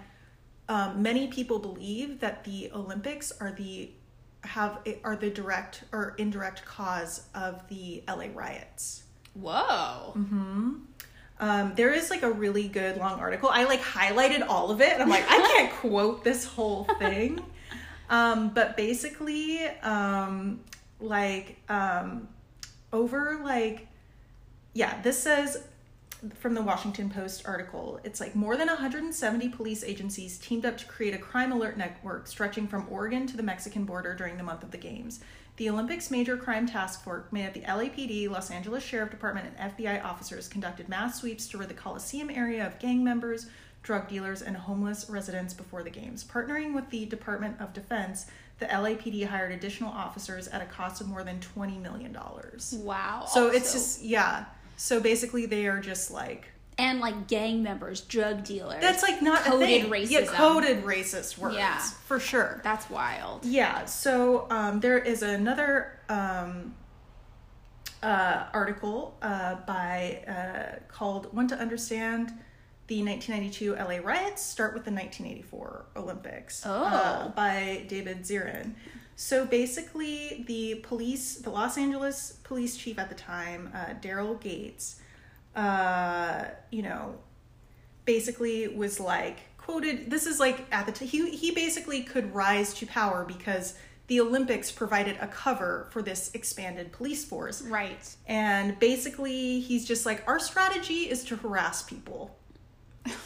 um, 0.69 1.03
many 1.03 1.29
people 1.29 1.59
believe 1.59 2.21
that 2.21 2.45
the 2.45 2.71
Olympics 2.73 3.33
are 3.41 3.53
the 3.53 3.91
have 4.43 4.79
are 5.05 5.17
the 5.17 5.31
direct 5.31 5.85
or 5.93 6.15
indirect 6.19 6.65
cause 6.65 7.23
of 7.35 7.67
the 7.69 8.03
LA 8.09 8.27
riots. 8.35 9.05
Whoa. 9.35 10.13
Um, 11.41 11.73
there 11.75 11.93
is 11.93 12.11
like 12.11 12.23
a 12.23 12.31
really 12.31 12.69
good 12.69 12.99
long 12.99 13.19
article. 13.19 13.49
I 13.53 13.65
like 13.65 13.81
highlighted 13.81 14.47
all 14.47 14.71
of 14.71 14.81
it. 14.81 14.93
And 14.93 15.03
I'm 15.03 15.09
like, 15.09 15.25
I 15.29 15.39
can't 15.39 15.73
quote 15.81 16.23
this 16.23 16.45
whole 16.45 16.85
thing. 16.99 17.41
Um, 18.11 18.51
but 18.51 18.77
basically, 18.77 19.65
um, 19.83 20.61
like 21.01 21.57
um, 21.69 22.29
over 22.93 23.41
like, 23.43 23.89
yeah, 24.75 25.01
this 25.03 25.19
says 25.19 25.63
from 26.35 26.55
the 26.55 26.63
Washington 26.63 27.11
Post 27.11 27.47
article, 27.47 27.99
it's 28.05 28.21
like 28.21 28.37
more 28.37 28.57
than 28.57 28.69
170 28.69 29.49
police 29.49 29.83
agencies 29.83 30.39
teamed 30.39 30.65
up 30.65 30.77
to 30.79 30.87
create 30.87 31.15
a 31.15 31.19
crime 31.19 31.51
alert 31.53 31.77
network 31.77 32.27
stretching 32.27 32.69
from 32.69 32.87
Oregon 32.89 33.27
to 33.27 33.37
the 33.37 33.43
Mexican 33.43 33.85
border 33.85 34.15
during 34.15 34.37
the 34.37 34.43
month 34.43 34.63
of 34.63 34.71
the 34.71 34.79
Games. 34.79 35.21
The 35.57 35.69
Olympics 35.69 36.11
Major 36.11 36.37
Crime 36.37 36.67
Task 36.67 37.03
Force, 37.05 37.25
made 37.31 37.47
up 37.47 37.55
the 37.55 37.61
LAPD, 37.61 38.31
Los 38.31 38.51
Angeles 38.51 38.85
Sheriff 38.85 39.11
Department, 39.11 39.49
and 39.49 39.77
FBI 39.77 40.03
officers, 40.03 40.49
conducted 40.49 40.89
mass 40.89 41.21
sweeps 41.21 41.47
to 41.49 41.59
rid 41.59 41.69
the 41.69 41.75
Coliseum 41.75 42.31
area 42.31 42.67
of 42.67 42.79
gang 42.79 43.05
members, 43.05 43.49
drug 43.83 44.09
dealers, 44.09 44.43
and 44.43 44.57
homeless 44.57 45.11
residents 45.11 45.53
before 45.53 45.83
the 45.83 45.91
Games. 45.91 46.25
Partnering 46.25 46.73
with 46.73 46.89
the 46.91 47.05
Department 47.07 47.61
of 47.61 47.73
Defense, 47.73 48.27
the 48.61 48.67
LAPD 48.67 49.27
hired 49.27 49.53
additional 49.53 49.91
officers 49.91 50.47
at 50.49 50.63
a 50.63 50.67
cost 50.67 51.01
of 51.01 51.09
more 51.09 51.25
than 51.25 51.41
$20 51.41 51.83
million. 51.83 52.17
Wow. 52.75 53.25
So 53.29 53.49
it's 53.49 53.73
just, 53.73 54.03
yeah. 54.03 54.45
So 54.83 54.99
basically, 54.99 55.47
they 55.47 55.69
are 55.69 55.79
just 55.81 56.11
like, 56.11 56.49
and 56.77 56.99
like 56.99 57.29
gang 57.29 57.63
members, 57.63 58.01
drug 58.01 58.43
dealers. 58.43 58.81
that's 58.81 59.01
like 59.05 59.23
not 59.23 59.45
coded 59.45 59.63
a 59.63 59.83
thing. 59.83 59.91
racism. 59.93 60.11
Yeah, 60.11 60.25
coded 60.27 60.83
racist 60.85 61.39
words. 61.39 61.55
Yeah. 61.55 61.79
For 61.79 62.19
sure. 62.19 62.61
That's 62.65 62.91
wild. 62.91 63.45
Yeah, 63.45 63.85
so 63.85 64.49
um, 64.51 64.81
there 64.81 64.99
is 64.99 65.23
another 65.23 66.01
um, 66.09 66.75
uh, 68.03 68.47
article 68.53 69.17
uh, 69.23 69.55
by 69.67 70.25
uh, 70.27 70.81
called 70.89 71.33
"Want 71.33 71.51
to 71.51 71.57
Understand 71.57 72.33
the 72.89 73.05
1992 73.05 73.77
LA 73.77 74.05
Riots? 74.05 74.43
Start 74.43 74.75
with 74.75 74.85
the 74.85 74.91
1984 74.91 75.87
Olympics" 75.95 76.67
uh, 76.67 77.27
Oh. 77.29 77.33
by 77.37 77.85
David 77.89 78.23
Zirin. 78.25 78.73
So 79.17 79.45
basically, 79.45 80.45
the 80.47 80.77
police, 80.83 81.37
the 81.37 81.51
Los 81.51 81.79
Angeles 81.79 82.39
police 82.45 82.77
chief 82.77 82.99
at 82.99 83.09
the 83.09 83.15
time, 83.15 83.71
uh, 83.75 83.95
Daryl 84.01 84.41
Gates, 84.41 85.01
uh, 85.55 86.47
you 86.71 86.83
know, 86.83 87.17
basically 88.05 88.69
was 88.69 88.99
like 88.99 89.39
quoted 89.59 90.11
this 90.11 90.27
is 90.27 90.41
like 90.41 90.67
at 90.73 90.87
the 90.87 90.93
t- 90.93 91.07
he 91.07 91.31
he 91.31 91.53
basically 91.53 92.03
could 92.03 92.35
rise 92.35 92.75
to 92.75 92.87
power 92.87 93.25
because 93.25 93.75
the 94.09 94.21
Olympics 94.21 94.73
provided 94.73 95.17
a 95.21 95.29
cover 95.29 95.87
for 95.91 96.03
this 96.03 96.31
expanded 96.35 96.93
police 96.93 97.25
force. 97.25 97.63
Right. 97.63 98.15
And 98.27 98.79
basically 98.79 99.61
he's 99.61 99.87
just 99.87 100.05
like 100.05 100.27
our 100.27 100.39
strategy 100.39 101.09
is 101.09 101.25
to 101.25 101.37
harass 101.37 101.83
people. 101.83 102.37
Sounds 103.07 103.19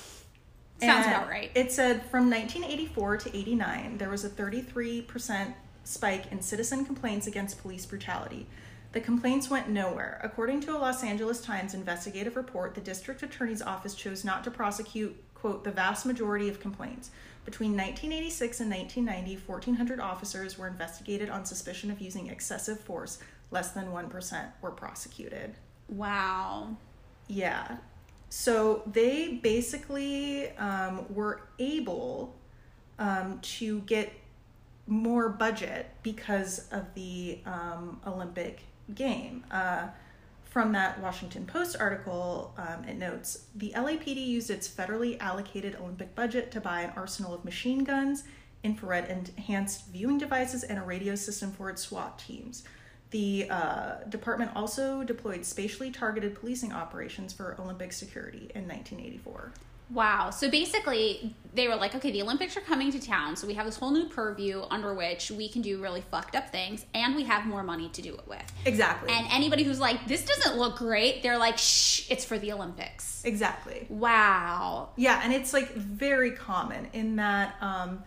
And 0.80 1.06
about 1.06 1.28
right. 1.28 1.50
It 1.54 1.72
said 1.72 2.02
from 2.10 2.30
1984 2.30 3.16
to 3.16 3.36
89, 3.36 3.98
there 3.98 4.10
was 4.10 4.24
a 4.24 4.28
33% 4.28 5.54
spike 5.86 6.30
in 6.32 6.40
citizen 6.40 6.84
complaints 6.84 7.26
against 7.26 7.60
police 7.60 7.86
brutality. 7.86 8.46
The 8.92 9.00
complaints 9.00 9.50
went 9.50 9.68
nowhere. 9.68 10.20
According 10.22 10.62
to 10.62 10.76
a 10.76 10.78
Los 10.78 11.04
Angeles 11.04 11.40
Times 11.40 11.74
investigative 11.74 12.36
report, 12.36 12.74
the 12.74 12.80
district 12.80 13.22
attorney's 13.22 13.62
office 13.62 13.94
chose 13.94 14.24
not 14.24 14.42
to 14.44 14.50
prosecute, 14.50 15.16
quote, 15.34 15.64
the 15.64 15.70
vast 15.70 16.06
majority 16.06 16.48
of 16.48 16.60
complaints. 16.60 17.10
Between 17.44 17.72
1986 17.72 18.60
and 18.60 18.70
1990, 18.70 19.42
1,400 19.46 20.00
officers 20.00 20.58
were 20.58 20.66
investigated 20.66 21.30
on 21.30 21.44
suspicion 21.44 21.90
of 21.90 22.00
using 22.00 22.28
excessive 22.28 22.80
force. 22.80 23.18
Less 23.50 23.70
than 23.70 23.86
1% 23.86 24.46
were 24.60 24.72
prosecuted. 24.72 25.54
Wow. 25.88 26.76
Yeah. 27.28 27.76
So 28.30 28.82
they 28.86 29.34
basically 29.42 30.50
um, 30.56 31.06
were 31.14 31.42
able 31.58 32.34
um, 32.98 33.38
to 33.42 33.80
get 33.82 34.12
more 34.86 35.28
budget 35.28 35.90
because 36.02 36.68
of 36.70 36.94
the 36.94 37.40
um, 37.46 38.00
Olympic 38.06 38.62
game. 38.94 39.44
Uh, 39.50 39.88
from 40.44 40.72
that 40.72 40.98
Washington 41.00 41.44
Post 41.44 41.76
article, 41.78 42.54
um, 42.56 42.84
it 42.84 42.96
notes 42.96 43.44
the 43.54 43.72
LAPD 43.76 44.26
used 44.26 44.48
its 44.48 44.66
federally 44.66 45.20
allocated 45.20 45.76
Olympic 45.76 46.14
budget 46.14 46.50
to 46.52 46.60
buy 46.60 46.80
an 46.80 46.92
arsenal 46.96 47.34
of 47.34 47.44
machine 47.44 47.84
guns, 47.84 48.24
infrared 48.62 49.10
enhanced 49.10 49.86
viewing 49.88 50.16
devices, 50.16 50.62
and 50.62 50.78
a 50.78 50.82
radio 50.82 51.14
system 51.14 51.52
for 51.52 51.68
its 51.68 51.82
SWAT 51.82 52.18
teams. 52.18 52.62
The 53.10 53.48
uh, 53.50 54.04
department 54.08 54.52
also 54.56 55.04
deployed 55.04 55.44
spatially 55.44 55.90
targeted 55.90 56.40
policing 56.40 56.72
operations 56.72 57.32
for 57.32 57.54
Olympic 57.60 57.92
security 57.92 58.50
in 58.54 58.66
1984. 58.66 59.52
Wow. 59.90 60.30
So 60.30 60.50
basically, 60.50 61.34
they 61.54 61.68
were 61.68 61.76
like, 61.76 61.94
okay, 61.94 62.10
the 62.10 62.22
Olympics 62.22 62.56
are 62.56 62.60
coming 62.60 62.90
to 62.92 63.00
town, 63.00 63.36
so 63.36 63.46
we 63.46 63.54
have 63.54 63.66
this 63.66 63.76
whole 63.76 63.90
new 63.90 64.06
purview 64.06 64.64
under 64.70 64.92
which 64.94 65.30
we 65.30 65.48
can 65.48 65.62
do 65.62 65.80
really 65.80 66.00
fucked 66.00 66.34
up 66.34 66.50
things, 66.50 66.84
and 66.94 67.14
we 67.14 67.24
have 67.24 67.46
more 67.46 67.62
money 67.62 67.88
to 67.90 68.02
do 68.02 68.14
it 68.14 68.26
with. 68.26 68.42
Exactly. 68.64 69.12
And 69.12 69.26
anybody 69.30 69.62
who's 69.62 69.80
like, 69.80 70.06
this 70.06 70.24
doesn't 70.24 70.56
look 70.58 70.76
great, 70.76 71.22
they're 71.22 71.38
like, 71.38 71.56
shh, 71.56 72.10
it's 72.10 72.24
for 72.24 72.38
the 72.38 72.52
Olympics. 72.52 73.24
exactly. 73.24 73.86
Wow. 73.88 74.90
Yeah, 74.96 75.20
and 75.22 75.32
it's 75.32 75.52
like 75.52 75.72
very 75.74 76.32
common 76.32 76.88
in 76.92 77.16
that 77.16 77.54
um, 77.60 78.02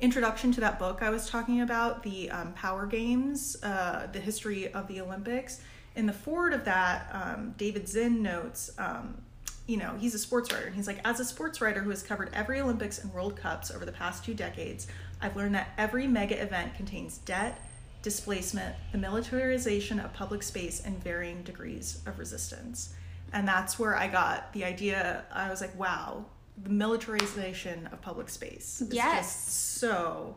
introduction 0.00 0.52
to 0.52 0.60
that 0.62 0.78
book 0.78 1.02
I 1.02 1.10
was 1.10 1.28
talking 1.28 1.60
about, 1.60 2.02
the 2.02 2.30
um, 2.30 2.52
Power 2.54 2.86
Games, 2.86 3.56
uh, 3.62 4.08
the 4.12 4.20
history 4.20 4.72
of 4.72 4.88
the 4.88 5.00
Olympics. 5.00 5.60
In 5.94 6.06
the 6.06 6.12
forward 6.12 6.52
of 6.52 6.64
that, 6.64 7.08
um, 7.12 7.54
David 7.58 7.84
Zirin 7.84 8.20
notes, 8.20 8.70
um, 8.78 9.20
you 9.68 9.76
know, 9.76 9.94
he's 10.00 10.14
a 10.14 10.18
sports 10.18 10.50
writer. 10.50 10.66
And 10.66 10.74
he's 10.74 10.86
like, 10.86 10.98
as 11.04 11.20
a 11.20 11.24
sports 11.24 11.60
writer 11.60 11.80
who 11.82 11.90
has 11.90 12.02
covered 12.02 12.30
every 12.32 12.58
Olympics 12.58 12.98
and 12.98 13.12
World 13.12 13.36
Cups 13.36 13.70
over 13.70 13.84
the 13.84 13.92
past 13.92 14.24
two 14.24 14.32
decades, 14.34 14.88
I've 15.20 15.36
learned 15.36 15.54
that 15.54 15.68
every 15.76 16.06
mega 16.06 16.42
event 16.42 16.74
contains 16.74 17.18
debt, 17.18 17.60
displacement, 18.02 18.74
the 18.92 18.98
militarization 18.98 20.00
of 20.00 20.12
public 20.14 20.42
space, 20.42 20.80
and 20.84 21.00
varying 21.04 21.42
degrees 21.42 22.00
of 22.06 22.18
resistance. 22.18 22.94
And 23.34 23.46
that's 23.46 23.78
where 23.78 23.94
I 23.94 24.08
got 24.08 24.54
the 24.54 24.64
idea. 24.64 25.24
I 25.30 25.50
was 25.50 25.60
like, 25.60 25.78
wow, 25.78 26.24
the 26.62 26.70
militarization 26.70 27.88
of 27.92 28.00
public 28.00 28.30
space. 28.30 28.80
is 28.80 28.94
Yes. 28.94 29.26
just 29.34 29.78
so, 29.78 30.36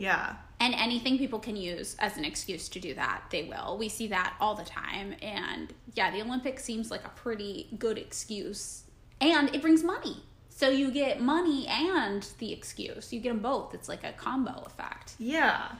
yeah. 0.00 0.36
And 0.60 0.74
anything 0.74 1.18
people 1.18 1.38
can 1.38 1.56
use 1.56 1.94
as 1.98 2.16
an 2.16 2.24
excuse 2.24 2.70
to 2.70 2.80
do 2.80 2.94
that, 2.94 3.24
they 3.30 3.44
will. 3.44 3.76
We 3.78 3.90
see 3.90 4.08
that 4.08 4.34
all 4.40 4.54
the 4.54 4.64
time. 4.64 5.14
And 5.20 5.74
yeah, 5.94 6.10
the 6.10 6.22
Olympics 6.22 6.64
seems 6.64 6.90
like 6.90 7.04
a 7.04 7.10
pretty 7.10 7.68
good 7.78 7.98
excuse. 7.98 8.84
And 9.20 9.54
it 9.54 9.60
brings 9.60 9.84
money. 9.84 10.16
So 10.48 10.70
you 10.70 10.90
get 10.90 11.20
money 11.20 11.66
and 11.68 12.26
the 12.38 12.50
excuse. 12.50 13.12
You 13.12 13.20
get 13.20 13.30
them 13.30 13.40
both. 13.40 13.74
It's 13.74 13.88
like 13.88 14.02
a 14.02 14.12
combo 14.12 14.62
effect. 14.64 15.14
Yeah. 15.18 15.72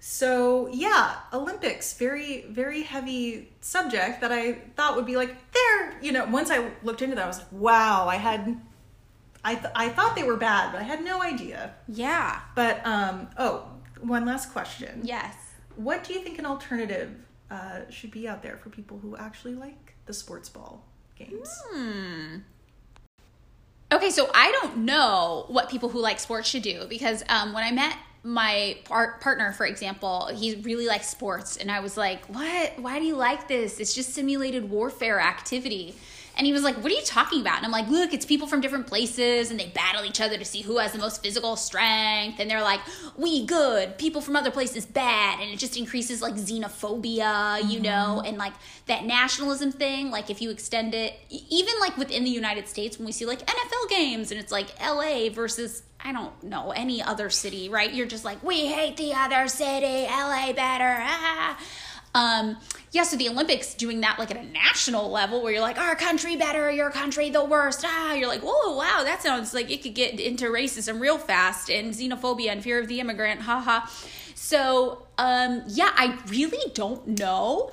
So 0.00 0.68
yeah, 0.72 1.16
Olympics, 1.32 1.96
very 1.96 2.42
very 2.50 2.82
heavy 2.82 3.52
subject 3.60 4.20
that 4.20 4.32
I 4.32 4.54
thought 4.76 4.96
would 4.96 5.06
be 5.06 5.16
like 5.16 5.34
there. 5.52 5.98
You 6.02 6.12
know, 6.12 6.24
once 6.26 6.50
I 6.50 6.70
looked 6.82 7.02
into 7.02 7.14
that, 7.14 7.24
I 7.24 7.28
was 7.28 7.38
like, 7.38 7.52
wow, 7.52 8.08
I 8.08 8.16
had, 8.16 8.60
I 9.44 9.54
th- 9.56 9.72
I 9.74 9.88
thought 9.90 10.16
they 10.16 10.22
were 10.24 10.36
bad, 10.36 10.72
but 10.72 10.80
I 10.80 10.84
had 10.84 11.04
no 11.04 11.22
idea. 11.22 11.74
Yeah. 11.88 12.40
But 12.54 12.84
um, 12.86 13.28
oh, 13.38 13.68
one 14.00 14.24
last 14.24 14.52
question. 14.52 15.00
Yes. 15.04 15.34
what 15.76 16.04
do 16.04 16.12
you 16.14 16.20
think 16.20 16.38
an 16.38 16.46
alternative 16.46 17.10
uh, 17.50 17.80
should 17.90 18.10
be 18.10 18.26
out 18.28 18.42
there 18.42 18.56
for 18.56 18.70
people 18.70 18.98
who 18.98 19.16
actually 19.16 19.54
like 19.54 19.94
the 20.06 20.14
sports 20.14 20.48
ball 20.48 20.84
games? 21.16 21.50
Hmm. 21.70 22.38
Okay, 23.92 24.10
so 24.10 24.28
I 24.34 24.50
don't 24.52 24.78
know 24.78 25.44
what 25.48 25.68
people 25.70 25.88
who 25.88 26.00
like 26.00 26.18
sports 26.18 26.48
should 26.48 26.62
do 26.62 26.86
because 26.88 27.22
um, 27.28 27.52
when 27.52 27.62
I 27.62 27.70
met 27.70 27.96
my 28.24 28.78
par- 28.84 29.18
partner, 29.20 29.52
for 29.52 29.66
example, 29.66 30.28
he 30.34 30.56
really 30.62 30.86
likes 30.86 31.08
sports, 31.08 31.58
and 31.58 31.70
I 31.70 31.80
was 31.80 31.96
like, 31.96 32.24
"What? 32.26 32.78
Why 32.78 32.98
do 32.98 33.04
you 33.04 33.14
like 33.16 33.46
this? 33.48 33.78
It's 33.78 33.94
just 33.94 34.14
simulated 34.14 34.70
warfare 34.70 35.20
activity." 35.20 35.94
And 36.36 36.46
he 36.46 36.52
was 36.52 36.62
like, 36.62 36.76
What 36.76 36.86
are 36.86 36.94
you 36.94 37.02
talking 37.04 37.40
about? 37.40 37.58
And 37.58 37.66
I'm 37.66 37.72
like, 37.72 37.88
Look, 37.88 38.12
it's 38.12 38.26
people 38.26 38.46
from 38.46 38.60
different 38.60 38.86
places 38.86 39.50
and 39.50 39.58
they 39.58 39.68
battle 39.68 40.04
each 40.04 40.20
other 40.20 40.36
to 40.36 40.44
see 40.44 40.62
who 40.62 40.78
has 40.78 40.92
the 40.92 40.98
most 40.98 41.22
physical 41.22 41.56
strength. 41.56 42.40
And 42.40 42.50
they're 42.50 42.62
like, 42.62 42.80
We 43.16 43.46
good, 43.46 43.98
people 43.98 44.20
from 44.20 44.36
other 44.36 44.50
places 44.50 44.86
bad. 44.86 45.40
And 45.40 45.50
it 45.50 45.58
just 45.58 45.76
increases 45.76 46.22
like 46.22 46.34
xenophobia, 46.34 47.60
you 47.62 47.80
mm-hmm. 47.80 47.82
know, 47.82 48.22
and 48.24 48.38
like 48.38 48.54
that 48.86 49.04
nationalism 49.04 49.72
thing. 49.72 50.10
Like 50.10 50.30
if 50.30 50.42
you 50.42 50.50
extend 50.50 50.94
it, 50.94 51.14
even 51.30 51.74
like 51.80 51.96
within 51.96 52.24
the 52.24 52.30
United 52.30 52.68
States, 52.68 52.98
when 52.98 53.06
we 53.06 53.12
see 53.12 53.26
like 53.26 53.46
NFL 53.46 53.88
games 53.88 54.30
and 54.30 54.40
it's 54.40 54.52
like 54.52 54.68
LA 54.80 55.28
versus 55.30 55.82
I 56.06 56.12
don't 56.12 56.42
know 56.42 56.70
any 56.70 57.00
other 57.02 57.30
city, 57.30 57.70
right? 57.70 57.92
You're 57.92 58.06
just 58.06 58.26
like, 58.26 58.42
we 58.42 58.66
hate 58.66 58.98
the 58.98 59.14
other 59.14 59.48
city, 59.48 60.04
LA 60.04 60.52
better. 60.52 60.98
Ah. 61.00 61.58
Um, 62.14 62.58
yeah, 62.92 63.02
so 63.02 63.16
the 63.16 63.28
Olympics 63.28 63.74
doing 63.74 64.00
that 64.02 64.18
like 64.18 64.30
at 64.30 64.36
a 64.36 64.44
national 64.44 65.10
level 65.10 65.42
where 65.42 65.52
you're 65.52 65.60
like, 65.60 65.78
our 65.78 65.96
country 65.96 66.36
better, 66.36 66.70
your 66.70 66.90
country 66.90 67.28
the 67.28 67.44
worst. 67.44 67.84
Ah, 67.84 68.14
you're 68.14 68.28
like, 68.28 68.42
whoa, 68.42 68.76
wow, 68.76 69.02
that 69.04 69.20
sounds 69.20 69.52
like 69.52 69.70
it 69.70 69.82
could 69.82 69.94
get 69.94 70.20
into 70.20 70.46
racism 70.46 71.00
real 71.00 71.18
fast 71.18 71.68
and 71.68 71.92
xenophobia 71.92 72.50
and 72.50 72.62
fear 72.62 72.80
of 72.80 72.86
the 72.86 73.00
immigrant. 73.00 73.40
Haha. 73.42 73.86
So, 74.34 75.06
um, 75.18 75.64
yeah, 75.66 75.90
I 75.94 76.18
really 76.28 76.72
don't 76.72 77.18
know. 77.18 77.72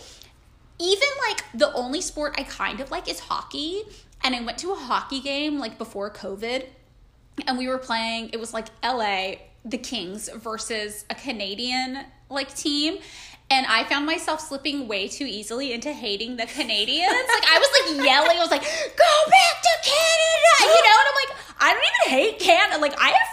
Even 0.79 1.07
like 1.27 1.43
the 1.53 1.71
only 1.73 2.01
sport 2.01 2.33
I 2.37 2.43
kind 2.43 2.79
of 2.79 2.89
like 2.89 3.07
is 3.07 3.19
hockey. 3.19 3.83
And 4.23 4.35
I 4.35 4.41
went 4.41 4.57
to 4.59 4.71
a 4.71 4.75
hockey 4.75 5.19
game 5.19 5.59
like 5.59 5.77
before 5.77 6.09
COVID 6.11 6.65
and 7.47 7.57
we 7.57 7.67
were 7.67 7.77
playing, 7.77 8.29
it 8.33 8.39
was 8.39 8.53
like 8.53 8.67
LA, 8.83 9.33
the 9.63 9.77
Kings 9.77 10.29
versus 10.33 11.05
a 11.09 11.15
Canadian 11.15 12.05
like 12.29 12.55
team 12.55 12.97
and 13.51 13.67
I 13.67 13.83
found 13.83 14.05
myself 14.05 14.39
slipping 14.39 14.87
way 14.87 15.09
too 15.09 15.25
easily 15.25 15.73
into 15.73 15.91
hating 15.91 16.37
the 16.37 16.45
Canadians. 16.47 17.11
like 17.35 17.45
I 17.51 17.59
was 17.59 17.69
like 17.75 18.05
yelling, 18.07 18.37
I 18.37 18.41
was 18.41 18.49
like, 18.49 18.63
"Go 18.63 19.13
back 19.27 19.55
to 19.67 19.73
Canada!" 19.83 20.53
You 20.61 20.81
know, 20.87 20.97
and 21.01 21.07
I'm 21.11 21.17
like, 21.27 21.31
I 21.59 21.73
don't 21.73 21.83
even 21.83 22.17
hate 22.17 22.39
Canada. 22.39 22.81
Like 22.81 22.95
I 22.99 23.09
have, 23.09 23.30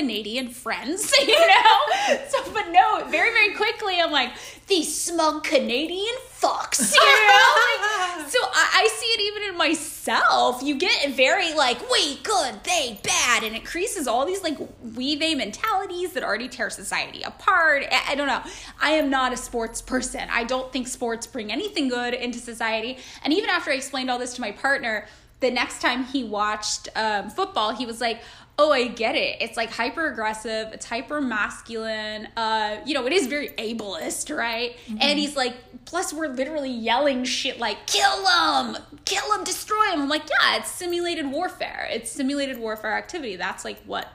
Canadian 0.00 0.48
friends, 0.48 1.12
you 1.20 1.38
know. 1.38 2.16
so, 2.28 2.52
but 2.54 2.70
no, 2.70 3.04
very 3.10 3.30
very 3.32 3.54
quickly, 3.54 4.00
I'm 4.00 4.10
like, 4.10 4.30
these 4.66 4.98
smug 4.98 5.44
Canadian 5.44 6.14
fucks, 6.32 6.94
you 6.94 7.00
know? 7.00 8.16
like, 8.16 8.30
so 8.30 8.38
I, 8.40 8.82
I, 8.82 8.88
see 8.96 9.06
it 9.06 9.20
even 9.20 9.50
in 9.50 9.58
myself. 9.58 10.62
You 10.62 10.76
get 10.76 11.10
very 11.10 11.52
like, 11.52 11.78
we 11.90 12.16
good, 12.22 12.64
they 12.64 12.98
bad, 13.02 13.44
and 13.44 13.54
it 13.54 13.66
creases 13.66 14.08
all 14.08 14.24
these 14.24 14.42
like 14.42 14.56
we 14.96 15.16
they 15.16 15.34
mentalities 15.34 16.14
that 16.14 16.24
already 16.24 16.48
tear 16.48 16.70
society 16.70 17.22
apart. 17.22 17.84
I, 17.92 18.12
I 18.12 18.14
don't 18.14 18.26
know. 18.26 18.42
I 18.80 18.92
am 18.92 19.10
not 19.10 19.34
a 19.34 19.36
sports 19.36 19.82
person. 19.82 20.22
I 20.30 20.44
don't 20.44 20.72
think 20.72 20.88
sports 20.88 21.26
bring 21.26 21.52
anything 21.52 21.88
good 21.88 22.14
into 22.14 22.38
society. 22.38 22.96
And 23.22 23.34
even 23.34 23.50
after 23.50 23.70
I 23.70 23.74
explained 23.74 24.10
all 24.10 24.18
this 24.18 24.32
to 24.34 24.40
my 24.40 24.52
partner, 24.52 25.06
the 25.40 25.50
next 25.50 25.80
time 25.80 26.04
he 26.04 26.22
watched 26.22 26.88
um, 26.94 27.30
football, 27.30 27.74
he 27.74 27.86
was 27.86 28.00
like, 28.00 28.22
oh, 28.60 28.70
I 28.72 28.88
get 28.88 29.16
it. 29.16 29.38
It's 29.40 29.56
like 29.56 29.70
hyper 29.70 30.08
aggressive, 30.08 30.68
it's 30.74 30.84
hyper 30.84 31.22
masculine. 31.22 32.28
Uh, 32.36 32.76
you 32.84 32.92
know, 32.92 33.06
it 33.06 33.12
is 33.14 33.26
very 33.26 33.48
ableist, 33.50 34.36
right? 34.36 34.76
Mm-hmm. 34.86 34.98
And 35.00 35.18
he's 35.18 35.34
like, 35.34 35.56
plus 35.86 36.12
we're 36.12 36.28
literally 36.28 36.70
yelling 36.70 37.24
shit 37.24 37.58
like, 37.58 37.86
kill 37.86 38.26
him, 38.26 38.76
kill 39.06 39.32
him, 39.32 39.44
destroy 39.44 39.82
him. 39.92 40.02
I'm 40.02 40.08
like, 40.10 40.28
yeah, 40.28 40.58
it's 40.58 40.70
simulated 40.70 41.30
warfare. 41.30 41.88
It's 41.90 42.10
simulated 42.10 42.58
warfare 42.58 42.92
activity. 42.92 43.36
That's 43.36 43.64
like 43.64 43.82
what 43.86 44.08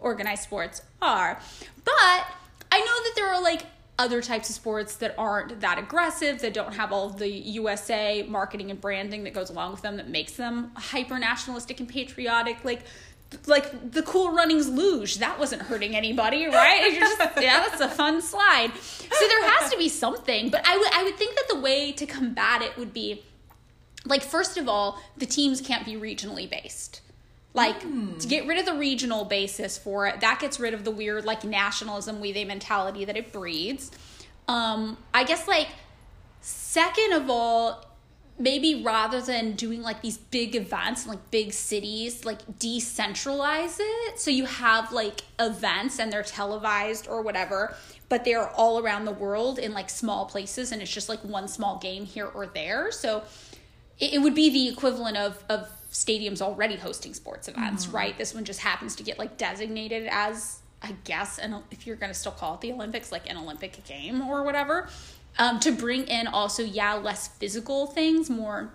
organized 0.00 0.42
sports 0.42 0.82
are. 1.00 1.38
But 1.84 2.26
I 2.72 2.80
know 2.80 2.84
that 2.84 3.12
there 3.14 3.28
are 3.28 3.40
like 3.40 3.66
other 4.00 4.20
types 4.20 4.48
of 4.48 4.56
sports 4.56 4.96
that 4.96 5.14
aren't 5.16 5.60
that 5.60 5.78
aggressive, 5.78 6.40
that 6.40 6.52
don't 6.52 6.74
have 6.74 6.90
all 6.90 7.08
the 7.08 7.28
USA 7.28 8.24
marketing 8.28 8.72
and 8.72 8.80
branding 8.80 9.22
that 9.22 9.32
goes 9.32 9.48
along 9.48 9.70
with 9.70 9.82
them 9.82 9.96
that 9.96 10.08
makes 10.08 10.32
them 10.32 10.72
hyper 10.74 11.20
nationalistic 11.20 11.78
and 11.78 11.88
patriotic. 11.88 12.64
Like 12.64 12.82
like 13.46 13.92
the 13.92 14.02
cool 14.02 14.32
runnings 14.32 14.68
luge. 14.68 15.18
That 15.18 15.38
wasn't 15.38 15.62
hurting 15.62 15.96
anybody 15.96 16.46
right? 16.46 16.94
Just 16.98 17.18
yeah 17.40 17.66
that's 17.68 17.80
a 17.80 17.88
fun 17.88 18.22
slide. 18.22 18.72
So 18.78 19.28
there 19.28 19.50
has 19.50 19.70
to 19.70 19.76
be 19.76 19.88
something 19.88 20.50
but 20.50 20.62
i 20.66 20.76
would 20.76 20.92
i 20.92 21.04
would 21.04 21.16
think 21.16 21.36
that 21.36 21.48
the 21.48 21.60
way 21.60 21.92
to 21.92 22.06
combat 22.06 22.62
it 22.62 22.76
would 22.76 22.92
be 22.92 23.22
like 24.04 24.22
first 24.22 24.56
of 24.56 24.68
all 24.68 25.00
the 25.16 25.26
teams 25.26 25.60
can't 25.60 25.84
be 25.84 25.94
regionally 25.94 26.48
based. 26.48 27.00
Like 27.54 27.82
mm. 27.82 28.18
to 28.18 28.26
get 28.26 28.46
rid 28.46 28.58
of 28.58 28.64
the 28.64 28.74
regional 28.74 29.24
basis 29.24 29.76
for 29.76 30.06
it 30.06 30.20
that 30.20 30.40
gets 30.40 30.58
rid 30.58 30.74
of 30.74 30.84
the 30.84 30.90
weird 30.90 31.24
like 31.24 31.44
nationalism 31.44 32.20
we 32.20 32.32
they 32.32 32.44
mentality 32.44 33.04
that 33.04 33.16
it 33.16 33.32
breeds. 33.32 33.90
Um 34.48 34.96
i 35.12 35.24
guess 35.24 35.46
like 35.46 35.68
second 36.40 37.12
of 37.12 37.30
all 37.30 37.84
maybe 38.38 38.82
rather 38.82 39.20
than 39.20 39.52
doing 39.52 39.82
like 39.82 40.00
these 40.02 40.16
big 40.16 40.56
events 40.56 41.04
in 41.04 41.10
like 41.10 41.30
big 41.30 41.52
cities, 41.52 42.24
like 42.24 42.44
decentralize 42.58 43.76
it. 43.78 44.18
So 44.18 44.30
you 44.30 44.46
have 44.46 44.90
like 44.92 45.22
events 45.38 45.98
and 45.98 46.12
they're 46.12 46.22
televised 46.22 47.08
or 47.08 47.22
whatever, 47.22 47.76
but 48.08 48.24
they're 48.24 48.48
all 48.48 48.78
around 48.78 49.04
the 49.04 49.12
world 49.12 49.58
in 49.58 49.72
like 49.72 49.90
small 49.90 50.26
places 50.26 50.72
and 50.72 50.80
it's 50.80 50.92
just 50.92 51.08
like 51.08 51.20
one 51.20 51.46
small 51.46 51.78
game 51.78 52.04
here 52.04 52.26
or 52.26 52.46
there. 52.46 52.90
So 52.90 53.22
it, 53.98 54.14
it 54.14 54.18
would 54.18 54.34
be 54.34 54.50
the 54.50 54.68
equivalent 54.68 55.16
of 55.16 55.42
of 55.48 55.68
stadiums 55.92 56.40
already 56.40 56.76
hosting 56.76 57.12
sports 57.12 57.48
events, 57.48 57.86
mm-hmm. 57.86 57.96
right? 57.96 58.18
This 58.18 58.34
one 58.34 58.44
just 58.44 58.60
happens 58.60 58.96
to 58.96 59.02
get 59.02 59.18
like 59.18 59.36
designated 59.36 60.08
as 60.10 60.60
I 60.84 60.96
guess, 61.04 61.38
and 61.38 61.62
if 61.70 61.86
you're 61.86 61.94
going 61.94 62.10
to 62.10 62.18
still 62.18 62.32
call 62.32 62.54
it 62.54 62.60
the 62.60 62.72
Olympics, 62.72 63.12
like 63.12 63.30
an 63.30 63.36
Olympic 63.36 63.84
game 63.84 64.20
or 64.22 64.42
whatever 64.42 64.88
um, 65.38 65.60
to 65.60 65.72
bring 65.72 66.04
in 66.04 66.26
also 66.26 66.62
yeah 66.62 66.94
less 66.94 67.28
physical 67.28 67.86
things 67.86 68.28
more 68.28 68.72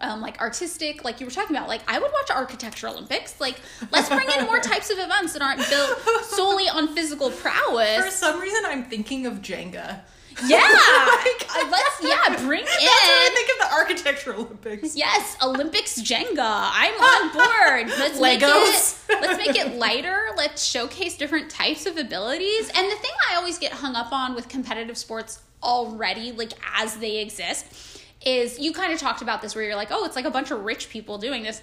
um, 0.00 0.20
like 0.20 0.40
artistic, 0.40 1.04
like 1.04 1.20
you 1.20 1.26
were 1.26 1.32
talking 1.32 1.56
about. 1.56 1.68
Like 1.68 1.82
I 1.88 1.98
would 1.98 2.10
watch 2.12 2.30
Architecture 2.30 2.88
Olympics. 2.88 3.40
Like 3.40 3.60
let's 3.92 4.08
bring 4.08 4.28
in 4.38 4.46
more 4.46 4.58
types 4.60 4.90
of 4.90 4.98
events 4.98 5.32
that 5.34 5.42
aren't 5.42 5.68
built 5.68 5.98
solely 6.24 6.68
on 6.68 6.94
physical 6.94 7.30
prowess. 7.30 8.04
For 8.04 8.10
some 8.10 8.40
reason, 8.40 8.62
I'm 8.66 8.84
thinking 8.84 9.26
of 9.26 9.34
Jenga. 9.34 10.00
Yeah, 10.46 10.58
like, 10.58 11.46
uh, 11.48 11.68
let's 11.70 12.02
yeah 12.02 12.36
bring 12.44 12.60
in. 12.60 12.66
That's 12.66 12.80
what 12.80 13.22
I 13.22 13.30
think 13.34 13.50
of 13.50 13.68
the 13.68 13.74
Architecture 13.74 14.34
Olympics. 14.34 14.96
Yes, 14.96 15.36
Olympics 15.40 16.00
Jenga. 16.00 16.38
I'm 16.40 16.94
on 16.94 17.32
board. 17.32 17.98
Let's 17.98 18.18
Legos. 18.18 18.20
make 18.20 18.42
it. 18.42 19.22
Let's 19.22 19.46
make 19.46 19.56
it 19.56 19.76
lighter. 19.76 20.30
Let's 20.36 20.64
showcase 20.64 21.16
different 21.16 21.50
types 21.50 21.86
of 21.86 21.98
abilities. 21.98 22.68
And 22.74 22.90
the 22.90 22.96
thing 22.96 23.12
I 23.30 23.36
always 23.36 23.58
get 23.58 23.72
hung 23.72 23.94
up 23.94 24.12
on 24.12 24.34
with 24.34 24.48
competitive 24.48 24.98
sports 24.98 25.40
already 25.64 26.32
like 26.32 26.52
as 26.76 26.96
they 26.98 27.18
exist 27.18 28.00
is 28.24 28.58
you 28.58 28.72
kind 28.72 28.92
of 28.92 28.98
talked 28.98 29.22
about 29.22 29.42
this 29.42 29.54
where 29.54 29.64
you're 29.64 29.76
like, 29.76 29.90
oh, 29.90 30.04
it's 30.04 30.16
like 30.16 30.24
a 30.24 30.30
bunch 30.30 30.50
of 30.50 30.64
rich 30.64 30.88
people 30.88 31.18
doing 31.18 31.42
this. 31.42 31.60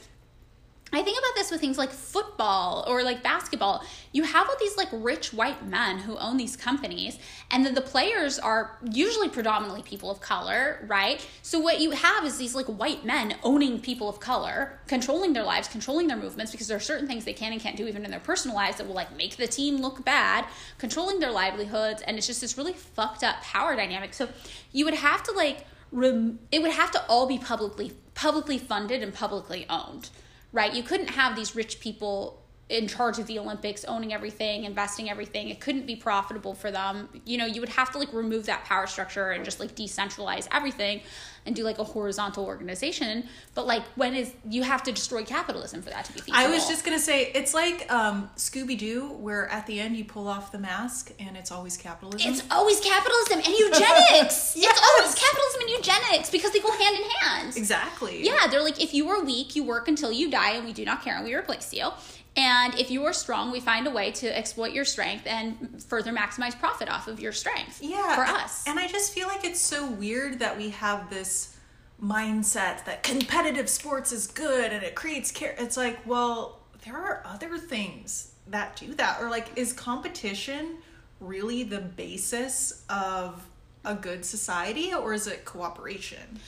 I 0.94 1.02
think 1.04 1.18
about 1.18 1.36
this 1.36 1.50
with 1.50 1.62
things 1.62 1.78
like 1.78 1.90
football 1.90 2.84
or 2.86 3.02
like 3.02 3.24
basketball. 3.24 3.86
You 4.12 4.24
have 4.24 4.50
all 4.50 4.56
these 4.60 4.76
like 4.76 4.90
rich 4.92 5.32
white 5.32 5.66
men 5.66 6.00
who 6.00 6.18
own 6.18 6.36
these 6.36 6.58
companies, 6.58 7.18
and 7.50 7.66
then 7.66 7.76
the 7.76 7.82
players 7.82 8.38
are 8.38 8.78
usually 8.92 9.30
predominantly 9.30 9.84
people 9.84 10.12
of 10.12 10.20
color, 10.20 10.84
right? 10.88 11.26
So 11.44 11.60
what 11.60 11.80
you 11.80 11.92
have 11.92 12.26
is 12.26 12.38
these 12.38 12.56
like 12.56 12.66
white 12.66 13.06
men 13.06 13.36
owning 13.42 13.80
people 13.80 14.10
of 14.10 14.20
color, 14.20 14.80
controlling 14.88 15.32
their 15.32 15.44
lives, 15.44 15.70
controlling 15.70 16.08
their 16.08 16.18
movements 16.18 16.52
because 16.52 16.68
there 16.68 16.76
are 16.76 16.82
certain 16.82 17.08
things 17.08 17.24
they 17.24 17.34
can 17.34 17.54
and 17.54 17.62
can't 17.62 17.78
do 17.78 17.88
even 17.88 18.04
in 18.04 18.12
their 18.12 18.20
personal 18.20 18.56
lives 18.56 18.78
that 18.78 18.86
will 18.86 18.96
like 18.96 19.16
make 19.16 19.38
the 19.38 19.48
team 19.48 19.78
look 19.78 20.04
bad, 20.04 20.46
controlling 20.78 21.22
their 21.22 21.32
livelihoods, 21.32 22.02
and 22.02 22.18
it's 22.18 22.28
just 22.28 22.42
this 22.42 22.58
really 22.58 22.74
fucked 22.74 23.24
up 23.24 23.42
power 23.44 23.78
dynamic. 23.78 24.14
So 24.14 24.28
you 24.74 24.84
would 24.84 24.96
have 24.96 25.24
to 25.24 25.32
like 25.32 25.66
rem- 25.94 26.40
it 26.52 26.62
would 26.62 26.72
have 26.72 26.92
to 26.92 27.06
all 27.08 27.28
be 27.28 27.38
publicly 27.38 27.94
publicly 28.14 28.58
funded 28.58 29.02
and 29.02 29.14
publicly 29.14 29.66
owned 29.70 30.10
right? 30.52 30.74
You 30.74 30.84
couldn't 30.84 31.12
have 31.12 31.36
these 31.36 31.56
rich 31.56 31.80
people 31.80 32.41
in 32.72 32.88
charge 32.88 33.20
of 33.20 33.28
the 33.28 33.38
Olympics, 33.38 33.84
owning 33.84 34.14
everything, 34.14 34.64
investing 34.64 35.10
everything. 35.10 35.50
It 35.50 35.60
couldn't 35.60 35.86
be 35.86 35.96
profitable 35.96 36.54
for 36.54 36.72
them. 36.72 37.10
You 37.26 37.38
know, 37.38 37.46
you 37.46 37.60
would 37.60 37.70
have 37.70 37.92
to 37.92 37.98
like 38.00 38.14
remove 38.14 38.46
that 38.46 38.64
power 38.64 38.88
structure 38.88 39.32
and 39.32 39.44
just 39.44 39.60
like 39.60 39.76
decentralize 39.76 40.48
everything 40.54 41.02
and 41.46 41.56
do 41.56 41.64
like 41.64 41.80
a 41.80 41.84
horizontal 41.84 42.46
organization. 42.46 43.26
But 43.56 43.68
like, 43.68 43.84
when 43.96 44.16
is 44.16 44.34
you 44.50 44.64
have 44.64 44.84
to 44.84 44.92
destroy 44.92 45.26
capitalism 45.26 45.82
for 45.82 45.90
that 45.90 46.06
to 46.06 46.14
be 46.14 46.22
feasible? 46.22 46.40
I 46.40 46.48
was 46.48 46.68
just 46.68 46.86
gonna 46.86 47.00
say 47.00 47.32
it's 47.34 47.54
like 47.54 47.92
um, 47.92 48.30
Scooby 48.38 48.78
Doo, 48.78 49.12
where 49.14 49.50
at 49.50 49.68
the 49.68 49.80
end 49.80 49.98
you 49.98 50.06
pull 50.06 50.28
off 50.28 50.52
the 50.52 50.60
mask 50.60 51.12
and 51.20 51.36
it's 51.36 51.52
always 51.52 51.76
capitalism. 51.76 52.32
It's 52.32 52.44
always 52.50 52.80
capitalism 52.80 53.40
and 53.40 53.48
eugenics. 53.48 54.56
yes. 54.56 54.58
It's 54.72 54.82
always 54.90 55.16
capitalism 55.16 55.62
and 55.62 55.70
eugenics 55.72 56.30
because 56.30 56.52
they 56.52 56.60
go 56.60 56.72
hand 56.72 56.96
in 56.96 57.10
hand. 57.20 57.58
Exactly. 57.58 58.24
Yeah, 58.24 58.48
they're 58.50 58.64
like 58.64 58.82
if 58.82 58.94
you 58.94 59.10
are 59.10 59.24
weak, 59.24 59.56
you 59.56 59.64
work 59.64 59.90
until 59.90 60.12
you 60.12 60.30
die, 60.32 60.52
and 60.52 60.66
we 60.66 60.72
do 60.72 60.86
not 60.86 61.04
care, 61.04 61.16
and 61.16 61.26
we 61.26 61.36
replace 61.36 61.74
you 61.74 61.90
And 62.38 62.80
if 62.80 62.90
you 62.90 63.04
are 63.06 63.14
strong, 63.14 63.52
we 63.52 63.60
find 63.60 63.88
a 63.88 63.92
way 63.92 64.12
to 64.12 64.38
exploit 64.38 64.72
your 64.72 64.86
strength 64.86 65.28
and 65.28 65.84
further 65.84 66.14
maximize 66.14 66.58
profit 66.58 66.90
off 66.90 67.08
of 67.08 67.20
your 67.20 67.34
strength. 67.34 67.82
Yeah. 67.82 68.16
For 68.16 68.22
us. 68.22 68.66
And 68.68 68.80
I 68.80 68.88
just 68.88 69.14
feel 69.14 69.28
like 69.28 69.44
it's 69.44 69.60
so 69.60 69.90
weird 69.90 70.40
that 70.40 70.58
we 70.58 70.70
have 70.70 71.10
this 71.10 71.58
mindset 72.02 72.86
that 72.86 73.04
competitive 73.04 73.70
sports 73.70 74.12
is 74.12 74.28
good 74.28 74.72
and 74.72 74.84
it 74.84 74.96
creates 74.96 75.32
care. 75.32 75.56
It's 75.58 75.76
like, 75.76 76.00
well, 76.08 76.60
there 76.86 76.96
are 76.96 77.22
other 77.26 77.58
things 77.58 78.32
that 78.48 78.76
do 78.78 78.94
that. 78.96 79.22
Or 79.22 79.30
like, 79.30 79.50
is 79.58 79.74
competition 79.74 80.78
really 81.20 81.64
the 81.64 81.80
basis 81.80 82.84
of 82.90 83.46
a 83.84 83.94
good 83.94 84.24
society 84.24 84.94
or 84.94 85.14
is 85.14 85.28
it 85.28 85.44
cooperation? 85.44 86.40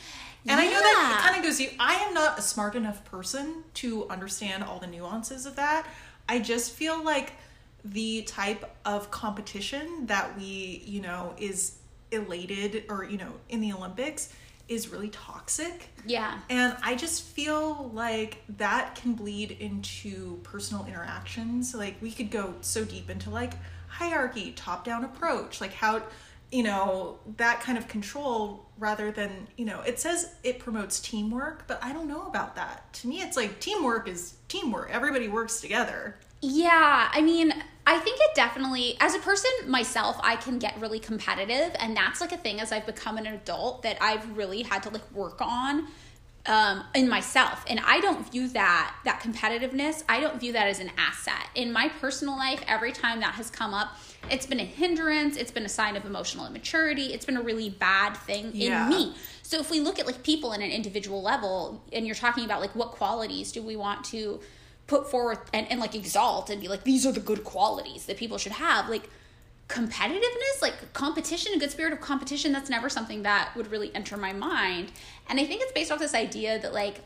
And 0.48 0.60
I 0.60 0.66
know 0.66 0.72
that 0.72 1.18
it 1.18 1.24
kind 1.24 1.38
of 1.38 1.44
goes 1.44 1.60
you 1.60 1.70
I 1.80 1.96
am 1.96 2.14
not 2.14 2.38
a 2.38 2.42
smart 2.42 2.76
enough 2.76 3.04
person 3.06 3.64
to 3.76 4.08
understand 4.10 4.64
all 4.64 4.80
the 4.80 4.88
nuances 4.88 5.46
of 5.46 5.56
that. 5.56 5.88
I 6.28 6.40
just 6.40 6.72
feel 6.72 7.04
like 7.04 7.34
the 7.86 8.24
type 8.24 8.76
of 8.86 9.12
competition 9.12 10.06
that 10.08 10.38
we, 10.38 10.84
you 10.86 11.02
know, 11.02 11.34
is 11.38 11.78
elated 12.12 12.86
or, 12.90 13.04
you 13.04 13.18
know, 13.18 13.34
in 13.50 13.60
the 13.60 13.74
Olympics 13.74 14.34
is 14.70 14.90
really 14.90 15.10
toxic. 15.10 15.90
Yeah. 16.06 16.40
And 16.50 16.78
I 16.82 16.96
just 16.96 17.24
feel 17.24 17.92
like 17.94 18.42
that 18.58 18.96
can 18.96 19.14
bleed 19.14 19.52
into 19.52 20.40
personal 20.44 20.86
interactions. 20.86 21.76
Like 21.76 21.96
we 22.02 22.12
could 22.12 22.32
go 22.32 22.54
so 22.62 22.86
deep 22.86 23.10
into 23.10 23.30
like 23.30 23.54
hierarchy, 23.88 24.54
top 24.54 24.86
down 24.86 25.04
approach, 25.04 25.60
like 25.60 25.74
how, 25.74 26.02
you 26.54 26.62
know, 26.62 27.18
that 27.38 27.62
kind 27.62 27.80
of 27.80 27.88
control 27.88 28.70
rather 28.78 29.12
than, 29.12 29.48
you 29.58 29.66
know, 29.66 29.82
it 29.82 30.00
says 30.00 30.36
it 30.44 30.60
promotes 30.60 31.00
teamwork, 31.00 31.68
but 31.68 31.84
I 31.84 31.92
don't 31.92 32.08
know 32.08 32.28
about 32.28 32.56
that. 32.58 32.94
To 32.94 33.08
me, 33.08 33.22
it's 33.22 33.36
like 33.36 33.60
teamwork 33.60 34.08
is 34.08 34.36
teamwork. 34.48 34.92
Everybody 34.92 35.28
works 35.28 35.60
together. 35.60 36.16
Yeah, 36.42 37.10
I 37.12 37.22
mean, 37.22 37.52
I 37.88 37.98
think 37.98 38.20
it 38.22 38.36
definitely, 38.36 38.98
as 39.00 39.16
a 39.16 39.20
person 39.20 39.50
myself, 39.66 40.20
I 40.22 40.36
can 40.36 40.60
get 40.60 40.80
really 40.80 41.00
competitive, 41.00 41.76
and 41.80 41.98
that's 41.98 42.22
like 42.22 42.34
a 42.34 42.38
thing 42.38 42.60
as 42.60 42.72
I've 42.72 42.86
become 42.86 43.18
an 43.18 43.26
adult 43.26 43.82
that 43.82 43.98
I've 44.00 44.38
really 44.38 44.62
had 44.62 44.84
to 44.84 44.90
like 44.90 45.10
work 45.12 45.42
on 45.42 45.88
um, 46.46 46.84
in 46.94 47.10
myself. 47.10 47.66
And 47.68 47.80
I 47.84 48.00
don't 48.00 48.30
view 48.30 48.48
that 48.50 48.96
that 49.06 49.22
competitiveness. 49.22 50.04
I 50.08 50.20
don't 50.20 50.40
view 50.40 50.54
that 50.54 50.68
as 50.68 50.80
an 50.80 50.92
asset 50.98 51.48
in 51.56 51.72
my 51.72 51.90
personal 52.00 52.38
life. 52.38 52.62
Every 52.68 52.92
time 52.92 53.22
that 53.22 53.36
has 53.36 53.50
come 53.50 53.74
up, 53.74 53.98
it's 54.30 54.46
been 54.46 54.60
a 54.60 54.66
hindrance. 54.66 55.38
It's 55.38 55.52
been 55.52 55.66
a 55.66 55.70
sign 55.70 55.96
of 55.96 56.06
emotional 56.06 56.46
immaturity. 56.46 57.14
It's 57.14 57.26
been 57.26 57.38
a 57.38 57.42
really 57.42 57.70
bad 57.70 58.16
thing 58.16 58.52
Yeah. 58.54 58.86
in 58.86 58.90
me. 58.90 59.16
So 59.42 59.60
if 59.60 59.70
we 59.70 59.80
look 59.80 60.00
at 60.00 60.06
like 60.06 60.24
people 60.24 60.54
in 60.54 60.62
an 60.62 60.72
individual 60.72 61.22
level, 61.22 61.84
and 61.92 62.06
you're 62.06 62.16
talking 62.16 62.46
about 62.46 62.62
like 62.62 62.76
what 62.76 62.92
qualities 62.92 63.52
do 63.52 63.62
we 63.62 63.76
want 63.76 64.04
to 64.06 64.40
put 64.88 65.10
forward 65.10 65.40
and, 65.54 65.70
and 65.72 65.80
like 65.80 65.96
exalt 65.96 66.50
and 66.50 66.60
be 66.62 66.68
like 66.68 66.84
these 66.84 67.06
are 67.06 67.12
the 67.12 67.20
good 67.20 67.44
qualities 67.44 68.06
that 68.06 68.18
people 68.18 68.38
should 68.38 68.52
have 68.52 68.90
like 68.90 69.10
competitiveness 69.70 70.62
like 70.62 70.92
competition 70.94 71.54
a 71.56 71.58
good 71.58 71.72
spirit 71.72 71.94
of 71.94 72.02
competition 72.02 72.52
that's 72.52 72.70
never 72.70 72.90
something 72.90 73.24
that 73.24 73.50
would 73.56 73.72
really 73.72 73.96
enter 73.96 74.18
my 74.18 74.34
mind 74.34 74.92
and 75.30 75.40
i 75.40 75.46
think 75.46 75.62
it's 75.62 75.72
based 75.72 75.90
off 75.90 76.00
this 76.00 76.14
idea 76.14 76.60
that 76.60 76.74
like 76.74 77.00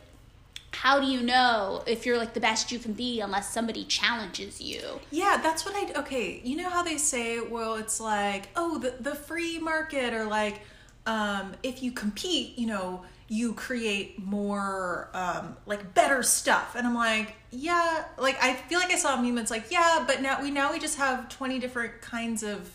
how 0.81 0.99
do 0.99 1.07
you 1.07 1.21
know 1.21 1.83
if 1.87 2.05
you're 2.05 2.17
like 2.17 2.33
the 2.33 2.39
best 2.39 2.71
you 2.71 2.79
can 2.79 2.93
be 2.93 3.19
unless 3.19 3.51
somebody 3.51 3.83
challenges 3.85 4.61
you 4.61 4.81
Yeah, 5.11 5.39
that's 5.41 5.65
what 5.65 5.75
I 5.75 5.99
okay. 6.01 6.41
You 6.43 6.57
know 6.57 6.69
how 6.69 6.83
they 6.83 6.97
say, 6.97 7.39
well, 7.39 7.75
it's 7.75 7.99
like, 7.99 8.49
oh, 8.55 8.77
the 8.77 8.95
the 8.99 9.15
free 9.15 9.59
market, 9.59 10.13
or 10.13 10.25
like, 10.25 10.61
um, 11.05 11.53
if 11.63 11.81
you 11.81 11.91
compete, 11.91 12.57
you 12.57 12.67
know, 12.67 13.03
you 13.27 13.53
create 13.53 14.23
more, 14.23 15.09
um, 15.13 15.57
like 15.65 15.93
better 15.93 16.23
stuff. 16.23 16.75
And 16.75 16.85
I'm 16.85 16.95
like, 16.95 17.35
yeah, 17.51 18.05
like 18.17 18.37
I 18.41 18.53
feel 18.53 18.79
like 18.79 18.91
I 18.91 18.97
saw 18.97 19.17
a 19.17 19.21
meme. 19.21 19.37
It's 19.37 19.51
like, 19.51 19.71
yeah, 19.71 20.03
but 20.05 20.21
now 20.21 20.41
we 20.41 20.51
now 20.51 20.71
we 20.71 20.79
just 20.79 20.97
have 20.97 21.29
20 21.29 21.59
different 21.59 22.01
kinds 22.01 22.43
of 22.43 22.69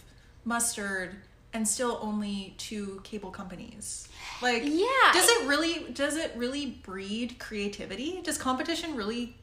mustard 0.45 1.17
and 1.53 1.69
still 1.69 1.99
only 2.03 2.55
two 2.59 3.01
cable 3.05 3.31
companies. 3.31 4.09
Like, 4.43 4.62
Yeah, 4.64 4.86
does 5.12 5.28
it 5.28 5.47
really 5.49 5.93
does 5.93 6.16
it 6.16 6.32
really 6.36 6.66
breed 6.66 7.38
creativity? 7.38 8.20
Does 8.22 8.38
competition 8.38 8.97
really 8.97 9.36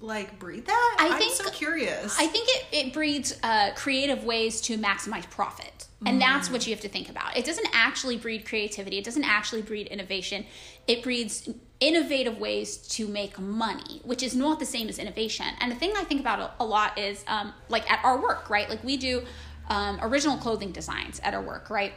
like 0.00 0.38
breed 0.38 0.66
that? 0.66 0.96
I 0.98 1.08
I'm 1.08 1.18
think- 1.18 1.34
so 1.34 1.50
curious. 1.50 2.18
I 2.18 2.26
think 2.26 2.48
it, 2.48 2.64
it 2.72 2.92
breeds 2.92 3.38
uh, 3.42 3.70
creative 3.74 4.24
ways 4.24 4.60
to 4.62 4.76
maximize 4.76 5.28
profit. 5.30 5.86
And 6.04 6.20
that's 6.20 6.50
what 6.50 6.66
you 6.66 6.74
have 6.74 6.82
to 6.82 6.88
think 6.88 7.08
about. 7.08 7.36
It 7.36 7.44
doesn't 7.44 7.68
actually 7.72 8.18
breed 8.18 8.44
creativity, 8.44 8.98
it 8.98 9.04
doesn't 9.04 9.24
actually 9.24 9.62
breed 9.62 9.86
innovation. 9.86 10.44
It 10.86 11.02
breeds 11.02 11.48
innovative 11.80 12.38
ways 12.38 12.76
to 12.76 13.08
make 13.08 13.38
money, 13.40 14.00
which 14.04 14.22
is 14.22 14.36
not 14.36 14.58
the 14.60 14.66
same 14.66 14.88
as 14.88 14.98
innovation. 14.98 15.46
And 15.60 15.72
the 15.72 15.76
thing 15.76 15.92
I 15.96 16.04
think 16.04 16.20
about 16.20 16.38
a, 16.38 16.62
a 16.62 16.66
lot 16.66 16.98
is 16.98 17.24
um, 17.26 17.52
like 17.70 17.90
at 17.90 18.04
our 18.04 18.20
work, 18.20 18.50
right? 18.50 18.68
Like 18.68 18.84
we 18.84 18.96
do 18.96 19.24
um, 19.68 19.98
original 20.02 20.36
clothing 20.36 20.70
designs 20.70 21.18
at 21.24 21.34
our 21.34 21.42
work, 21.42 21.70
right? 21.70 21.92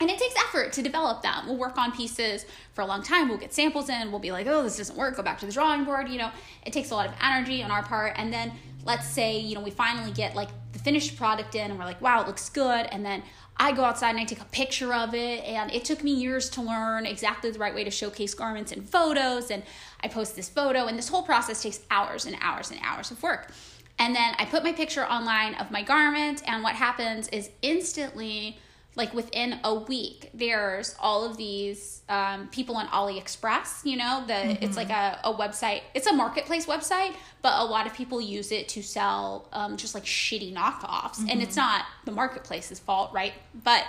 And 0.00 0.08
it 0.08 0.18
takes 0.18 0.34
effort 0.48 0.72
to 0.72 0.82
develop 0.82 1.22
them. 1.22 1.46
We'll 1.46 1.58
work 1.58 1.76
on 1.76 1.92
pieces 1.92 2.46
for 2.72 2.80
a 2.80 2.86
long 2.86 3.02
time. 3.02 3.28
We'll 3.28 3.36
get 3.36 3.52
samples 3.52 3.90
in. 3.90 4.10
We'll 4.10 4.20
be 4.20 4.32
like, 4.32 4.46
oh, 4.46 4.62
this 4.62 4.78
doesn't 4.78 4.96
work. 4.96 5.16
Go 5.16 5.22
back 5.22 5.38
to 5.40 5.46
the 5.46 5.52
drawing 5.52 5.84
board. 5.84 6.08
You 6.08 6.18
know, 6.18 6.30
it 6.64 6.72
takes 6.72 6.90
a 6.90 6.94
lot 6.94 7.06
of 7.06 7.12
energy 7.22 7.62
on 7.62 7.70
our 7.70 7.82
part. 7.82 8.14
And 8.16 8.32
then 8.32 8.52
let's 8.84 9.06
say, 9.06 9.38
you 9.38 9.54
know, 9.54 9.60
we 9.60 9.70
finally 9.70 10.10
get 10.10 10.34
like 10.34 10.48
the 10.72 10.78
finished 10.78 11.16
product 11.16 11.54
in 11.54 11.70
and 11.70 11.78
we're 11.78 11.84
like, 11.84 12.00
wow, 12.00 12.22
it 12.22 12.26
looks 12.26 12.48
good. 12.48 12.86
And 12.86 13.04
then 13.04 13.22
I 13.58 13.72
go 13.72 13.84
outside 13.84 14.10
and 14.10 14.20
I 14.20 14.24
take 14.24 14.40
a 14.40 14.46
picture 14.46 14.94
of 14.94 15.14
it. 15.14 15.44
And 15.44 15.70
it 15.70 15.84
took 15.84 16.02
me 16.02 16.12
years 16.14 16.48
to 16.50 16.62
learn 16.62 17.04
exactly 17.04 17.50
the 17.50 17.58
right 17.58 17.74
way 17.74 17.84
to 17.84 17.90
showcase 17.90 18.32
garments 18.32 18.72
and 18.72 18.88
photos. 18.88 19.50
And 19.50 19.62
I 20.02 20.08
post 20.08 20.34
this 20.34 20.48
photo. 20.48 20.86
And 20.86 20.96
this 20.96 21.08
whole 21.08 21.22
process 21.22 21.62
takes 21.62 21.80
hours 21.90 22.24
and 22.24 22.36
hours 22.40 22.70
and 22.70 22.80
hours 22.82 23.10
of 23.10 23.22
work. 23.22 23.50
And 23.98 24.16
then 24.16 24.34
I 24.38 24.46
put 24.46 24.64
my 24.64 24.72
picture 24.72 25.04
online 25.04 25.56
of 25.56 25.70
my 25.70 25.82
garment. 25.82 26.42
And 26.46 26.62
what 26.62 26.74
happens 26.74 27.28
is 27.28 27.50
instantly, 27.60 28.58
like 28.96 29.14
within 29.14 29.60
a 29.64 29.74
week 29.74 30.30
there's 30.34 30.96
all 30.98 31.24
of 31.24 31.36
these 31.36 32.02
um, 32.08 32.48
people 32.48 32.76
on 32.76 32.86
aliexpress 32.88 33.84
you 33.84 33.96
know 33.96 34.24
the 34.26 34.62
it's 34.64 34.76
like 34.76 34.90
a, 34.90 35.18
a 35.24 35.32
website 35.32 35.82
it's 35.94 36.06
a 36.06 36.12
marketplace 36.12 36.66
website 36.66 37.14
but 37.42 37.60
a 37.60 37.64
lot 37.64 37.86
of 37.86 37.94
people 37.94 38.20
use 38.20 38.52
it 38.52 38.68
to 38.68 38.82
sell 38.82 39.48
um, 39.52 39.76
just 39.76 39.94
like 39.94 40.04
shitty 40.04 40.54
knockoffs. 40.54 41.20
And 41.30 41.42
it's 41.42 41.56
not 41.56 41.86
the 42.04 42.12
marketplace's 42.12 42.78
fault 42.78 43.12
right? 43.14 43.32
But 43.64 43.86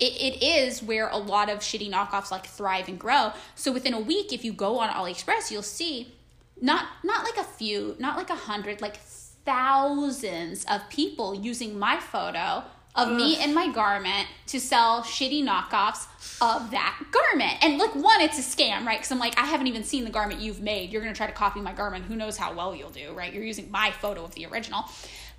it, 0.00 0.12
it 0.12 0.42
is 0.42 0.82
where 0.82 1.08
a 1.08 1.16
lot 1.16 1.50
of 1.50 1.58
shitty 1.58 1.90
knockoffs 1.90 2.30
like 2.30 2.46
thrive 2.46 2.88
and 2.88 2.98
grow. 2.98 3.32
So 3.54 3.72
within 3.72 3.94
a 3.94 4.00
week 4.00 4.32
if 4.32 4.44
you 4.44 4.52
go 4.52 4.78
on 4.78 4.88
aliexpress 4.90 5.50
you'll 5.50 5.62
see 5.62 6.14
not 6.60 6.86
not 7.04 7.24
like 7.24 7.36
a 7.36 7.44
few 7.44 7.94
not 7.98 8.16
like 8.16 8.30
a 8.30 8.34
hundred 8.34 8.80
like 8.80 8.96
thousands 9.44 10.64
of 10.64 10.88
people 10.90 11.34
using 11.34 11.78
my 11.78 11.98
photo 11.98 12.64
of 12.94 13.12
me 13.12 13.42
in 13.42 13.54
my 13.54 13.70
garment 13.70 14.26
to 14.48 14.58
sell 14.58 15.02
shitty 15.02 15.44
knockoffs 15.44 16.06
of 16.40 16.70
that 16.72 16.98
garment. 17.12 17.62
And 17.62 17.78
look, 17.78 17.94
one, 17.94 18.20
it's 18.20 18.38
a 18.38 18.42
scam, 18.42 18.84
right? 18.84 18.98
Because 18.98 19.12
I'm 19.12 19.18
like, 19.18 19.38
I 19.38 19.46
haven't 19.46 19.68
even 19.68 19.84
seen 19.84 20.04
the 20.04 20.10
garment 20.10 20.40
you've 20.40 20.60
made. 20.60 20.90
You're 20.90 21.02
gonna 21.02 21.14
try 21.14 21.26
to 21.26 21.32
copy 21.32 21.60
my 21.60 21.72
garment. 21.72 22.06
Who 22.06 22.16
knows 22.16 22.36
how 22.36 22.52
well 22.52 22.74
you'll 22.74 22.90
do, 22.90 23.12
right? 23.12 23.32
You're 23.32 23.44
using 23.44 23.70
my 23.70 23.92
photo 23.92 24.24
of 24.24 24.34
the 24.34 24.46
original. 24.46 24.84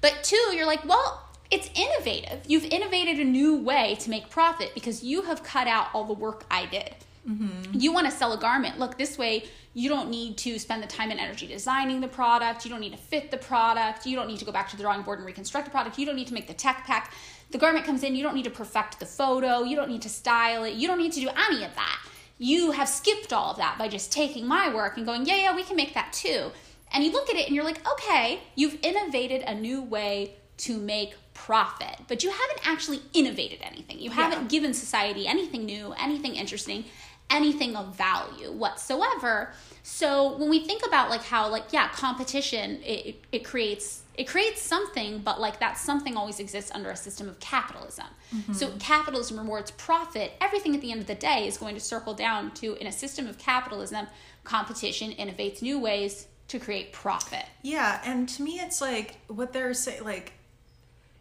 But 0.01 0.19
two, 0.23 0.53
you're 0.53 0.65
like, 0.65 0.85
well, 0.85 1.27
it's 1.51 1.69
innovative. 1.75 2.41
You've 2.47 2.65
innovated 2.65 3.19
a 3.19 3.25
new 3.25 3.57
way 3.57 3.95
to 4.01 4.09
make 4.09 4.29
profit 4.29 4.71
because 4.73 5.03
you 5.03 5.23
have 5.23 5.43
cut 5.43 5.67
out 5.67 5.87
all 5.93 6.05
the 6.05 6.13
work 6.13 6.45
I 6.49 6.65
did. 6.67 6.95
Mm-hmm. 7.27 7.77
You 7.79 7.91
want 7.91 8.05
to 8.05 8.11
sell 8.11 8.33
a 8.33 8.37
garment. 8.37 8.79
Look, 8.79 8.97
this 8.97 9.17
way 9.17 9.43
you 9.73 9.89
don't 9.89 10.09
need 10.09 10.37
to 10.39 10.57
spend 10.57 10.81
the 10.81 10.87
time 10.87 11.11
and 11.11 11.19
energy 11.19 11.47
designing 11.47 12.01
the 12.01 12.07
product. 12.07 12.65
You 12.65 12.71
don't 12.71 12.79
need 12.79 12.91
to 12.91 12.97
fit 12.97 13.29
the 13.29 13.37
product. 13.37 14.05
You 14.05 14.15
don't 14.15 14.27
need 14.27 14.39
to 14.39 14.45
go 14.45 14.51
back 14.51 14.69
to 14.69 14.77
the 14.77 14.83
drawing 14.83 15.03
board 15.03 15.19
and 15.19 15.25
reconstruct 15.25 15.65
the 15.65 15.71
product. 15.71 15.97
You 15.97 16.05
don't 16.05 16.15
need 16.15 16.27
to 16.27 16.33
make 16.33 16.47
the 16.47 16.53
tech 16.53 16.83
pack. 16.85 17.13
The 17.51 17.57
garment 17.57 17.85
comes 17.85 18.03
in, 18.03 18.15
you 18.15 18.23
don't 18.23 18.35
need 18.35 18.43
to 18.43 18.51
perfect 18.51 18.99
the 18.99 19.05
photo. 19.05 19.63
You 19.63 19.75
don't 19.75 19.89
need 19.89 20.03
to 20.03 20.09
style 20.09 20.63
it. 20.63 20.75
You 20.75 20.87
don't 20.87 20.99
need 20.99 21.13
to 21.13 21.19
do 21.19 21.29
any 21.29 21.63
of 21.63 21.73
that. 21.75 21.99
You 22.37 22.71
have 22.71 22.87
skipped 22.87 23.33
all 23.33 23.51
of 23.51 23.57
that 23.57 23.77
by 23.77 23.87
just 23.87 24.11
taking 24.11 24.47
my 24.47 24.73
work 24.73 24.97
and 24.97 25.05
going, 25.05 25.25
yeah, 25.25 25.35
yeah, 25.35 25.55
we 25.55 25.63
can 25.63 25.75
make 25.75 25.93
that 25.93 26.13
too. 26.13 26.51
And 26.91 27.03
you 27.03 27.11
look 27.11 27.29
at 27.29 27.35
it 27.35 27.47
and 27.47 27.55
you're 27.55 27.65
like, 27.65 27.85
okay, 27.93 28.39
you've 28.55 28.77
innovated 28.81 29.43
a 29.43 29.53
new 29.53 29.81
way 29.81 30.35
to 30.57 30.77
make 30.77 31.15
profit, 31.33 31.95
but 32.07 32.23
you 32.23 32.29
haven't 32.29 32.67
actually 32.67 33.01
innovated 33.13 33.59
anything. 33.61 33.99
You 33.99 34.09
haven't 34.09 34.49
given 34.49 34.73
society 34.73 35.25
anything 35.27 35.65
new, 35.65 35.93
anything 35.97 36.35
interesting, 36.35 36.85
anything 37.29 37.75
of 37.75 37.95
value 37.95 38.51
whatsoever. 38.51 39.51
So 39.83 40.35
when 40.37 40.49
we 40.49 40.59
think 40.59 40.85
about 40.85 41.09
like 41.09 41.23
how 41.23 41.49
like 41.49 41.71
yeah, 41.71 41.87
competition 41.89 42.81
it, 42.83 43.05
it, 43.05 43.23
it 43.31 43.45
creates 43.45 44.01
it 44.19 44.27
creates 44.27 44.61
something, 44.61 45.19
but 45.19 45.39
like 45.39 45.61
that 45.61 45.77
something 45.77 46.17
always 46.17 46.41
exists 46.41 46.71
under 46.75 46.89
a 46.89 46.95
system 46.97 47.29
of 47.29 47.39
capitalism. 47.39 48.07
Mm-hmm. 48.35 48.51
So 48.51 48.73
capitalism 48.77 49.39
rewards 49.39 49.71
profit. 49.71 50.33
Everything 50.41 50.75
at 50.75 50.81
the 50.81 50.91
end 50.91 50.99
of 50.99 51.07
the 51.07 51.15
day 51.15 51.47
is 51.47 51.57
going 51.57 51.73
to 51.75 51.79
circle 51.79 52.13
down 52.13 52.51
to 52.55 52.75
in 52.81 52.87
a 52.87 52.91
system 52.91 53.27
of 53.27 53.37
capitalism, 53.37 54.07
competition 54.43 55.13
innovates 55.13 55.61
new 55.61 55.79
ways 55.79 56.27
to 56.49 56.59
create 56.59 56.91
profit. 56.91 57.45
Yeah, 57.61 58.01
and 58.03 58.27
to 58.27 58.43
me, 58.43 58.59
it's 58.59 58.81
like 58.81 59.15
what 59.27 59.53
they're 59.53 59.73
saying, 59.73 60.03
like 60.03 60.33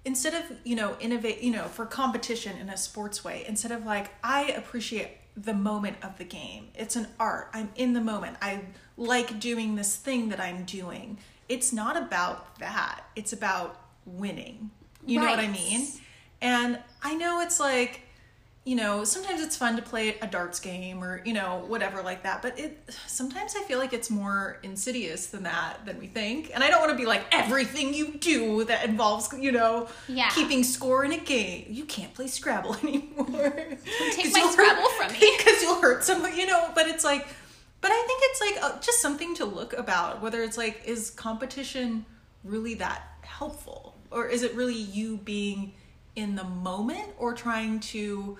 instead 0.04 0.34
of 0.34 0.58
you 0.64 0.74
know 0.74 0.96
innovate, 0.98 1.40
you 1.40 1.52
know, 1.52 1.66
for 1.66 1.86
competition 1.86 2.58
in 2.58 2.68
a 2.68 2.76
sports 2.76 3.22
way, 3.22 3.44
instead 3.46 3.70
of 3.70 3.86
like 3.86 4.10
I 4.24 4.46
appreciate 4.48 5.10
the 5.36 5.54
moment 5.54 5.98
of 6.02 6.18
the 6.18 6.24
game. 6.24 6.66
It's 6.74 6.96
an 6.96 7.06
art. 7.20 7.50
I'm 7.54 7.70
in 7.76 7.92
the 7.92 8.00
moment. 8.00 8.38
I 8.42 8.62
like 8.96 9.38
doing 9.38 9.76
this 9.76 9.94
thing 9.94 10.30
that 10.30 10.40
I'm 10.40 10.64
doing. 10.64 11.18
It's 11.48 11.72
not 11.72 11.96
about 11.96 12.58
that. 12.58 13.04
It's 13.16 13.32
about 13.32 13.80
winning. 14.06 14.70
You 15.06 15.20
know 15.20 15.26
what 15.26 15.38
I 15.38 15.48
mean? 15.48 15.86
And 16.42 16.78
I 17.02 17.14
know 17.14 17.40
it's 17.40 17.58
like, 17.58 18.02
you 18.64 18.76
know, 18.76 19.02
sometimes 19.04 19.40
it's 19.40 19.56
fun 19.56 19.76
to 19.76 19.82
play 19.82 20.18
a 20.20 20.26
darts 20.26 20.60
game 20.60 21.02
or, 21.02 21.22
you 21.24 21.32
know, 21.32 21.64
whatever 21.68 22.02
like 22.02 22.22
that, 22.24 22.42
but 22.42 22.58
it 22.58 22.78
sometimes 23.06 23.54
I 23.56 23.62
feel 23.62 23.78
like 23.78 23.94
it's 23.94 24.10
more 24.10 24.58
insidious 24.62 25.28
than 25.28 25.44
that 25.44 25.86
than 25.86 25.98
we 25.98 26.06
think. 26.06 26.50
And 26.52 26.62
I 26.62 26.68
don't 26.68 26.80
want 26.80 26.92
to 26.92 26.96
be 26.98 27.06
like 27.06 27.24
everything 27.32 27.94
you 27.94 28.18
do 28.18 28.64
that 28.64 28.84
involves, 28.84 29.32
you 29.32 29.52
know, 29.52 29.88
Yeah. 30.06 30.28
keeping 30.28 30.62
score 30.62 31.02
in 31.06 31.12
a 31.12 31.16
game. 31.18 31.64
You 31.70 31.86
can't 31.86 32.12
play 32.12 32.26
Scrabble 32.26 32.74
anymore. 32.82 33.54
Take 34.12 34.32
my 34.34 34.50
Scrabble 34.52 34.88
from 34.90 35.12
me. 35.18 35.34
Because 35.38 35.62
you'll 35.62 35.80
hurt 35.80 36.04
someone, 36.04 36.36
you 36.36 36.46
know, 36.46 36.70
but 36.74 36.86
it's 36.88 37.04
like 37.04 37.26
but 37.80 37.90
I 37.90 38.04
think 38.06 38.20
it's 38.24 38.40
like 38.40 38.64
uh, 38.64 38.80
just 38.80 39.00
something 39.00 39.34
to 39.36 39.44
look 39.44 39.72
about 39.72 40.20
whether 40.20 40.42
it's 40.42 40.58
like 40.58 40.82
is 40.84 41.10
competition 41.10 42.04
really 42.44 42.74
that 42.74 43.02
helpful? 43.22 43.94
Or 44.10 44.26
is 44.26 44.42
it 44.42 44.54
really 44.54 44.74
you 44.74 45.18
being 45.18 45.74
in 46.16 46.34
the 46.34 46.44
moment 46.44 47.10
or 47.18 47.34
trying 47.34 47.80
to 47.80 48.38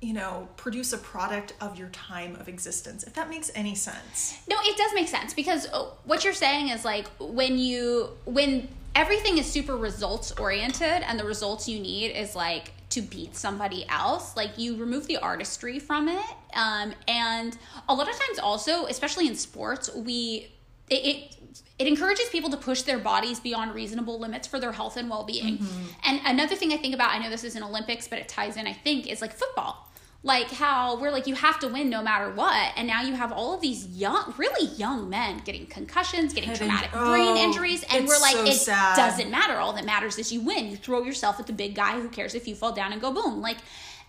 you 0.00 0.12
know 0.12 0.48
produce 0.56 0.92
a 0.92 0.98
product 0.98 1.54
of 1.60 1.78
your 1.78 1.88
time 1.90 2.34
of 2.36 2.48
existence 2.48 3.04
if 3.04 3.14
that 3.14 3.30
makes 3.30 3.50
any 3.54 3.74
sense? 3.74 4.40
No, 4.48 4.56
it 4.62 4.76
does 4.76 4.92
make 4.94 5.08
sense 5.08 5.34
because 5.34 5.66
uh, 5.72 5.90
what 6.04 6.24
you're 6.24 6.32
saying 6.32 6.68
is 6.70 6.84
like 6.84 7.06
when 7.18 7.58
you 7.58 8.10
when 8.24 8.68
everything 8.94 9.38
is 9.38 9.46
super 9.46 9.76
results 9.76 10.32
oriented 10.32 11.02
and 11.02 11.18
the 11.18 11.24
results 11.24 11.68
you 11.68 11.78
need 11.78 12.08
is 12.10 12.34
like 12.34 12.72
to 12.92 13.00
beat 13.00 13.34
somebody 13.36 13.84
else 13.88 14.36
like 14.36 14.58
you 14.58 14.76
remove 14.76 15.06
the 15.06 15.16
artistry 15.18 15.78
from 15.78 16.08
it. 16.08 16.24
Um, 16.54 16.94
and 17.08 17.56
a 17.88 17.94
lot 17.94 18.08
of 18.08 18.14
times 18.18 18.38
also 18.38 18.86
especially 18.86 19.26
in 19.26 19.34
sports 19.34 19.90
we 19.94 20.52
it, 20.90 20.94
it 20.94 21.36
it 21.78 21.86
encourages 21.86 22.28
people 22.28 22.50
to 22.50 22.56
push 22.56 22.82
their 22.82 22.98
bodies 22.98 23.40
beyond 23.40 23.74
reasonable 23.74 24.18
limits 24.18 24.46
for 24.46 24.60
their 24.60 24.72
health 24.72 24.96
and 24.96 25.08
well-being. 25.10 25.58
And 26.04 26.20
another 26.24 26.54
thing 26.54 26.72
i 26.72 26.76
think 26.76 26.94
about 26.94 27.10
i 27.14 27.18
know 27.18 27.30
this 27.30 27.44
isn't 27.44 27.62
olympics 27.62 28.08
but 28.08 28.18
it 28.18 28.28
ties 28.28 28.56
in 28.56 28.66
i 28.66 28.72
think 28.72 29.10
is 29.10 29.20
like 29.20 29.32
football 29.32 29.88
like 30.24 30.50
how 30.50 31.00
we're 31.00 31.10
like 31.10 31.26
you 31.26 31.34
have 31.34 31.58
to 31.60 31.68
win 31.68 31.90
no 31.90 32.02
matter 32.02 32.30
what. 32.30 32.72
And 32.76 32.86
now 32.86 33.02
you 33.02 33.14
have 33.14 33.32
all 33.32 33.54
of 33.54 33.60
these 33.60 33.86
young 33.88 34.34
really 34.36 34.68
young 34.76 35.08
men 35.08 35.42
getting 35.44 35.66
concussions 35.66 36.32
getting 36.32 36.50
Head 36.50 36.58
traumatic 36.58 36.90
inj- 36.90 37.08
brain 37.08 37.36
oh, 37.36 37.44
injuries 37.44 37.84
and 37.90 38.06
we're 38.06 38.20
like 38.20 38.36
so 38.36 38.44
it 38.44 38.54
sad. 38.54 38.96
doesn't 38.96 39.30
matter. 39.30 39.56
All 39.56 39.72
that 39.72 39.84
matters 39.84 40.18
is 40.18 40.32
you 40.32 40.40
win. 40.40 40.70
You 40.70 40.76
throw 40.76 41.02
yourself 41.02 41.40
at 41.40 41.46
the 41.46 41.52
big 41.52 41.74
guy 41.74 42.00
who 42.00 42.08
cares 42.08 42.34
if 42.34 42.46
you 42.46 42.54
fall 42.54 42.72
down 42.72 42.92
and 42.92 43.00
go 43.00 43.12
boom. 43.12 43.40
Like 43.40 43.58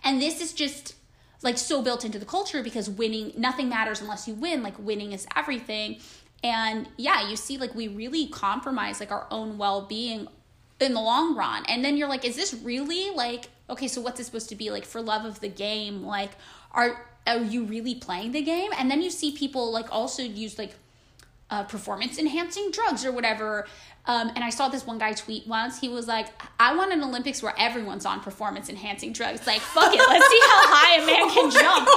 and 0.04 0.22
this 0.22 0.40
is 0.40 0.52
just 0.52 0.94
like 1.42 1.58
so 1.58 1.82
built 1.82 2.04
into 2.04 2.18
the 2.18 2.26
culture 2.26 2.62
because 2.62 2.88
winning 2.88 3.32
nothing 3.36 3.68
matters 3.68 4.00
unless 4.00 4.28
you 4.28 4.34
win. 4.34 4.62
Like 4.62 4.78
winning 4.78 5.12
is 5.12 5.26
everything. 5.34 5.98
And 6.44 6.88
yeah 6.96 7.28
you 7.28 7.34
see 7.34 7.58
like 7.58 7.74
we 7.74 7.88
really 7.88 8.28
compromise 8.28 9.00
like 9.00 9.10
our 9.10 9.26
own 9.32 9.58
well-being 9.58 10.28
in 10.78 10.94
the 10.94 11.00
long 11.00 11.34
run. 11.34 11.64
And 11.66 11.84
then 11.84 11.96
you're 11.96 12.08
like 12.08 12.24
is 12.24 12.36
this 12.36 12.54
really 12.54 13.10
like 13.16 13.48
okay 13.70 13.88
so 13.88 14.00
what's 14.00 14.20
it 14.20 14.24
supposed 14.24 14.48
to 14.48 14.54
be 14.56 14.70
like 14.70 14.84
for 14.84 15.00
love 15.00 15.24
of 15.24 15.40
the 15.40 15.48
game 15.48 16.02
like 16.04 16.30
are 16.72 17.06
are 17.26 17.38
you 17.38 17.64
really 17.64 17.94
playing 17.94 18.32
the 18.32 18.42
game 18.42 18.70
and 18.78 18.90
then 18.90 19.00
you 19.00 19.10
see 19.10 19.32
people 19.32 19.72
like 19.72 19.86
also 19.90 20.22
use 20.22 20.58
like 20.58 20.74
uh, 21.50 21.62
performance 21.64 22.18
enhancing 22.18 22.70
drugs 22.70 23.04
or 23.04 23.12
whatever 23.12 23.66
um, 24.06 24.30
and 24.34 24.44
I 24.44 24.50
saw 24.50 24.68
this 24.68 24.86
one 24.86 24.98
guy 24.98 25.14
tweet 25.14 25.46
once. 25.46 25.80
He 25.80 25.88
was 25.88 26.06
like, 26.06 26.26
"I 26.60 26.76
want 26.76 26.92
an 26.92 27.02
Olympics 27.02 27.42
where 27.42 27.54
everyone's 27.58 28.04
on 28.04 28.20
performance 28.20 28.68
enhancing 28.68 29.14
drugs. 29.14 29.46
Like, 29.46 29.62
fuck 29.62 29.94
it, 29.94 29.98
let's 29.98 30.28
see 30.28 30.40
how 30.42 30.60
high 30.74 31.02
a 31.02 31.06
man 31.06 31.30
can 31.32 31.50
jump." 31.62 31.88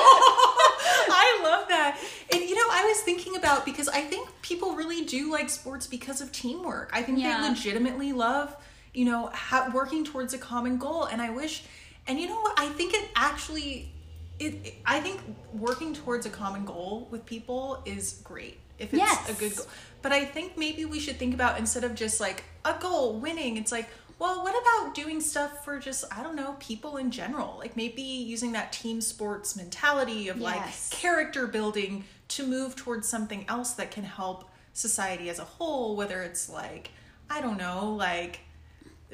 I 1.11 1.39
love 1.43 1.67
that. 1.67 1.99
And 2.31 2.41
you 2.43 2.55
know, 2.55 2.63
I 2.71 2.85
was 2.85 3.01
thinking 3.01 3.35
about 3.35 3.65
because 3.65 3.89
I 3.89 3.99
think 3.99 4.29
people 4.41 4.73
really 4.75 5.03
do 5.03 5.29
like 5.29 5.49
sports 5.49 5.85
because 5.85 6.21
of 6.21 6.31
teamwork. 6.31 6.91
I 6.93 7.01
think 7.03 7.19
Yeah. 7.19 7.41
they 7.41 7.49
legitimately 7.49 8.13
love, 8.13 8.55
you 8.97 9.05
know, 9.05 9.29
ha- 9.33 9.69
working 9.73 10.03
towards 10.03 10.33
a 10.33 10.37
common 10.39 10.77
goal. 10.77 11.03
And 11.05 11.21
I 11.21 11.29
wish, 11.29 11.63
and 12.07 12.19
you 12.19 12.27
know 12.27 12.39
what? 12.41 12.59
I 12.59 12.67
think 12.69 12.93
it 12.99 13.05
actually, 13.15 13.91
it. 14.39 14.53
it- 14.67 14.73
I 14.85 14.99
think 14.99 15.17
working 15.53 15.93
towards 15.93 16.25
a 16.25 16.29
common 16.41 16.65
goal 16.65 17.07
with 17.11 17.23
people 17.25 17.81
is 17.85 18.05
great 18.23 18.57
if 18.79 18.87
it's 18.93 18.99
Yes. 19.05 19.29
a 19.29 19.33
good 19.33 19.55
goal. 19.55 19.67
But 20.01 20.11
I 20.13 20.25
think 20.25 20.57
maybe 20.57 20.83
we 20.85 20.99
should 20.99 21.17
think 21.17 21.33
about 21.35 21.59
instead 21.59 21.83
of 21.83 21.93
just 21.95 22.19
like 22.19 22.43
a 22.65 22.75
goal, 22.79 23.19
winning. 23.19 23.55
It's 23.57 23.71
like. 23.71 23.87
Well, 24.19 24.41
what 24.43 24.55
about 24.63 24.95
doing 24.95 25.21
stuff 25.21 25.63
for 25.63 25.77
just, 25.77 26.03
I 26.11 26.23
don't 26.23 26.35
know, 26.35 26.55
people 26.59 26.97
in 26.97 27.11
general? 27.11 27.51
Like 27.59 27.77
maybe 27.77 28.01
using 28.01 28.53
that 28.53 28.71
team 28.73 28.99
sports 28.99 29.55
mentality 29.55 30.27
of 30.29 30.41
like 30.41 30.63
character 30.89 31.45
building 31.45 32.03
to 32.29 32.41
move 32.47 32.75
towards 32.75 33.07
something 33.07 33.45
else 33.47 33.73
that 33.73 33.91
can 33.91 34.03
help 34.05 34.49
society 34.73 35.29
as 35.29 35.37
a 35.37 35.43
whole, 35.43 35.95
whether 35.95 36.23
it's 36.23 36.49
like, 36.49 36.89
I 37.29 37.41
don't 37.41 37.59
know, 37.59 37.93
like 37.93 38.39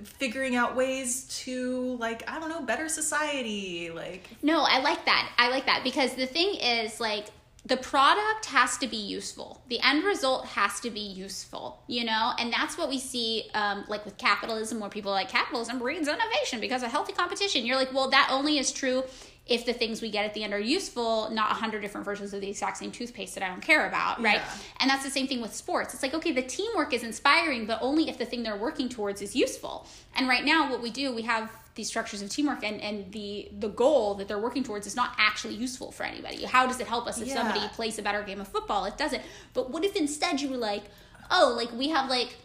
figuring 0.04 0.56
out 0.56 0.76
ways 0.76 1.26
to 1.44 1.98
like, 2.00 2.30
I 2.30 2.40
don't 2.40 2.50
know, 2.50 2.62
better 2.62 2.90
society, 2.90 3.92
like 3.94 4.28
No, 4.42 4.66
I 4.68 4.80
like 4.80 5.06
that. 5.06 5.32
I 5.38 5.50
like 5.50 5.66
that 5.66 5.84
because 5.84 6.16
the 6.16 6.26
thing 6.26 6.56
is 6.56 7.00
like 7.00 7.28
the 7.66 7.78
product 7.78 8.46
has 8.48 8.78
to 8.80 8.88
be 8.88 8.98
useful. 8.98 9.62
The 9.70 9.80
end 9.82 10.04
result 10.04 10.48
has 10.48 10.82
to 10.82 10.90
be 10.90 11.00
useful, 11.00 11.82
you 11.88 12.04
know? 12.04 12.34
And 12.38 12.52
that's 12.52 12.78
what 12.78 12.90
we 12.90 13.00
see 13.00 13.50
um, 13.54 13.86
like 13.88 14.04
with 14.04 14.18
capitalism 14.18 14.82
where 14.82 14.90
people 14.90 15.12
like 15.12 15.30
capitalism 15.30 15.80
breeds 15.80 16.08
innovation 16.10 16.60
because 16.60 16.84
of 16.84 16.92
healthy 16.92 17.14
competition. 17.14 17.66
You're 17.66 17.78
like, 17.78 17.94
well, 17.94 18.10
that 18.10 18.28
only 18.32 18.58
is 18.58 18.72
true 18.72 19.04
if 19.46 19.66
the 19.66 19.74
things 19.74 20.02
we 20.02 20.10
get 20.10 20.24
at 20.24 20.34
the 20.34 20.44
end 20.44 20.54
are 20.54 20.60
useful, 20.60 21.30
not 21.32 21.52
a 21.52 21.56
hundred 21.56 21.82
different 21.82 22.06
versions 22.06 22.34
of 22.34 22.40
the 22.40 22.50
exact 22.50 22.78
same 22.78 22.92
toothpaste 22.92 23.36
that 23.36 23.44
I 23.44 23.50
don't 23.50 23.62
care 23.62 23.88
about, 23.88 24.22
right? 24.22 24.36
Yeah. 24.36 24.58
And 24.80 24.90
that's 24.90 25.04
the 25.04 25.10
same 25.10 25.28
thing 25.28 25.42
with 25.42 25.54
sports. 25.54 25.94
It's 25.94 26.02
like, 26.02 26.14
okay, 26.14 26.32
the 26.32 26.42
teamwork 26.42 26.94
is 26.94 27.04
inspiring, 27.04 27.66
but 27.66 27.80
only 27.82 28.08
if 28.10 28.18
the 28.18 28.26
thing 28.26 28.44
they're 28.44 28.56
working 28.56 28.88
towards 28.88 29.22
is 29.22 29.36
useful. 29.36 29.86
And 30.16 30.30
right 30.30 30.46
now, 30.46 30.72
what 30.72 30.82
we 30.82 30.92
do, 30.92 31.14
we 31.14 31.24
have 31.24 31.52
these 31.76 31.88
structures 31.88 32.22
of 32.22 32.30
teamwork, 32.30 32.64
and, 32.64 32.80
and 32.82 33.12
the 33.12 33.50
the 33.60 33.68
goal 33.68 34.14
that 34.16 34.28
they're 34.28 34.40
working 34.40 34.64
towards 34.64 34.88
is 34.88 34.96
not 34.96 35.14
actually 35.18 35.56
useful 35.56 35.92
for 35.92 36.04
anybody. 36.04 36.46
How 36.46 36.66
does 36.68 36.80
it 36.80 36.88
help 36.88 37.08
us 37.08 37.20
if 37.20 37.28
Yeah. 37.28 37.34
somebody 37.34 37.68
plays 37.70 38.00
a 38.00 38.02
better 38.02 38.24
game 38.24 38.40
of 38.40 38.48
football? 38.48 38.86
It 38.86 38.98
doesn't. 38.98 39.24
But 39.54 39.72
what 39.72 39.84
if 39.84 39.96
instead 39.96 40.40
you 40.40 40.50
were 40.50 40.58
like, 40.58 40.84
oh, 41.32 41.54
like 41.58 41.72
we 41.74 41.90
have 41.90 42.10
like 42.10 42.38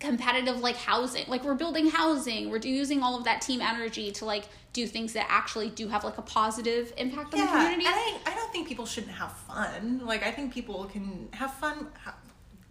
competitive 0.00 0.60
like 0.60 0.76
housing 0.76 1.24
like 1.28 1.44
we're 1.44 1.54
building 1.54 1.88
housing 1.88 2.50
we're 2.50 2.58
using 2.58 3.02
all 3.02 3.16
of 3.16 3.24
that 3.24 3.40
team 3.40 3.60
energy 3.60 4.10
to 4.10 4.24
like 4.24 4.44
do 4.72 4.86
things 4.86 5.12
that 5.12 5.26
actually 5.28 5.68
do 5.70 5.88
have 5.88 6.02
like 6.04 6.16
a 6.18 6.22
positive 6.22 6.92
impact 6.96 7.34
on 7.34 7.40
the 7.40 7.46
community 7.46 7.84
And 7.84 7.94
I, 7.94 8.16
I 8.26 8.34
don't 8.34 8.50
think 8.52 8.68
people 8.68 8.86
shouldn't 8.86 9.12
have 9.12 9.32
fun. 9.32 10.00
Like 10.04 10.22
I 10.24 10.30
think 10.30 10.52
people 10.54 10.84
can 10.86 11.28
have 11.32 11.52
fun. 11.54 11.88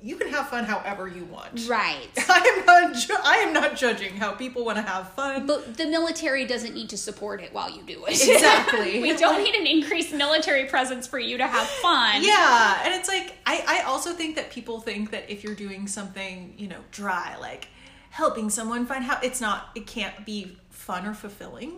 You 0.04 0.16
can 0.16 0.30
have 0.30 0.50
fun 0.50 0.64
however 0.64 1.08
you 1.08 1.26
want. 1.26 1.68
right 1.70 2.10
I 2.18 2.58
am 2.58 2.66
not. 2.66 2.96
Ju- 2.96 3.18
I 3.24 3.36
am 3.38 3.54
not 3.54 3.76
judging 3.76 4.16
how 4.18 4.32
people 4.32 4.66
want 4.66 4.78
to 4.78 4.82
have 4.82 5.12
fun. 5.14 5.46
But 5.46 5.78
the 5.78 5.86
military 5.86 6.44
doesn't 6.48 6.74
need 6.74 6.90
to 6.90 6.98
support 6.98 7.40
it 7.40 7.54
while 7.54 7.70
you 7.70 7.84
do 7.84 8.04
it. 8.08 8.14
Exactly. 8.32 9.00
we 9.00 9.16
don't 9.16 9.44
need 9.44 9.54
an 9.54 9.68
increased 9.68 10.12
military 10.12 10.66
presence 10.66 11.06
for 11.06 11.20
you 11.20 11.38
to 11.38 11.46
have 11.46 11.68
fun. 11.68 12.24
Yeah, 12.24 12.82
and 12.84 12.96
it's 12.96 13.08
like 13.08 13.38
I 13.46 13.64
I 13.68 13.82
also 13.84 14.14
think 14.14 14.38
that 14.38 14.50
people 14.50 14.80
think 14.82 15.12
that 15.12 15.30
if 15.30 15.44
you're 15.44 15.54
doing 15.54 15.86
something, 15.88 16.56
you 16.58 16.68
know, 16.68 16.80
dry 16.90 17.36
like 17.40 17.68
helping 18.10 18.50
someone 18.50 18.88
find 18.88 19.04
how 19.04 19.20
it's 19.22 19.40
not 19.40 19.70
it 19.76 19.86
can't 19.86 20.26
be 20.26 20.58
fun 20.72 21.06
or 21.06 21.14
fulfilling. 21.14 21.74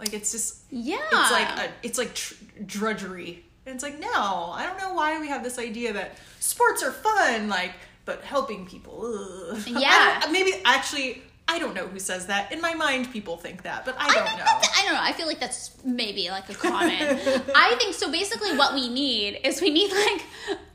Like 0.00 0.12
it's 0.14 0.32
just 0.32 0.62
Yeah. 0.70 0.96
it's 1.12 1.30
like 1.30 1.48
a, 1.68 1.72
it's 1.84 1.98
like 1.98 2.14
tr- 2.14 2.34
drudgery. 2.66 3.44
And 3.66 3.74
it's 3.74 3.84
like 3.84 4.00
no, 4.00 4.10
I 4.52 4.64
don't 4.66 4.78
know 4.78 4.94
why 4.94 5.20
we 5.20 5.28
have 5.28 5.44
this 5.44 5.58
idea 5.58 5.92
that 5.92 6.16
sports 6.40 6.82
are 6.82 6.90
fun 6.92 7.48
like 7.48 7.72
but 8.06 8.22
helping 8.22 8.66
people. 8.66 9.04
Ugh. 9.52 9.62
Yeah. 9.66 10.18
don't- 10.22 10.32
maybe 10.32 10.52
actually 10.64 11.22
I 11.46 11.58
don't 11.58 11.74
know 11.74 11.86
who 11.88 11.98
says 11.98 12.26
that. 12.26 12.52
In 12.52 12.60
my 12.60 12.74
mind 12.74 13.10
people 13.12 13.36
think 13.36 13.62
that, 13.64 13.84
but 13.84 13.96
I 13.98 14.04
I 14.06 14.14
don't 14.14 14.24
think 14.26 14.38
know. 14.38 14.44
I 14.46 14.82
don't 14.84 14.94
know. 14.94 15.00
I 15.02 15.12
feel 15.12 15.26
like 15.26 15.40
that's 15.40 15.72
maybe 15.84 16.30
like 16.30 16.48
a 16.48 16.54
common. 16.54 16.92
I 17.56 17.74
think 17.76 17.94
so. 17.94 18.08
Basically, 18.10 18.56
what 18.56 18.72
we 18.72 18.88
need 18.88 19.40
is 19.42 19.60
we 19.60 19.70
need 19.70 19.90
like 19.90 20.22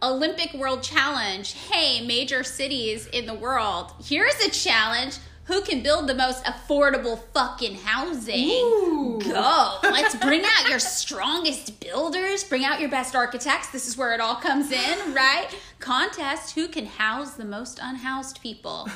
Olympic 0.03 0.53
World 0.53 0.83
Challenge. 0.83 1.53
Hey, 1.53 2.05
major 2.05 2.43
cities 2.43 3.07
in 3.07 3.25
the 3.25 3.33
world, 3.33 3.93
here's 4.05 4.35
a 4.45 4.49
challenge. 4.51 5.15
Who 5.45 5.61
can 5.61 5.83
build 5.83 6.07
the 6.07 6.15
most 6.15 6.43
affordable 6.43 7.19
fucking 7.33 7.75
housing? 7.75 8.49
Ooh. 8.49 9.21
Go. 9.23 9.77
Let's 9.83 10.15
bring 10.15 10.41
out 10.43 10.69
your 10.69 10.79
strongest 10.79 11.79
builders, 11.79 12.43
bring 12.43 12.65
out 12.65 12.79
your 12.79 12.89
best 12.89 13.15
architects. 13.15 13.69
This 13.69 13.87
is 13.87 13.95
where 13.95 14.13
it 14.13 14.19
all 14.19 14.35
comes 14.35 14.71
in, 14.71 15.13
right? 15.13 15.47
Contest 15.79 16.55
who 16.55 16.67
can 16.67 16.87
house 16.87 17.35
the 17.35 17.45
most 17.45 17.79
unhoused 17.81 18.41
people. 18.41 18.89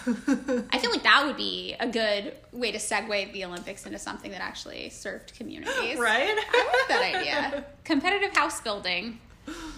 I 0.72 0.80
feel 0.80 0.90
like 0.90 1.04
that 1.04 1.24
would 1.26 1.38
be 1.38 1.76
a 1.80 1.88
good 1.88 2.34
way 2.52 2.72
to 2.72 2.80
segue 2.80 3.32
the 3.32 3.46
Olympics 3.46 3.86
into 3.86 4.00
something 4.00 4.32
that 4.32 4.42
actually 4.42 4.90
served 4.90 5.36
communities. 5.36 5.98
Right? 6.00 6.30
I 6.30 6.88
like 6.88 6.88
that 6.88 7.16
idea. 7.16 7.66
Competitive 7.84 8.36
house 8.36 8.62
building 8.62 9.20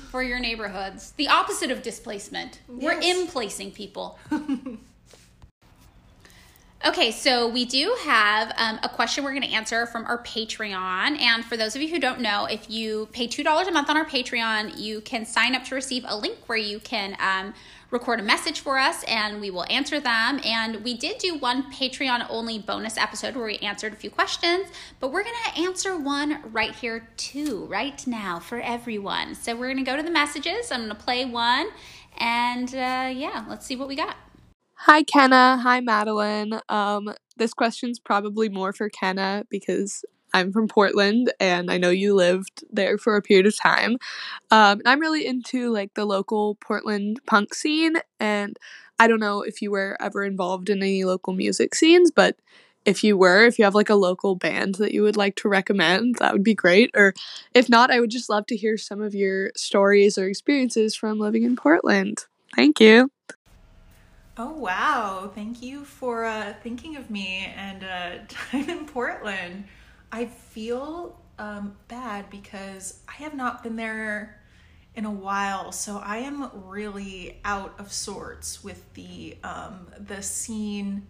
for 0.09 0.21
your 0.23 0.39
neighborhoods. 0.39 1.11
The 1.17 1.27
opposite 1.27 1.71
of 1.71 1.81
displacement. 1.81 2.59
We're 2.67 2.99
in 2.99 3.27
placing 3.27 3.71
people. 3.71 4.19
Okay, 6.83 7.11
so 7.11 7.47
we 7.47 7.63
do 7.65 7.95
have 8.05 8.51
um, 8.57 8.79
a 8.81 8.89
question 8.89 9.23
we're 9.23 9.35
going 9.35 9.43
to 9.43 9.53
answer 9.53 9.85
from 9.85 10.03
our 10.05 10.17
Patreon. 10.23 11.19
And 11.21 11.45
for 11.45 11.55
those 11.55 11.75
of 11.75 11.81
you 11.83 11.89
who 11.89 11.99
don't 11.99 12.21
know, 12.21 12.45
if 12.45 12.71
you 12.71 13.07
pay 13.11 13.27
$2 13.27 13.67
a 13.67 13.71
month 13.71 13.87
on 13.91 13.97
our 13.97 14.05
Patreon, 14.05 14.79
you 14.79 15.01
can 15.01 15.23
sign 15.23 15.53
up 15.53 15.63
to 15.65 15.75
receive 15.75 16.03
a 16.07 16.17
link 16.17 16.39
where 16.47 16.57
you 16.57 16.79
can 16.79 17.15
um, 17.19 17.53
record 17.91 18.19
a 18.19 18.23
message 18.23 18.61
for 18.61 18.79
us 18.79 19.03
and 19.03 19.39
we 19.39 19.51
will 19.51 19.67
answer 19.69 19.99
them. 19.99 20.41
And 20.43 20.83
we 20.83 20.95
did 20.95 21.19
do 21.19 21.37
one 21.37 21.71
Patreon 21.71 22.25
only 22.31 22.57
bonus 22.57 22.97
episode 22.97 23.35
where 23.35 23.45
we 23.45 23.57
answered 23.57 23.93
a 23.93 23.97
few 23.97 24.09
questions, 24.09 24.65
but 24.99 25.11
we're 25.11 25.23
going 25.23 25.35
to 25.53 25.61
answer 25.61 25.95
one 25.95 26.41
right 26.51 26.73
here 26.73 27.07
too, 27.15 27.65
right 27.65 28.07
now 28.07 28.39
for 28.39 28.59
everyone. 28.59 29.35
So 29.35 29.55
we're 29.55 29.71
going 29.71 29.85
to 29.85 29.91
go 29.91 29.97
to 29.97 30.03
the 30.03 30.09
messages. 30.09 30.71
I'm 30.71 30.87
going 30.87 30.89
to 30.89 30.95
play 30.95 31.25
one. 31.25 31.67
And 32.17 32.69
uh, 32.73 33.13
yeah, 33.13 33.45
let's 33.47 33.67
see 33.67 33.75
what 33.75 33.87
we 33.87 33.95
got. 33.95 34.15
Hi, 34.85 35.03
Kenna. 35.03 35.59
Hi, 35.61 35.79
Madeline. 35.79 36.59
Um, 36.67 37.13
this 37.37 37.53
question's 37.53 37.99
probably 37.99 38.49
more 38.49 38.73
for 38.73 38.89
Kenna 38.89 39.43
because 39.47 40.03
I'm 40.33 40.51
from 40.51 40.67
Portland 40.67 41.31
and 41.39 41.69
I 41.69 41.77
know 41.77 41.91
you 41.91 42.15
lived 42.15 42.63
there 42.71 42.97
for 42.97 43.15
a 43.15 43.21
period 43.21 43.45
of 43.45 43.55
time. 43.55 43.99
Um, 44.49 44.79
and 44.79 44.87
I'm 44.87 44.99
really 44.99 45.27
into 45.27 45.69
like 45.69 45.93
the 45.93 46.05
local 46.05 46.55
Portland 46.55 47.19
punk 47.27 47.53
scene. 47.53 47.97
And 48.19 48.57
I 48.97 49.07
don't 49.07 49.19
know 49.19 49.43
if 49.43 49.61
you 49.61 49.69
were 49.69 49.95
ever 49.99 50.23
involved 50.23 50.67
in 50.67 50.79
any 50.79 51.03
local 51.03 51.33
music 51.33 51.75
scenes, 51.75 52.09
but 52.09 52.37
if 52.83 53.03
you 53.03 53.15
were, 53.15 53.45
if 53.45 53.59
you 53.59 53.65
have 53.65 53.75
like 53.75 53.91
a 53.91 53.95
local 53.95 54.35
band 54.35 54.75
that 54.75 54.95
you 54.95 55.03
would 55.03 55.15
like 55.15 55.35
to 55.35 55.47
recommend, 55.47 56.15
that 56.15 56.33
would 56.33 56.43
be 56.43 56.55
great. 56.55 56.89
Or 56.95 57.13
if 57.53 57.69
not, 57.69 57.91
I 57.91 57.99
would 57.99 58.09
just 58.09 58.31
love 58.31 58.47
to 58.47 58.57
hear 58.57 58.79
some 58.79 58.99
of 58.99 59.13
your 59.13 59.51
stories 59.55 60.17
or 60.17 60.27
experiences 60.27 60.95
from 60.95 61.19
living 61.19 61.43
in 61.43 61.55
Portland. 61.55 62.25
Thank 62.55 62.79
you. 62.79 63.11
Oh 64.37 64.53
wow! 64.53 65.29
Thank 65.35 65.61
you 65.61 65.83
for 65.83 66.23
uh, 66.23 66.53
thinking 66.63 66.95
of 66.95 67.09
me 67.09 67.51
and 67.53 67.83
uh, 67.83 68.11
time 68.29 68.69
in 68.69 68.85
Portland. 68.85 69.65
I 70.09 70.25
feel 70.25 71.19
um, 71.37 71.75
bad 71.89 72.29
because 72.29 73.01
I 73.09 73.13
have 73.23 73.33
not 73.33 73.61
been 73.61 73.75
there 73.75 74.41
in 74.95 75.03
a 75.03 75.11
while, 75.11 75.73
so 75.73 75.97
I 75.97 76.17
am 76.19 76.49
really 76.65 77.41
out 77.43 77.77
of 77.77 77.91
sorts 77.91 78.63
with 78.63 78.93
the 78.93 79.37
um, 79.43 79.87
the 79.99 80.23
scene 80.23 81.05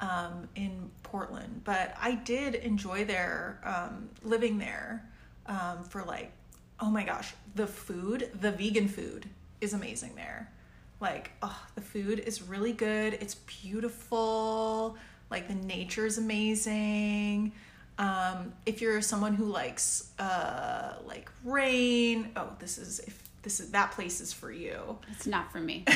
um, 0.00 0.46
in 0.54 0.90
Portland. 1.02 1.62
But 1.64 1.94
I 1.98 2.16
did 2.16 2.54
enjoy 2.54 3.06
there, 3.06 3.60
um, 3.64 4.10
living 4.22 4.58
there 4.58 5.08
um, 5.46 5.84
for 5.84 6.02
like, 6.02 6.32
oh 6.80 6.90
my 6.90 7.04
gosh, 7.04 7.32
the 7.54 7.66
food, 7.66 8.30
the 8.38 8.52
vegan 8.52 8.88
food 8.88 9.26
is 9.62 9.72
amazing 9.72 10.14
there 10.16 10.52
like 11.00 11.32
oh 11.42 11.66
the 11.74 11.80
food 11.80 12.20
is 12.20 12.42
really 12.42 12.72
good. 12.72 13.14
It's 13.14 13.34
beautiful. 13.34 14.96
Like 15.30 15.48
the 15.48 15.54
nature 15.54 16.06
is 16.06 16.18
amazing. 16.18 17.52
Um, 17.98 18.52
if 18.64 18.80
you're 18.80 19.02
someone 19.02 19.34
who 19.34 19.46
likes 19.46 20.10
uh, 20.18 20.94
like 21.06 21.30
rain 21.44 22.30
oh 22.36 22.50
this 22.60 22.78
is 22.78 23.00
if 23.00 23.22
this 23.42 23.60
is 23.60 23.70
that 23.70 23.92
place 23.92 24.20
is 24.20 24.32
for 24.32 24.52
you. 24.52 24.98
It's 25.10 25.26
not 25.26 25.52
for 25.52 25.60
me. 25.60 25.84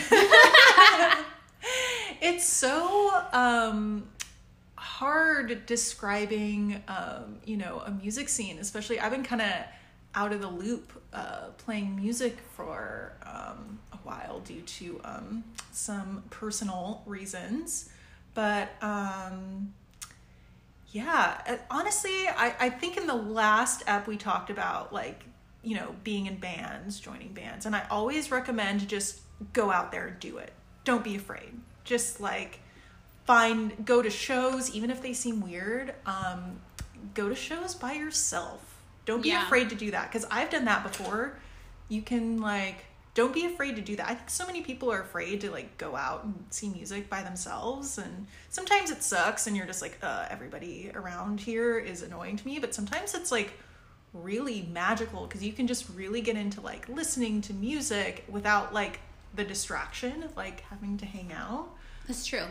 It's 2.21 2.45
so 2.45 3.11
um, 3.33 4.09
hard 4.77 5.67
describing 5.67 6.83
um, 6.87 7.39
you 7.45 7.57
know 7.57 7.83
a 7.85 7.91
music 7.91 8.29
scene 8.29 8.59
especially 8.59 9.01
i've 9.01 9.11
been 9.13 9.23
kind 9.25 9.43
of 9.43 9.49
out 10.15 10.33
of 10.33 10.41
the 10.41 10.49
loop 10.49 10.93
uh, 11.13 11.49
playing 11.59 11.97
music 11.97 12.37
for 12.55 13.13
um, 13.25 13.79
a 13.93 13.97
while 14.05 14.41
due 14.41 14.61
to 14.63 15.01
um, 15.05 15.45
some 15.71 16.23
personal 16.31 17.03
reasons. 17.07 17.91
But 18.35 18.71
um, 18.83 19.73
yeah, 20.91 21.41
uh, 21.47 21.57
honestly, 21.71 22.29
I, 22.29 22.55
I 22.61 22.71
think 22.71 22.97
in 22.97 23.07
the 23.07 23.15
last 23.15 23.83
app 23.87 24.07
we 24.07 24.17
talked 24.17 24.51
about 24.51 24.93
like, 24.93 25.25
you 25.63 25.77
know, 25.77 25.95
being 26.05 26.27
in 26.27 26.37
bands, 26.37 27.01
joining 27.01 27.33
bands. 27.33 27.67
And 27.67 27.75
I 27.75 27.87
always 27.91 28.31
recommend 28.31 28.87
just 28.89 29.21
go 29.53 29.71
out 29.71 29.93
there 29.93 30.09
and 30.09 30.21
do 30.21 30.39
it. 30.39 30.53
Don't 30.85 31.05
be 31.05 31.17
afraid. 31.17 31.53
Just 31.85 32.21
like 32.21 32.61
find, 33.25 33.85
go 33.87 34.03
to 34.03 34.11
shows, 34.11 34.71
even 34.75 34.91
if 34.91 35.01
they 35.01 35.13
seem 35.15 35.41
weird. 35.41 35.95
Um, 36.05 36.61
go 37.15 37.29
to 37.29 37.35
shows 37.35 37.75
by 37.75 37.93
yourself 37.95 38.72
don't 39.05 39.23
be 39.23 39.31
yeah. 39.31 39.45
afraid 39.45 39.71
to 39.71 39.75
do 39.75 39.91
that 39.91 40.11
because 40.11 40.27
I've 40.31 40.51
done 40.51 40.65
that 40.67 40.83
before. 40.83 41.39
You 41.89 42.03
can 42.03 42.41
like 42.41 42.85
don't 43.15 43.35
be 43.35 43.45
afraid 43.45 43.77
to 43.77 43.83
do 43.83 43.97
that. 43.97 44.09
I 44.09 44.15
think 44.15 44.31
so 44.31 44.47
many 44.47 44.63
people 44.63 44.91
are 44.91 45.03
afraid 45.03 45.43
to 45.43 45.51
like 45.51 45.77
go 45.77 45.95
out 45.97 46.25
and 46.25 46.35
see 46.51 46.71
music 46.71 47.11
by 47.11 47.23
themselves 47.23 47.99
and 47.99 48.27
sometimes 48.49 48.91
it 48.91 49.03
sucks 49.03 49.47
and 49.47 49.57
you're 49.57 49.67
just 49.67 49.83
like 49.83 49.99
uh 50.03 50.27
everybody 50.31 50.91
around 50.95 51.41
here 51.41 51.79
is 51.79 52.03
annoying 52.03 52.37
to 52.37 52.47
me, 52.47 52.59
but 52.59 52.75
sometimes 52.75 53.15
it's 53.15 53.31
like 53.31 53.53
really 54.15 54.69
magical 54.71 55.27
because 55.27 55.43
you 55.43 55.53
can 55.53 55.67
just 55.67 55.89
really 55.95 56.21
get 56.21 56.37
into 56.37 56.61
like 56.61 56.89
listening 56.89 57.41
to 57.43 57.53
music 57.55 58.25
without 58.29 58.73
like 58.73 59.01
the 59.35 59.45
distraction 59.45 60.23
of 60.23 60.37
like 60.37 60.61
having 60.63 60.97
to 60.99 61.07
hang 61.07 61.33
out. 61.33 61.69
That's 62.07 62.27
true. 62.27 62.45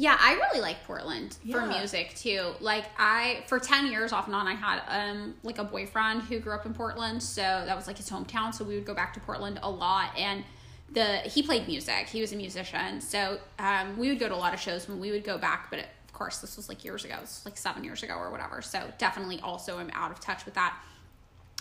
Yeah, 0.00 0.16
I 0.16 0.34
really 0.34 0.60
like 0.60 0.84
Portland 0.84 1.36
for 1.50 1.66
music 1.66 2.14
too. 2.14 2.52
Like 2.60 2.84
I 2.98 3.42
for 3.48 3.58
10 3.58 3.88
years 3.88 4.12
off 4.12 4.26
and 4.26 4.34
on 4.36 4.46
I 4.46 4.54
had 4.54 4.80
um 4.86 5.34
like 5.42 5.58
a 5.58 5.64
boyfriend 5.64 6.22
who 6.22 6.38
grew 6.38 6.52
up 6.52 6.64
in 6.66 6.72
Portland, 6.72 7.20
so 7.20 7.42
that 7.42 7.74
was 7.74 7.88
like 7.88 7.96
his 7.96 8.08
hometown, 8.08 8.54
so 8.54 8.64
we 8.64 8.76
would 8.76 8.84
go 8.84 8.94
back 8.94 9.12
to 9.14 9.20
Portland 9.20 9.58
a 9.60 9.68
lot 9.68 10.16
and 10.16 10.44
the 10.92 11.16
he 11.22 11.42
played 11.42 11.66
music. 11.66 12.06
He 12.06 12.20
was 12.20 12.32
a 12.32 12.36
musician. 12.36 13.00
So 13.00 13.40
um 13.58 13.98
we 13.98 14.08
would 14.08 14.20
go 14.20 14.28
to 14.28 14.34
a 14.36 14.36
lot 14.36 14.54
of 14.54 14.60
shows 14.60 14.88
when 14.88 15.00
we 15.00 15.10
would 15.10 15.24
go 15.24 15.36
back, 15.36 15.66
but 15.68 15.80
it, 15.80 15.88
of 16.06 16.12
course 16.12 16.38
this 16.38 16.56
was 16.56 16.68
like 16.68 16.84
years 16.84 17.04
ago. 17.04 17.16
This 17.20 17.40
was 17.40 17.44
like 17.44 17.56
7 17.56 17.82
years 17.82 18.04
ago 18.04 18.14
or 18.14 18.30
whatever. 18.30 18.62
So 18.62 18.80
definitely 18.98 19.40
also 19.40 19.78
I'm 19.78 19.90
out 19.94 20.12
of 20.12 20.20
touch 20.20 20.44
with 20.44 20.54
that. 20.54 20.78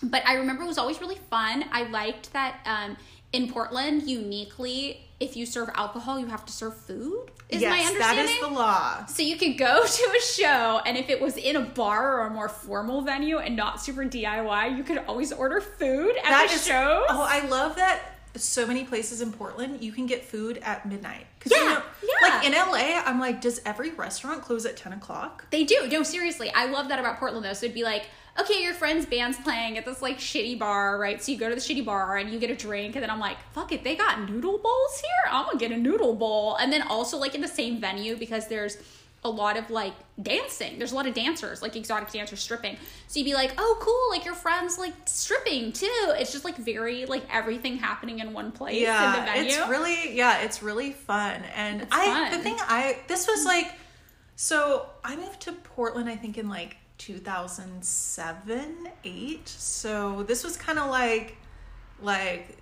But 0.04 0.22
I 0.28 0.36
remember 0.36 0.62
it 0.62 0.68
was 0.68 0.78
always 0.78 1.02
really 1.02 1.20
fun. 1.32 1.66
I 1.72 1.90
liked 1.90 2.32
that 2.34 2.60
um 2.68 2.98
in 3.34 3.52
Portland 3.52 4.10
uniquely 4.10 5.08
if 5.20 5.36
you 5.36 5.46
serve 5.46 5.70
alcohol, 5.74 6.20
you 6.20 6.28
have 6.28 6.46
to 6.46 6.54
serve 6.54 6.78
food. 6.78 7.32
Is 7.50 7.62
yes, 7.62 7.72
my 7.72 7.86
understanding? 7.86 8.26
That 8.26 8.32
is 8.32 8.40
the 8.40 8.48
law. 8.48 9.06
So 9.08 9.24
you 9.24 9.36
could 9.38 9.58
go 9.58 9.84
to 9.88 10.18
a 10.18 10.22
show, 10.22 10.82
and 10.86 10.98
if 10.98 11.10
it 11.10 11.20
was 11.20 11.38
in 11.38 11.56
a 11.56 11.62
bar 11.62 12.20
or 12.20 12.28
a 12.28 12.30
more 12.30 12.50
formal 12.50 13.02
venue 13.02 13.40
and 13.40 13.56
not 13.56 13.82
super 13.82 14.04
DIY, 14.04 14.78
you 14.78 14.84
could 14.84 15.00
always 15.00 15.32
order 15.32 15.60
food 15.60 16.16
at 16.18 16.24
that 16.24 16.50
the 16.50 16.56
is, 16.56 16.66
show. 16.66 17.06
Oh, 17.10 17.26
I 17.28 17.48
love 17.48 17.76
that. 17.78 18.02
So 18.36 18.68
many 18.68 18.84
places 18.84 19.22
in 19.22 19.32
Portland, 19.32 19.82
you 19.82 19.92
can 19.92 20.06
get 20.06 20.24
food 20.24 20.60
at 20.62 20.86
midnight. 20.86 21.26
Yeah, 21.46 21.58
you 21.58 21.66
know, 21.66 21.82
yeah. 22.04 22.30
Like 22.30 22.46
in 22.46 22.52
LA, 22.52 23.02
I'm 23.04 23.20
like, 23.20 23.42
does 23.42 23.60
every 23.66 23.90
restaurant 23.92 24.44
close 24.44 24.68
at 24.68 24.78
ten 24.78 24.94
o'clock? 24.94 25.50
They 25.50 25.64
do. 25.64 25.88
No, 25.90 26.04
seriously, 26.04 26.52
I 26.54 26.68
love 26.68 26.90
that 26.90 27.00
about 27.00 27.18
Portland 27.18 27.44
though. 27.44 27.54
So 27.54 27.66
it'd 27.66 27.74
be 27.74 27.84
like 27.84 28.06
okay, 28.40 28.62
your 28.64 28.74
friend's 28.74 29.06
band's 29.06 29.38
playing 29.38 29.78
at 29.78 29.86
this 29.86 30.02
like 30.02 30.18
shitty 30.18 30.58
bar, 30.58 30.98
right? 31.00 31.22
So 31.22 31.32
you 31.32 31.38
go 31.38 31.50
to 31.50 31.56
the 31.56 31.62
shitty 31.62 31.84
bar 31.84 32.18
and 32.18 32.32
you 32.32 32.40
get 32.40 32.52
a 32.52 32.56
drink, 32.56 32.96
and 32.96 33.04
then 33.04 33.10
I'm 33.10 33.20
like, 33.20 33.38
fuck 33.54 33.72
it, 33.72 33.84
they 33.84 33.96
got 33.96 34.30
noodle 34.30 34.58
bowls 34.58 35.02
here? 35.02 35.32
I'm 35.32 35.46
gonna 35.46 35.58
get 35.58 35.72
a 35.72 35.78
noodle 35.78 36.16
bowl. 36.16 36.56
And 36.56 36.72
then 36.72 36.84
also 36.84 37.18
like 37.18 37.36
in 37.36 37.42
the 37.42 37.48
same 37.48 37.80
venue 37.80 38.16
because 38.16 38.48
there's 38.48 38.78
a 39.24 39.30
lot 39.30 39.58
of 39.58 39.70
like 39.70 39.94
dancing. 40.22 40.78
There's 40.78 40.92
a 40.92 40.96
lot 40.96 41.08
of 41.08 41.14
dancers, 41.14 41.62
like 41.62 41.76
exotic 41.76 42.12
dancers 42.12 42.40
stripping. 42.40 42.78
So 43.08 43.20
you'd 43.20 43.26
be 43.26 43.34
like, 43.34 43.54
oh, 43.58 43.78
cool, 43.80 44.16
like 44.16 44.26
your 44.26 44.36
friend's 44.36 44.78
like 44.78 44.94
stripping 45.06 45.74
too. 45.74 45.88
It's 46.10 46.32
just 46.32 46.46
like 46.46 46.58
very 46.58 47.06
like 47.06 47.24
everything 47.32 47.78
happening 47.78 48.20
in 48.20 48.34
one 48.34 48.52
place 48.52 48.80
yeah, 48.80 49.14
in 49.14 49.20
the 49.20 49.32
venue. 49.32 49.52
It's 49.52 49.70
really 49.70 50.16
yeah, 50.16 50.42
it's 50.42 50.62
really 50.62 50.92
fun. 50.92 51.42
And 51.56 51.82
it's 51.82 51.96
I 51.96 52.06
fun. 52.06 52.32
the 52.32 52.40
thing 52.40 52.56
I 52.60 53.00
this 53.08 53.28
was 53.28 53.46
like 53.46 53.74
so 54.36 54.88
I 55.04 55.16
moved 55.16 55.42
to 55.42 55.52
Portland 55.52 56.08
I 56.08 56.16
think 56.16 56.38
in 56.38 56.48
like 56.48 56.78
2007 56.98 58.90
8 59.04 59.48
so 59.48 60.24
this 60.24 60.44
was 60.44 60.58
kind 60.58 60.80
of 60.80 60.90
like 60.90 61.38
like 62.02 62.58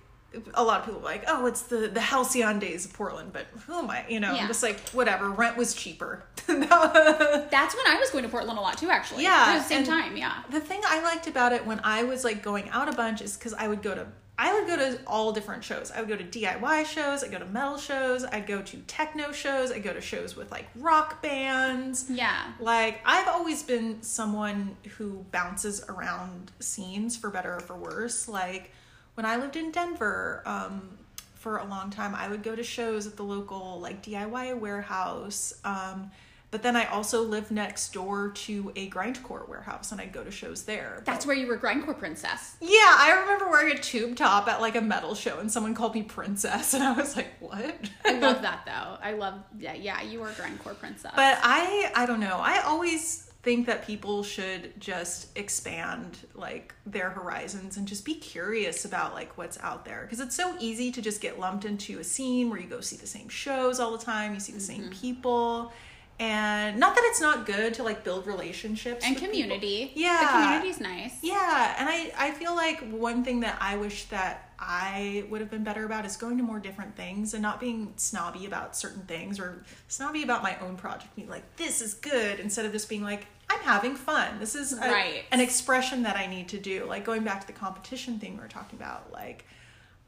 a 0.54 0.62
lot 0.62 0.80
of 0.80 0.86
people 0.86 1.00
like 1.00 1.24
oh 1.28 1.46
it's 1.46 1.62
the 1.62 1.88
the 1.88 2.00
halcyon 2.00 2.58
days 2.58 2.84
of 2.84 2.92
portland 2.92 3.32
but 3.32 3.46
oh 3.68 3.82
my 3.82 4.04
you 4.08 4.20
know? 4.20 4.34
Yeah. 4.34 4.42
i'm 4.42 4.48
just 4.48 4.62
like 4.62 4.78
whatever 4.90 5.30
rent 5.30 5.56
was 5.56 5.74
cheaper. 5.74 6.24
That's 6.46 7.74
when 7.74 7.86
i 7.86 7.96
was 7.98 8.10
going 8.10 8.24
to 8.24 8.30
portland 8.30 8.58
a 8.58 8.62
lot 8.62 8.78
too 8.78 8.90
actually. 8.90 9.24
Yeah 9.24 9.46
at 9.48 9.58
the 9.58 9.64
same 9.64 9.84
time 9.84 10.16
yeah. 10.16 10.42
the 10.50 10.60
thing 10.60 10.80
i 10.86 11.02
liked 11.02 11.26
about 11.26 11.52
it 11.52 11.66
when 11.66 11.80
i 11.82 12.04
was 12.04 12.22
like 12.24 12.42
going 12.42 12.68
out 12.70 12.88
a 12.88 12.92
bunch 12.92 13.20
is 13.20 13.36
because 13.36 13.54
i 13.54 13.66
would 13.66 13.82
go 13.82 13.94
to 13.94 14.06
I 14.38 14.52
would 14.52 14.66
go 14.66 14.76
to 14.76 15.00
all 15.06 15.32
different 15.32 15.64
shows. 15.64 15.90
I 15.90 16.00
would 16.00 16.08
go 16.08 16.16
to 16.16 16.24
DIY 16.24 16.84
shows, 16.86 17.24
I'd 17.24 17.30
go 17.30 17.38
to 17.38 17.46
metal 17.46 17.78
shows, 17.78 18.24
I'd 18.24 18.46
go 18.46 18.60
to 18.60 18.76
techno 18.86 19.32
shows, 19.32 19.72
I'd 19.72 19.82
go 19.82 19.94
to 19.94 20.00
shows 20.00 20.36
with 20.36 20.50
like 20.50 20.68
rock 20.76 21.22
bands. 21.22 22.06
Yeah. 22.10 22.52
Like 22.60 23.00
I've 23.04 23.28
always 23.28 23.62
been 23.62 24.02
someone 24.02 24.76
who 24.98 25.24
bounces 25.32 25.82
around 25.88 26.52
scenes 26.60 27.16
for 27.16 27.30
better 27.30 27.54
or 27.54 27.60
for 27.60 27.76
worse. 27.76 28.28
Like 28.28 28.72
when 29.14 29.24
I 29.24 29.36
lived 29.36 29.56
in 29.56 29.70
Denver, 29.70 30.42
um, 30.44 30.98
for 31.34 31.58
a 31.58 31.64
long 31.64 31.90
time, 31.90 32.12
I 32.12 32.28
would 32.28 32.42
go 32.42 32.56
to 32.56 32.64
shows 32.64 33.06
at 33.06 33.16
the 33.16 33.22
local 33.22 33.78
like 33.80 34.02
DIY 34.02 34.58
warehouse. 34.58 35.54
Um, 35.64 36.10
but 36.56 36.62
then 36.62 36.74
I 36.74 36.86
also 36.86 37.20
lived 37.20 37.50
next 37.50 37.92
door 37.92 38.30
to 38.30 38.72
a 38.76 38.88
grindcore 38.88 39.46
warehouse 39.46 39.92
and 39.92 40.00
I'd 40.00 40.14
go 40.14 40.24
to 40.24 40.30
shows 40.30 40.62
there. 40.62 41.02
That's 41.04 41.26
where 41.26 41.36
you 41.36 41.48
were 41.48 41.58
grindcore 41.58 41.98
princess. 41.98 42.56
Yeah, 42.62 42.68
I 42.70 43.14
remember 43.20 43.50
wearing 43.50 43.76
a 43.76 43.78
tube 43.78 44.16
top 44.16 44.48
at 44.48 44.62
like 44.62 44.74
a 44.74 44.80
metal 44.80 45.14
show 45.14 45.38
and 45.38 45.52
someone 45.52 45.74
called 45.74 45.94
me 45.94 46.02
princess 46.02 46.72
and 46.74 46.82
I 46.82 46.92
was 46.92 47.14
like, 47.14 47.28
"What?" 47.40 47.78
I 48.06 48.12
love 48.18 48.40
that 48.40 48.62
though. 48.64 48.96
I 49.06 49.12
love 49.12 49.34
yeah, 49.58 49.74
yeah, 49.74 50.00
you 50.00 50.20
were 50.20 50.28
grindcore 50.28 50.78
princess. 50.78 51.12
But 51.14 51.38
I 51.42 51.92
I 51.94 52.06
don't 52.06 52.20
know. 52.20 52.38
I 52.40 52.62
always 52.62 53.30
think 53.42 53.66
that 53.66 53.86
people 53.86 54.22
should 54.22 54.72
just 54.80 55.28
expand 55.36 56.26
like 56.34 56.74
their 56.86 57.10
horizons 57.10 57.76
and 57.76 57.86
just 57.86 58.06
be 58.06 58.14
curious 58.14 58.86
about 58.86 59.12
like 59.12 59.36
what's 59.36 59.60
out 59.60 59.84
there 59.84 60.00
because 60.04 60.20
it's 60.20 60.34
so 60.34 60.56
easy 60.58 60.90
to 60.90 61.02
just 61.02 61.20
get 61.20 61.38
lumped 61.38 61.66
into 61.66 61.98
a 61.98 62.04
scene 62.04 62.48
where 62.48 62.58
you 62.58 62.66
go 62.66 62.80
see 62.80 62.96
the 62.96 63.06
same 63.06 63.28
shows 63.28 63.78
all 63.78 63.92
the 63.92 64.02
time, 64.02 64.32
you 64.32 64.40
see 64.40 64.52
the 64.52 64.58
same 64.58 64.84
mm-hmm. 64.84 65.00
people. 65.00 65.70
And 66.18 66.78
not 66.78 66.94
that 66.94 67.04
it's 67.08 67.20
not 67.20 67.44
good 67.44 67.74
to 67.74 67.82
like 67.82 68.02
build 68.02 68.26
relationships 68.26 69.04
and 69.04 69.14
with 69.14 69.22
people. 69.22 69.34
community. 69.38 69.92
Yeah. 69.94 70.20
The 70.20 70.26
community's 70.44 70.80
nice. 70.80 71.12
Yeah, 71.22 71.74
and 71.78 71.88
I 71.88 72.10
I 72.16 72.30
feel 72.30 72.54
like 72.54 72.80
one 72.90 73.22
thing 73.22 73.40
that 73.40 73.58
I 73.60 73.76
wish 73.76 74.04
that 74.06 74.50
I 74.58 75.24
would 75.28 75.42
have 75.42 75.50
been 75.50 75.64
better 75.64 75.84
about 75.84 76.06
is 76.06 76.16
going 76.16 76.38
to 76.38 76.42
more 76.42 76.58
different 76.58 76.96
things 76.96 77.34
and 77.34 77.42
not 77.42 77.60
being 77.60 77.92
snobby 77.96 78.46
about 78.46 78.74
certain 78.74 79.02
things 79.02 79.38
or 79.38 79.62
snobby 79.88 80.22
about 80.22 80.42
my 80.42 80.58
own 80.60 80.76
project. 80.76 81.14
Being 81.16 81.28
like, 81.28 81.56
this 81.56 81.82
is 81.82 81.92
good 81.92 82.40
instead 82.40 82.64
of 82.64 82.72
just 82.72 82.88
being 82.88 83.02
like, 83.02 83.26
I'm 83.50 83.60
having 83.60 83.94
fun. 83.94 84.38
This 84.40 84.54
is 84.54 84.72
a, 84.72 84.76
Right. 84.80 85.24
an 85.30 85.40
expression 85.40 86.04
that 86.04 86.16
I 86.16 86.26
need 86.26 86.48
to 86.48 86.58
do. 86.58 86.86
Like 86.86 87.04
going 87.04 87.24
back 87.24 87.42
to 87.42 87.46
the 87.46 87.52
competition 87.52 88.18
thing 88.18 88.36
we 88.36 88.40
were 88.40 88.48
talking 88.48 88.78
about. 88.78 89.12
Like, 89.12 89.44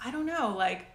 I 0.01 0.11
don't 0.11 0.25
know. 0.27 0.55
Like, 0.57 0.87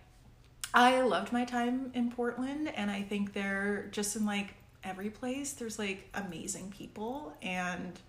I 0.74 1.01
loved 1.01 1.32
my 1.32 1.45
time 1.45 1.91
in 1.93 2.09
Portland, 2.11 2.68
and 2.76 2.89
I 2.89 3.03
think 3.03 3.34
they're 3.34 3.88
just 3.91 4.16
in 4.16 4.26
like 4.26 4.55
every 4.84 5.09
place. 5.09 5.53
There's 5.53 5.79
like 5.79 6.09
amazing 6.13 6.73
people, 6.77 7.34
and 7.41 7.99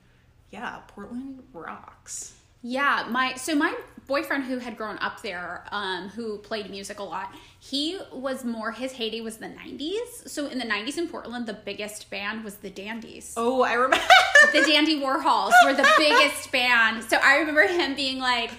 yeah, 0.51 0.79
Portland 0.89 1.43
rocks. 1.53 2.35
Yeah, 2.66 3.07
my 3.11 3.35
so 3.35 3.55
my 3.55 3.75
boyfriend 4.07 4.45
who 4.45 4.57
had 4.59 4.79
grown 4.79 4.97
up 4.99 5.20
there, 5.20 5.64
um, 5.70 6.09
who 6.09 6.39
played 6.39 6.70
music 6.70 6.99
a 6.99 7.03
lot, 7.03 7.35
he 7.61 7.99
was 8.11 8.43
more 8.43 8.72
his 8.72 8.93
heyday 8.93 9.20
was 9.20 9.37
the 9.37 9.49
'90s. 9.49 10.29
So 10.29 10.47
in 10.47 10.59
the 10.59 10.64
'90s 10.64 10.97
in 10.97 11.09
Portland, 11.09 11.47
the 11.47 11.53
biggest 11.53 12.09
band 12.11 12.43
was 12.43 12.57
the 12.57 12.70
Dandies. 12.70 13.35
Oh, 13.37 13.62
I 13.62 13.75
remember. 13.75 14.07
The 14.53 14.61
Dandy 14.62 15.01
Warhols 15.01 15.53
were 15.64 15.75
the 15.75 15.89
biggest 15.99 16.51
band. 16.53 17.05
So 17.05 17.18
I 17.22 17.39
remember 17.39 17.66
him 17.66 17.95
being 17.95 18.18
like, 18.18 18.51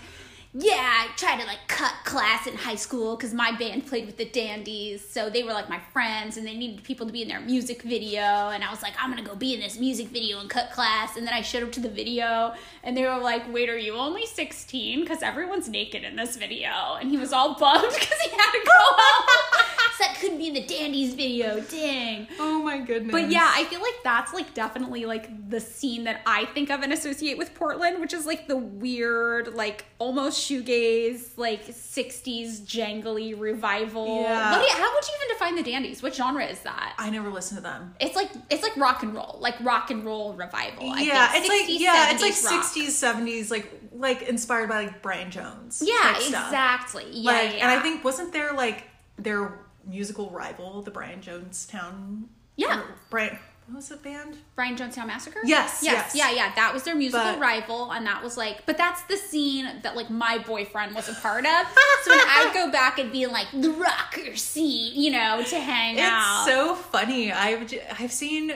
"Yeah, 0.58 0.74
I 0.80 1.10
tried 1.18 1.41
to 1.41 1.45
like 1.45 1.68
cut 1.68 1.93
class 2.06 2.47
in 2.47 2.56
high 2.56 2.76
school 2.76 3.18
because 3.18 3.34
my 3.34 3.51
band 3.51 3.88
played 3.88 4.06
with 4.06 4.16
the 4.16 4.26
Dandies, 4.26 5.01
so 5.01 5.30
they 5.30 5.43
were 5.43 5.51
like 5.51 5.68
my 5.68 5.80
friends, 5.91 6.38
and 6.38 6.47
they 6.47 6.56
needed 6.56 6.84
people 6.84 7.06
to 7.08 7.12
be 7.12 7.22
in 7.22 7.28
their 7.28 7.41
music 7.41 7.82
video. 7.82 8.22
And 8.49 8.64
I 8.64 8.72
was 8.72 8.82
like, 8.82 8.93
I'm 8.97 9.10
gonna 9.10 9.22
go 9.22 9.36
be 9.36 9.53
in 9.53 9.60
this 9.60 9.78
music 9.78 10.08
video 10.08 10.39
and 10.39 10.49
cut 10.49 10.72
class. 10.72 11.18
And 11.18 11.28
then 11.28 11.34
I 11.34 11.41
showed 11.41 11.64
up 11.64 11.74
to 11.74 11.82
the 11.82 11.89
video, 11.89 12.53
and 12.84 12.95
they 12.95 13.03
were 13.03 13.18
like, 13.18 13.51
Wait, 13.53 13.70
are 13.70 13.78
you 13.78 13.95
only 13.95 14.26
16? 14.26 15.01
Because 15.01 15.22
everyone's 15.22 15.68
naked 15.68 16.03
in 16.06 16.16
this 16.16 16.38
video. 16.38 16.95
And 16.99 17.10
he 17.12 17.18
was 17.18 17.34
all 17.34 17.56
bummed 17.56 17.84
because 17.93 18.20
he 18.22 18.30
had 18.30 18.51
to 18.51 18.62
go 18.66 18.72
home. 18.76 19.66
so 19.97 20.03
that 20.06 20.18
couldn't 20.20 20.38
be 20.38 20.47
in 20.47 20.53
the 20.53 20.66
Dandies 20.66 21.16
video. 21.16 21.60
Dang. 21.62 22.28
oh 22.39 22.62
my 22.62 22.80
goodness. 22.80 23.12
But 23.12 23.30
yeah, 23.30 23.51
I 23.53 23.66
feel 23.66 23.82
like 23.82 23.95
that's 24.03 24.34
like 24.34 24.53
definitely 24.53 25.06
like 25.06 25.49
the 25.49 25.60
scene 25.60 26.06
that 26.06 26.22
I 26.26 26.45
think 26.45 26.70
of 26.70 26.82
and 26.82 26.93
associate 26.93 27.38
with 27.38 27.53
Portland, 27.56 27.99
which 27.99 28.14
is 28.14 28.26
like 28.26 28.47
the 28.47 28.58
weird, 28.58 29.53
like 29.53 29.86
almost 29.99 30.45
shoegaze, 30.50 31.38
like 31.38 31.66
'60s 31.68 32.62
jangly 32.66 33.39
revival. 33.39 34.22
Yeah. 34.22 34.52
What 34.58 34.70
how 34.72 34.93
would 34.93 35.08
you 35.08 35.14
even 35.22 35.34
define 35.36 35.56
the 35.56 35.64
Dandies? 35.64 36.04
What 36.04 36.16
genre 36.16 36.46
is 36.46 36.60
that? 36.62 36.93
I 36.98 37.10
never 37.10 37.30
listened 37.30 37.58
to 37.60 37.64
them. 37.64 37.96
It's 38.00 38.16
like 38.16 38.30
it's 38.50 38.64
like 38.64 38.76
rock 38.78 39.04
and 39.04 39.14
roll, 39.14 39.38
like 39.41 39.56
rock 39.62 39.91
and 39.91 40.04
roll 40.06 40.34
revival. 40.34 40.89
I 40.91 41.02
yeah, 41.02 41.32
it's 41.36 41.48
like 41.48 41.62
60s, 41.68 41.80
yeah, 41.80 42.12
it's 42.14 42.22
70s 42.22 42.26
like 42.43 42.52
rock. 42.54 42.64
sixties, 42.64 42.98
seventies, 42.98 43.52
like 43.52 43.72
like 43.93 44.22
inspired 44.24 44.70
by 44.70 44.84
like 44.86 45.02
Brian 45.02 45.32
Jones. 45.32 45.82
Yeah, 45.86 46.16
exactly. 46.18 47.06
Yeah, 47.12 47.32
Like, 47.32 47.52
yeah. 47.54 47.58
and 47.58 47.72
I 47.72 47.82
think 47.82 48.04
wasn't 48.04 48.34
there 48.34 48.54
like 48.54 48.84
their 49.18 49.60
musical 49.88 50.30
rival, 50.32 50.82
the 50.82 50.91
Brian 50.91 51.22
Jonestown? 51.22 52.24
Yeah. 52.58 52.82
Brian. 53.10 53.38
What 53.68 53.78
was 53.78 53.89
the 53.89 53.97
band? 53.97 54.38
Brian 54.55 54.76
Jonestown 54.76 55.07
Massacre? 55.07 55.39
Yes, 55.43 55.80
yes. 55.82 56.13
yes. 56.13 56.16
Yeah, 56.16 56.32
yeah. 56.36 56.53
That 56.55 56.72
was 56.74 56.84
their 56.84 56.95
musical 56.95 57.32
But- 57.32 57.39
rival, 57.39 57.91
and 57.91 58.05
that 58.05 58.24
was 58.24 58.38
like, 58.38 58.66
but 58.68 58.78
that's 58.78 59.01
the 59.03 59.18
scene 59.18 59.68
that 59.82 59.95
like 59.95 60.09
my 60.11 60.38
boyfriend 60.38 60.93
was 60.93 61.09
a 61.09 61.13
part 61.16 61.45
of. 61.45 61.68
so 62.03 62.11
when 62.11 62.20
I'd 62.20 62.51
go 62.53 62.72
back 62.72 62.99
and 62.99 63.11
be 63.11 63.24
in 63.24 63.32
like 63.32 63.47
the 63.51 63.72
rocker 63.72 64.36
scene, 64.36 64.93
you 65.01 65.11
know, 65.11 65.43
to 65.43 65.59
hang 65.59 65.99
out. 65.99 66.47
It's 66.47 66.55
so 66.55 66.76
funny. 66.76 67.32
I've 67.32 67.74
I've 67.99 68.11
seen 68.11 68.53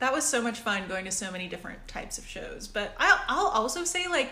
that 0.00 0.12
was 0.12 0.24
so 0.24 0.42
much 0.42 0.58
fun 0.60 0.86
going 0.86 1.06
to 1.06 1.10
so 1.10 1.30
many 1.30 1.48
different 1.48 1.88
types 1.88 2.18
of 2.18 2.26
shows. 2.26 2.68
But 2.68 2.94
I'll 2.98 3.20
I'll 3.28 3.46
also 3.62 3.84
say 3.84 4.06
like 4.08 4.30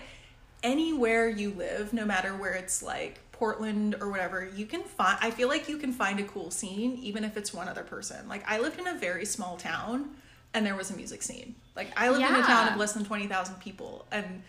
anywhere 0.63 1.29
you 1.29 1.51
live, 1.51 1.93
no 1.93 2.05
matter 2.05 2.35
where 2.37 2.53
it's 2.53 2.83
like 2.83 3.19
Portland 3.33 3.97
or 4.01 4.11
whatever, 4.11 4.49
you 4.55 4.67
can 4.67 4.83
find. 4.83 5.19
I 5.21 5.31
feel 5.31 5.49
like 5.49 5.69
you 5.69 5.79
can 5.79 5.93
find 5.93 6.21
a 6.21 6.25
cool 6.25 6.51
scene 6.51 6.99
even 7.03 7.25
if 7.25 7.37
it's 7.37 7.55
one 7.55 7.69
other 7.69 7.83
person. 7.83 8.29
Like 8.29 8.43
I 8.47 8.59
lived 8.59 8.79
in 8.79 8.87
a 8.87 8.95
very 8.95 9.25
small 9.25 9.57
town, 9.57 10.11
and 10.53 10.65
there 10.67 10.77
was 10.77 10.91
a 10.91 10.97
music 10.97 11.23
scene. 11.23 11.55
Like 11.75 11.89
I 11.97 12.11
lived 12.11 12.23
in 12.23 12.35
a 12.35 12.43
town 12.43 12.69
of 12.69 12.77
less 12.77 12.93
than 12.93 13.05
twenty 13.05 13.27
thousand 13.27 13.57
people, 13.61 14.07
and 14.13 14.43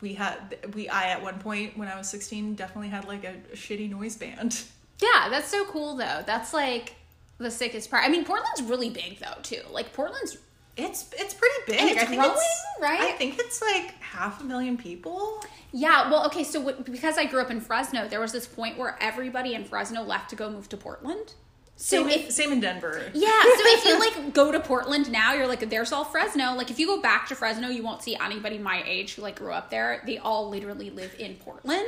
we 0.00 0.14
had 0.14 0.56
we 0.74 0.88
I 0.88 1.10
at 1.10 1.22
one 1.22 1.38
point 1.40 1.76
when 1.76 1.88
I 1.88 1.98
was 1.98 2.08
sixteen 2.08 2.54
definitely 2.54 2.88
had 2.88 3.06
like 3.06 3.24
a, 3.24 3.34
a 3.52 3.56
shitty 3.56 3.90
noise 3.90 4.16
band. 4.16 4.62
yeah, 5.00 5.28
that's 5.28 5.48
so 5.48 5.64
cool 5.66 5.96
though. 5.96 6.22
That's 6.24 6.54
like 6.54 6.94
the 7.38 7.50
sickest 7.50 7.90
part. 7.90 8.04
I 8.04 8.08
mean, 8.08 8.24
Portland's 8.24 8.62
really 8.62 8.90
big 8.90 9.18
though 9.18 9.40
too. 9.42 9.62
Like 9.70 9.92
Portland's 9.92 10.38
It's 10.78 11.10
it's 11.12 11.34
pretty 11.34 11.54
big. 11.66 11.80
And 11.80 11.90
it's 11.90 12.02
I 12.02 12.06
think 12.06 12.22
growing, 12.22 12.36
it's, 12.36 12.64
right? 12.80 13.00
I 13.00 13.12
think 13.12 13.38
it's 13.38 13.60
like 13.60 14.00
half 14.00 14.40
a 14.40 14.44
million 14.44 14.76
people. 14.76 15.42
Yeah, 15.72 16.10
well, 16.10 16.24
okay, 16.26 16.44
so 16.44 16.60
what, 16.60 16.84
because 16.84 17.18
I 17.18 17.26
grew 17.26 17.40
up 17.42 17.50
in 17.50 17.60
Fresno, 17.60 18.08
there 18.08 18.20
was 18.20 18.32
this 18.32 18.46
point 18.46 18.78
where 18.78 18.96
everybody 19.02 19.54
in 19.54 19.64
Fresno 19.64 20.02
left 20.02 20.30
to 20.30 20.36
go 20.36 20.48
move 20.48 20.68
to 20.70 20.78
Portland. 20.78 21.34
So 21.76 22.02
Same, 22.02 22.08
if 22.08 22.26
in, 22.26 22.30
same 22.32 22.52
in 22.52 22.60
Denver. 22.60 23.10
Yeah, 23.14 23.42
so 23.42 23.50
if 23.56 23.84
you 23.84 23.98
like 24.00 24.32
go 24.34 24.50
to 24.50 24.58
Portland 24.58 25.12
now, 25.12 25.34
you're 25.34 25.46
like, 25.46 25.68
there's 25.68 25.92
all 25.92 26.04
Fresno. 26.04 26.54
Like 26.54 26.70
if 26.70 26.78
you 26.78 26.86
go 26.86 27.00
back 27.00 27.28
to 27.28 27.36
Fresno, 27.36 27.68
you 27.68 27.84
won't 27.84 28.02
see 28.02 28.16
anybody 28.16 28.58
my 28.58 28.82
age 28.84 29.14
who 29.14 29.22
like 29.22 29.36
grew 29.36 29.52
up 29.52 29.70
there. 29.70 30.02
They 30.04 30.18
all 30.18 30.48
literally 30.48 30.90
live 30.90 31.14
in 31.18 31.36
Portland. 31.36 31.86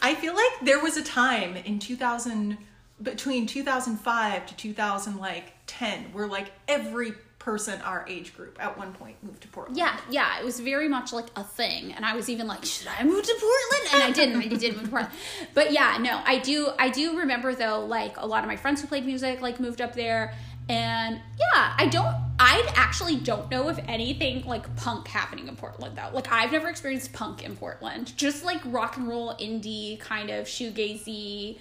I 0.00 0.14
feel 0.14 0.34
like 0.34 0.52
there 0.62 0.80
was 0.80 0.96
a 0.96 1.02
time 1.02 1.56
in 1.56 1.80
2000 1.80 2.58
between 3.02 3.48
2005 3.48 4.46
to 4.46 4.56
2000 4.56 5.16
like 5.16 5.54
10 5.66 6.12
where 6.12 6.28
like 6.28 6.52
every 6.68 7.14
person 7.42 7.80
our 7.82 8.04
age 8.08 8.34
group 8.36 8.56
at 8.60 8.78
one 8.78 8.92
point 8.92 9.16
moved 9.22 9.42
to 9.42 9.48
Portland. 9.48 9.76
Yeah, 9.76 9.98
yeah, 10.08 10.38
it 10.38 10.44
was 10.44 10.60
very 10.60 10.88
much 10.88 11.12
like 11.12 11.26
a 11.34 11.42
thing, 11.42 11.92
and 11.92 12.04
I 12.04 12.14
was 12.14 12.28
even 12.28 12.46
like, 12.46 12.64
should 12.64 12.86
I 12.86 13.02
move 13.02 13.24
to 13.24 13.34
Portland? 13.40 13.94
And 13.94 14.02
I 14.04 14.10
didn't. 14.12 14.40
I 14.40 14.56
did 14.56 14.76
move 14.76 14.84
to 14.84 14.90
Portland. 14.90 15.14
But 15.54 15.72
yeah, 15.72 15.98
no, 16.00 16.20
I 16.24 16.38
do. 16.38 16.70
I 16.78 16.88
do 16.88 17.18
remember 17.18 17.54
though, 17.54 17.84
like 17.84 18.16
a 18.16 18.26
lot 18.26 18.44
of 18.44 18.48
my 18.48 18.56
friends 18.56 18.80
who 18.80 18.86
played 18.86 19.04
music 19.04 19.40
like 19.40 19.60
moved 19.60 19.80
up 19.80 19.94
there. 19.94 20.34
And 20.68 21.20
yeah, 21.38 21.74
I 21.76 21.86
don't. 21.86 22.14
I 22.38 22.72
actually 22.76 23.16
don't 23.16 23.50
know 23.50 23.68
if 23.68 23.78
anything 23.88 24.44
like 24.44 24.74
punk 24.76 25.08
happening 25.08 25.48
in 25.48 25.56
Portland 25.56 25.96
though. 25.96 26.10
Like 26.14 26.30
I've 26.30 26.52
never 26.52 26.68
experienced 26.68 27.12
punk 27.12 27.44
in 27.44 27.56
Portland. 27.56 28.16
Just 28.16 28.44
like 28.44 28.60
rock 28.66 28.96
and 28.96 29.08
roll, 29.08 29.34
indie 29.34 29.98
kind 29.98 30.30
of 30.30 30.46
shoegazy, 30.46 31.58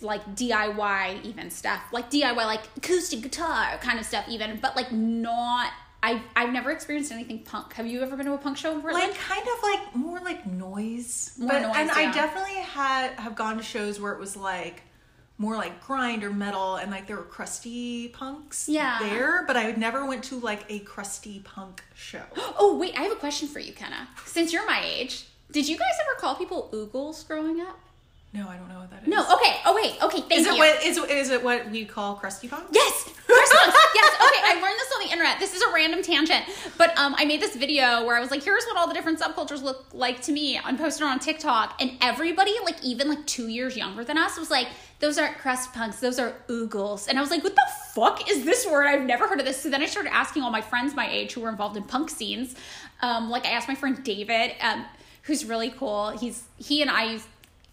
like 0.00 0.34
DIY 0.34 1.24
even 1.24 1.50
stuff, 1.50 1.82
like 1.92 2.10
DIY 2.10 2.36
like 2.36 2.62
acoustic 2.76 3.22
guitar 3.22 3.78
kind 3.78 3.98
of 3.98 4.04
stuff 4.06 4.26
even, 4.28 4.58
but 4.60 4.76
like 4.76 4.92
not. 4.92 5.72
I've 6.00 6.20
I've 6.36 6.52
never 6.52 6.70
experienced 6.70 7.10
anything 7.10 7.40
punk. 7.40 7.72
Have 7.72 7.86
you 7.86 8.02
ever 8.02 8.16
been 8.16 8.26
to 8.26 8.34
a 8.34 8.38
punk 8.38 8.56
show 8.56 8.72
in 8.72 8.80
Portland? 8.80 9.08
Like 9.08 9.18
kind 9.18 9.42
of 9.42 9.62
like 9.62 9.96
more 9.96 10.20
like 10.20 10.46
noise. 10.46 11.32
More 11.38 11.48
but, 11.50 11.62
noise, 11.62 11.72
and 11.76 11.88
yeah. 11.88 11.94
I 11.96 12.12
definitely 12.12 12.60
had 12.62 13.10
have 13.18 13.34
gone 13.34 13.56
to 13.56 13.62
shows 13.64 14.00
where 14.00 14.12
it 14.12 14.20
was 14.20 14.36
like 14.36 14.82
more 15.38 15.56
like 15.56 15.84
grind 15.84 16.24
or 16.24 16.30
metal 16.30 16.76
and 16.76 16.90
like 16.90 17.06
there 17.06 17.16
were 17.16 17.22
crusty 17.22 18.08
punks 18.08 18.68
Yeah. 18.68 18.98
there, 19.00 19.44
but 19.46 19.56
I 19.56 19.70
never 19.72 20.04
went 20.04 20.24
to 20.24 20.38
like 20.40 20.64
a 20.68 20.80
crusty 20.80 21.40
punk 21.40 21.82
show. 21.94 22.22
oh 22.36 22.76
wait, 22.78 22.96
I 22.98 23.02
have 23.02 23.12
a 23.12 23.16
question 23.16 23.48
for 23.48 23.60
you, 23.60 23.72
Kenna. 23.72 24.08
Since 24.24 24.52
you're 24.52 24.66
my 24.66 24.82
age, 24.84 25.26
did 25.50 25.68
you 25.68 25.76
guys 25.78 25.88
ever 26.02 26.20
call 26.20 26.34
people 26.34 26.68
oogles 26.72 27.26
growing 27.26 27.60
up? 27.60 27.78
No, 28.34 28.46
I 28.46 28.56
don't 28.58 28.68
know 28.68 28.78
what 28.78 28.90
that 28.90 29.02
is. 29.02 29.08
No. 29.08 29.22
Okay. 29.22 29.56
Oh 29.64 29.74
wait. 29.74 29.96
Okay. 30.02 30.20
Thank 30.20 30.40
Is 30.40 30.46
it 30.46 30.52
you. 30.52 30.58
what 30.58 30.84
is, 30.84 30.98
is 30.98 31.30
it 31.30 31.42
what 31.42 31.70
we 31.70 31.86
call 31.86 32.14
crusty 32.14 32.46
punk? 32.46 32.64
Yes, 32.72 33.04
croissants. 33.04 33.24
yes. 33.94 34.14
Okay, 34.16 34.42
I 34.44 34.60
learned 34.62 34.78
this 34.78 34.92
on 34.94 35.06
the 35.06 35.10
internet. 35.10 35.38
This 35.40 35.54
is 35.54 35.62
a 35.62 35.72
random 35.72 36.02
tangent, 36.02 36.44
but 36.76 36.96
um, 36.98 37.14
I 37.16 37.24
made 37.24 37.40
this 37.40 37.56
video 37.56 38.04
where 38.04 38.16
I 38.16 38.20
was 38.20 38.30
like, 38.30 38.44
"Here's 38.44 38.64
what 38.66 38.76
all 38.76 38.86
the 38.86 38.92
different 38.92 39.18
subcultures 39.18 39.62
look 39.62 39.86
like 39.94 40.20
to 40.22 40.32
me." 40.32 40.58
and 40.58 40.78
posted 40.78 41.06
it 41.06 41.10
on 41.10 41.18
TikTok, 41.20 41.80
and 41.80 41.92
everybody, 42.02 42.52
like 42.64 42.84
even 42.84 43.08
like 43.08 43.24
two 43.26 43.48
years 43.48 43.78
younger 43.78 44.04
than 44.04 44.18
us, 44.18 44.38
was 44.38 44.50
like, 44.50 44.68
"Those 45.00 45.16
aren't 45.16 45.38
crust 45.38 45.72
punks. 45.72 46.00
Those 46.00 46.18
are 46.18 46.34
oogles." 46.48 47.08
And 47.08 47.18
I 47.18 47.22
was 47.22 47.30
like, 47.30 47.42
"What 47.42 47.54
the 47.54 47.66
fuck 47.94 48.30
is 48.30 48.44
this 48.44 48.66
word? 48.66 48.86
I've 48.86 49.06
never 49.06 49.26
heard 49.26 49.40
of 49.40 49.46
this." 49.46 49.62
So 49.62 49.70
then 49.70 49.80
I 49.80 49.86
started 49.86 50.12
asking 50.12 50.42
all 50.42 50.50
my 50.50 50.60
friends 50.60 50.94
my 50.94 51.08
age 51.08 51.32
who 51.32 51.40
were 51.40 51.48
involved 51.48 51.78
in 51.78 51.84
punk 51.84 52.10
scenes. 52.10 52.54
Um, 53.00 53.30
like 53.30 53.46
I 53.46 53.50
asked 53.50 53.68
my 53.68 53.74
friend 53.74 54.04
David, 54.04 54.52
um, 54.60 54.84
who's 55.22 55.46
really 55.46 55.70
cool. 55.70 56.10
He's 56.10 56.44
he 56.58 56.82
and 56.82 56.90
I 56.90 57.20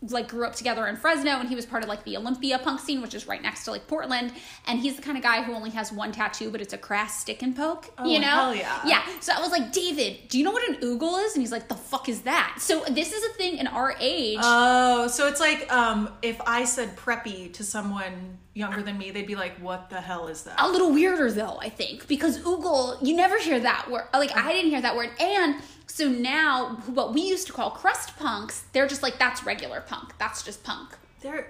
like 0.01 0.27
grew 0.27 0.45
up 0.45 0.55
together 0.55 0.85
in 0.87 0.95
Fresno 0.95 1.39
and 1.39 1.49
he 1.49 1.55
was 1.55 1.65
part 1.65 1.83
of 1.83 1.89
like 1.89 2.03
the 2.03 2.17
Olympia 2.17 2.59
punk 2.59 2.79
scene, 2.79 3.01
which 3.01 3.13
is 3.13 3.27
right 3.27 3.41
next 3.41 3.65
to 3.65 3.71
like 3.71 3.87
Portland. 3.87 4.33
And 4.67 4.79
he's 4.79 4.95
the 4.95 5.01
kind 5.01 5.17
of 5.17 5.23
guy 5.23 5.41
who 5.41 5.53
only 5.53 5.71
has 5.71 5.91
one 5.91 6.11
tattoo, 6.11 6.51
but 6.51 6.61
it's 6.61 6.73
a 6.73 6.77
crass 6.77 7.21
stick 7.21 7.41
and 7.41 7.55
poke. 7.55 7.91
Oh, 7.97 8.05
you 8.05 8.19
know? 8.19 8.27
hell 8.27 8.55
yeah. 8.55 8.81
Yeah. 8.85 9.03
So 9.19 9.33
I 9.33 9.39
was 9.39 9.51
like, 9.51 9.71
David, 9.71 10.27
do 10.27 10.37
you 10.37 10.43
know 10.43 10.51
what 10.51 10.67
an 10.69 10.75
oogle 10.81 11.23
is? 11.25 11.33
And 11.33 11.41
he's 11.41 11.51
like, 11.51 11.67
the 11.67 11.75
fuck 11.75 12.09
is 12.09 12.21
that? 12.21 12.57
So 12.59 12.83
this 12.89 13.13
is 13.13 13.23
a 13.23 13.33
thing 13.33 13.57
in 13.57 13.67
our 13.67 13.95
age. 13.99 14.39
Oh, 14.41 15.07
so 15.07 15.27
it's 15.27 15.39
like 15.39 15.71
um, 15.71 16.09
if 16.21 16.39
I 16.45 16.65
said 16.65 16.95
preppy 16.95 17.51
to 17.53 17.63
someone 17.63 18.37
younger 18.53 18.81
than 18.81 18.97
me, 18.97 19.11
they'd 19.11 19.27
be 19.27 19.35
like, 19.35 19.57
"What 19.59 19.89
the 19.89 20.01
hell 20.01 20.27
is 20.27 20.43
that?" 20.43 20.55
a 20.59 20.67
little 20.67 20.91
weirder 20.91 21.31
though, 21.31 21.57
I 21.61 21.69
think, 21.69 22.07
because 22.07 22.39
oogle, 22.39 22.97
you 23.05 23.15
never 23.15 23.39
hear 23.39 23.59
that 23.59 23.89
word. 23.91 24.05
Like 24.13 24.35
I 24.35 24.53
didn't 24.53 24.71
hear 24.71 24.81
that 24.81 24.95
word. 24.95 25.11
And 25.19 25.61
so 25.87 26.09
now 26.09 26.75
what 26.87 27.13
we 27.13 27.21
used 27.21 27.47
to 27.47 27.53
call 27.53 27.71
crust 27.71 28.17
punks, 28.17 28.65
they're 28.73 28.87
just 28.87 29.03
like 29.03 29.17
that's 29.19 29.45
regular 29.45 29.81
punk. 29.81 30.17
That's 30.17 30.43
just 30.43 30.63
punk. 30.63 30.95
They're 31.21 31.47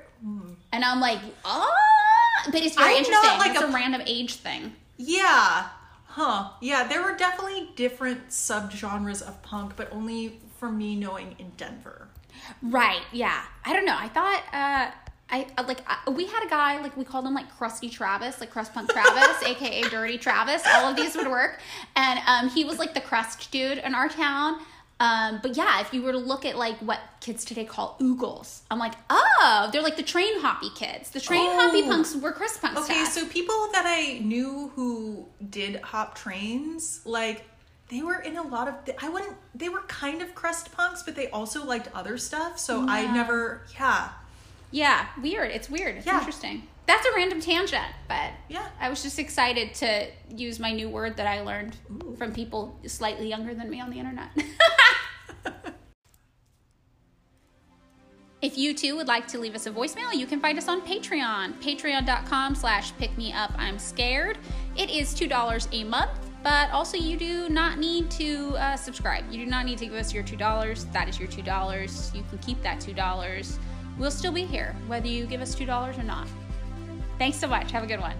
And 0.72 0.84
I'm 0.84 1.00
like, 1.00 1.20
ah, 1.44 1.68
but 2.52 2.62
it's 2.62 2.76
very 2.76 2.92
I'm 2.92 2.98
interesting. 2.98 3.30
not 3.30 3.40
like 3.40 3.52
it's 3.52 3.62
a, 3.62 3.68
a- 3.68 3.72
random 3.72 4.02
age 4.06 4.36
thing. 4.36 4.74
yeah, 4.98 5.68
huh? 6.06 6.50
Yeah, 6.62 6.88
there 6.88 7.02
were 7.04 7.16
definitely 7.18 7.70
different 7.76 8.30
subgenres 8.30 9.22
of 9.22 9.42
punk, 9.42 9.76
but 9.76 9.92
only 9.92 10.40
for 10.60 10.72
me 10.72 10.96
knowing 10.96 11.36
in 11.40 11.52
Denver. 11.58 12.08
Right. 12.62 13.02
Yeah. 13.12 13.42
I 13.66 13.74
don't 13.74 13.86
know. 13.86 13.98
I 13.98 14.08
thought 14.10 14.44
uh 14.54 14.92
I 15.30 15.47
like 15.67 15.80
uh, 15.89 16.11
we 16.11 16.28
had 16.28 16.45
a 16.45 16.49
guy 16.49 16.82
like 16.82 16.95
we 16.95 17.03
called 17.03 17.26
him 17.26 17.34
like 17.34 17.49
Crusty 17.57 17.89
Travis, 17.89 18.39
like 18.39 18.51
Crust 18.51 18.73
Punk 18.73 18.91
Travis, 18.91 19.41
aka 19.45 19.82
Dirty 19.89 20.17
Travis. 20.17 20.61
All 20.76 20.89
of 20.91 20.95
these 20.95 21.15
would 21.15 21.28
work, 21.28 21.59
and 21.95 22.19
um, 22.28 22.49
he 22.49 22.63
was 22.63 22.78
like 22.78 22.93
the 22.93 23.01
crust 23.01 23.51
dude 23.51 23.80
in 23.80 23.95
our 23.95 24.07
town. 24.07 24.59
Um, 24.97 25.39
but 25.43 25.57
yeah, 25.57 25.82
if 25.82 25.93
you 25.93 26.03
were 26.03 26.13
to 26.13 26.17
look 26.17 26.45
at 26.45 26.57
like 26.57 26.78
what 26.78 26.99
kids 27.19 27.43
today 27.43 27.65
call 27.65 27.97
oogles, 27.99 28.61
I'm 28.71 28.80
like, 28.80 28.93
oh, 29.09 29.69
they're 29.73 29.82
like 29.82 29.97
the 29.97 30.03
train 30.03 30.39
hoppy 30.39 30.69
kids. 30.76 31.09
The 31.09 31.19
train 31.19 31.49
hoppy 31.59 31.82
Oh. 31.84 31.89
punks 31.89 32.15
were 32.15 32.32
crust 32.32 32.61
punks. 32.61 32.82
Okay, 32.84 33.03
so 33.05 33.26
people 33.26 33.67
that 33.73 33.84
I 33.86 34.19
knew 34.23 34.71
who 34.76 35.26
did 35.49 35.82
hop 35.82 36.15
trains, 36.15 37.01
like 37.03 37.43
they 37.89 38.03
were 38.03 38.19
in 38.19 38.38
a 38.38 38.43
lot 38.43 38.67
of 38.69 38.76
I 39.01 39.09
wouldn't 39.09 39.36
they 39.53 39.69
were 39.69 39.82
kind 39.82 40.21
of 40.21 40.34
crust 40.36 40.71
punks, 40.71 41.03
but 41.03 41.15
they 41.15 41.30
also 41.32 41.65
liked 41.65 41.89
other 41.93 42.17
stuff. 42.17 42.57
So 42.59 42.88
I 42.88 43.11
never 43.11 43.63
yeah. 43.78 44.09
Yeah, 44.76 45.07
weird. 45.21 45.51
It's 45.51 45.69
weird. 45.69 45.95
It's 45.95 46.05
Yeah. 46.05 46.17
interesting. 46.17 46.67
That's 46.86 47.05
a 47.07 47.15
random 47.15 47.39
tangent, 47.39 47.93
but 48.09 48.32
Yeah. 48.49 48.67
I 48.80 48.89
was 48.89 49.01
just 49.01 49.17
excited 49.17 49.73
to 49.76 50.07
use 50.30 50.59
my 50.59 50.71
new 50.73 50.89
word 50.89 51.15
that 51.15 51.26
I 51.26 51.41
learned 51.41 51.78
Ooh. 51.89 52.13
from 52.17 52.34
people 52.34 52.78
slightly 52.86 53.30
younger 53.30 53.53
than 53.55 53.69
me 53.69 53.80
on 53.80 53.89
the 53.89 53.97
internet. 53.97 54.30
if 58.41 58.57
you 58.57 58.73
too 58.73 58.97
would 58.97 59.07
like 59.07 59.28
to 59.30 59.39
leave 59.39 59.55
us 59.55 59.65
a 59.65 59.71
voicemail, 59.71 60.13
you 60.13 60.28
can 60.28 60.41
find 60.41 60.57
us 60.57 60.67
on 60.67 60.82
Patreon. 60.82 61.53
Patreon.com 61.63 62.53
slash 62.53 62.95
pick 62.97 63.17
me 63.17 63.32
up 63.32 63.53
I'm 63.57 63.80
scared. 63.80 64.38
It 64.76 64.89
is 64.89 65.15
$2 65.15 65.67
a 65.71 65.84
month, 65.86 66.11
but 66.43 66.69
also 66.71 66.97
you 66.97 67.17
do 67.17 67.47
not 67.47 67.80
need 67.80 68.11
to 68.11 68.49
uh, 68.57 68.76
subscribe. 68.76 69.23
You 69.32 69.45
do 69.45 69.49
not 69.49 69.65
need 69.65 69.78
to 69.80 69.86
give 69.86 69.95
us 69.95 70.13
your 70.13 70.23
$2. 70.23 70.91
That 70.91 71.07
is 71.07 71.17
your 71.17 71.30
$2. 71.30 72.13
You 72.13 72.23
can 72.30 72.38
keep 72.39 72.61
that 72.61 72.80
$2. 72.80 73.57
We'll 73.98 74.12
still 74.12 74.32
be 74.32 74.46
here, 74.46 74.76
whether 74.88 75.08
you 75.08 75.26
give 75.26 75.41
us 75.41 75.56
$2 75.56 75.98
or 75.98 76.04
not. 76.04 76.28
Thanks 77.18 77.38
so 77.38 77.48
much. 77.48 77.72
Have 77.72 77.84
a 77.84 77.88
good 77.88 78.02
one. 78.02 78.16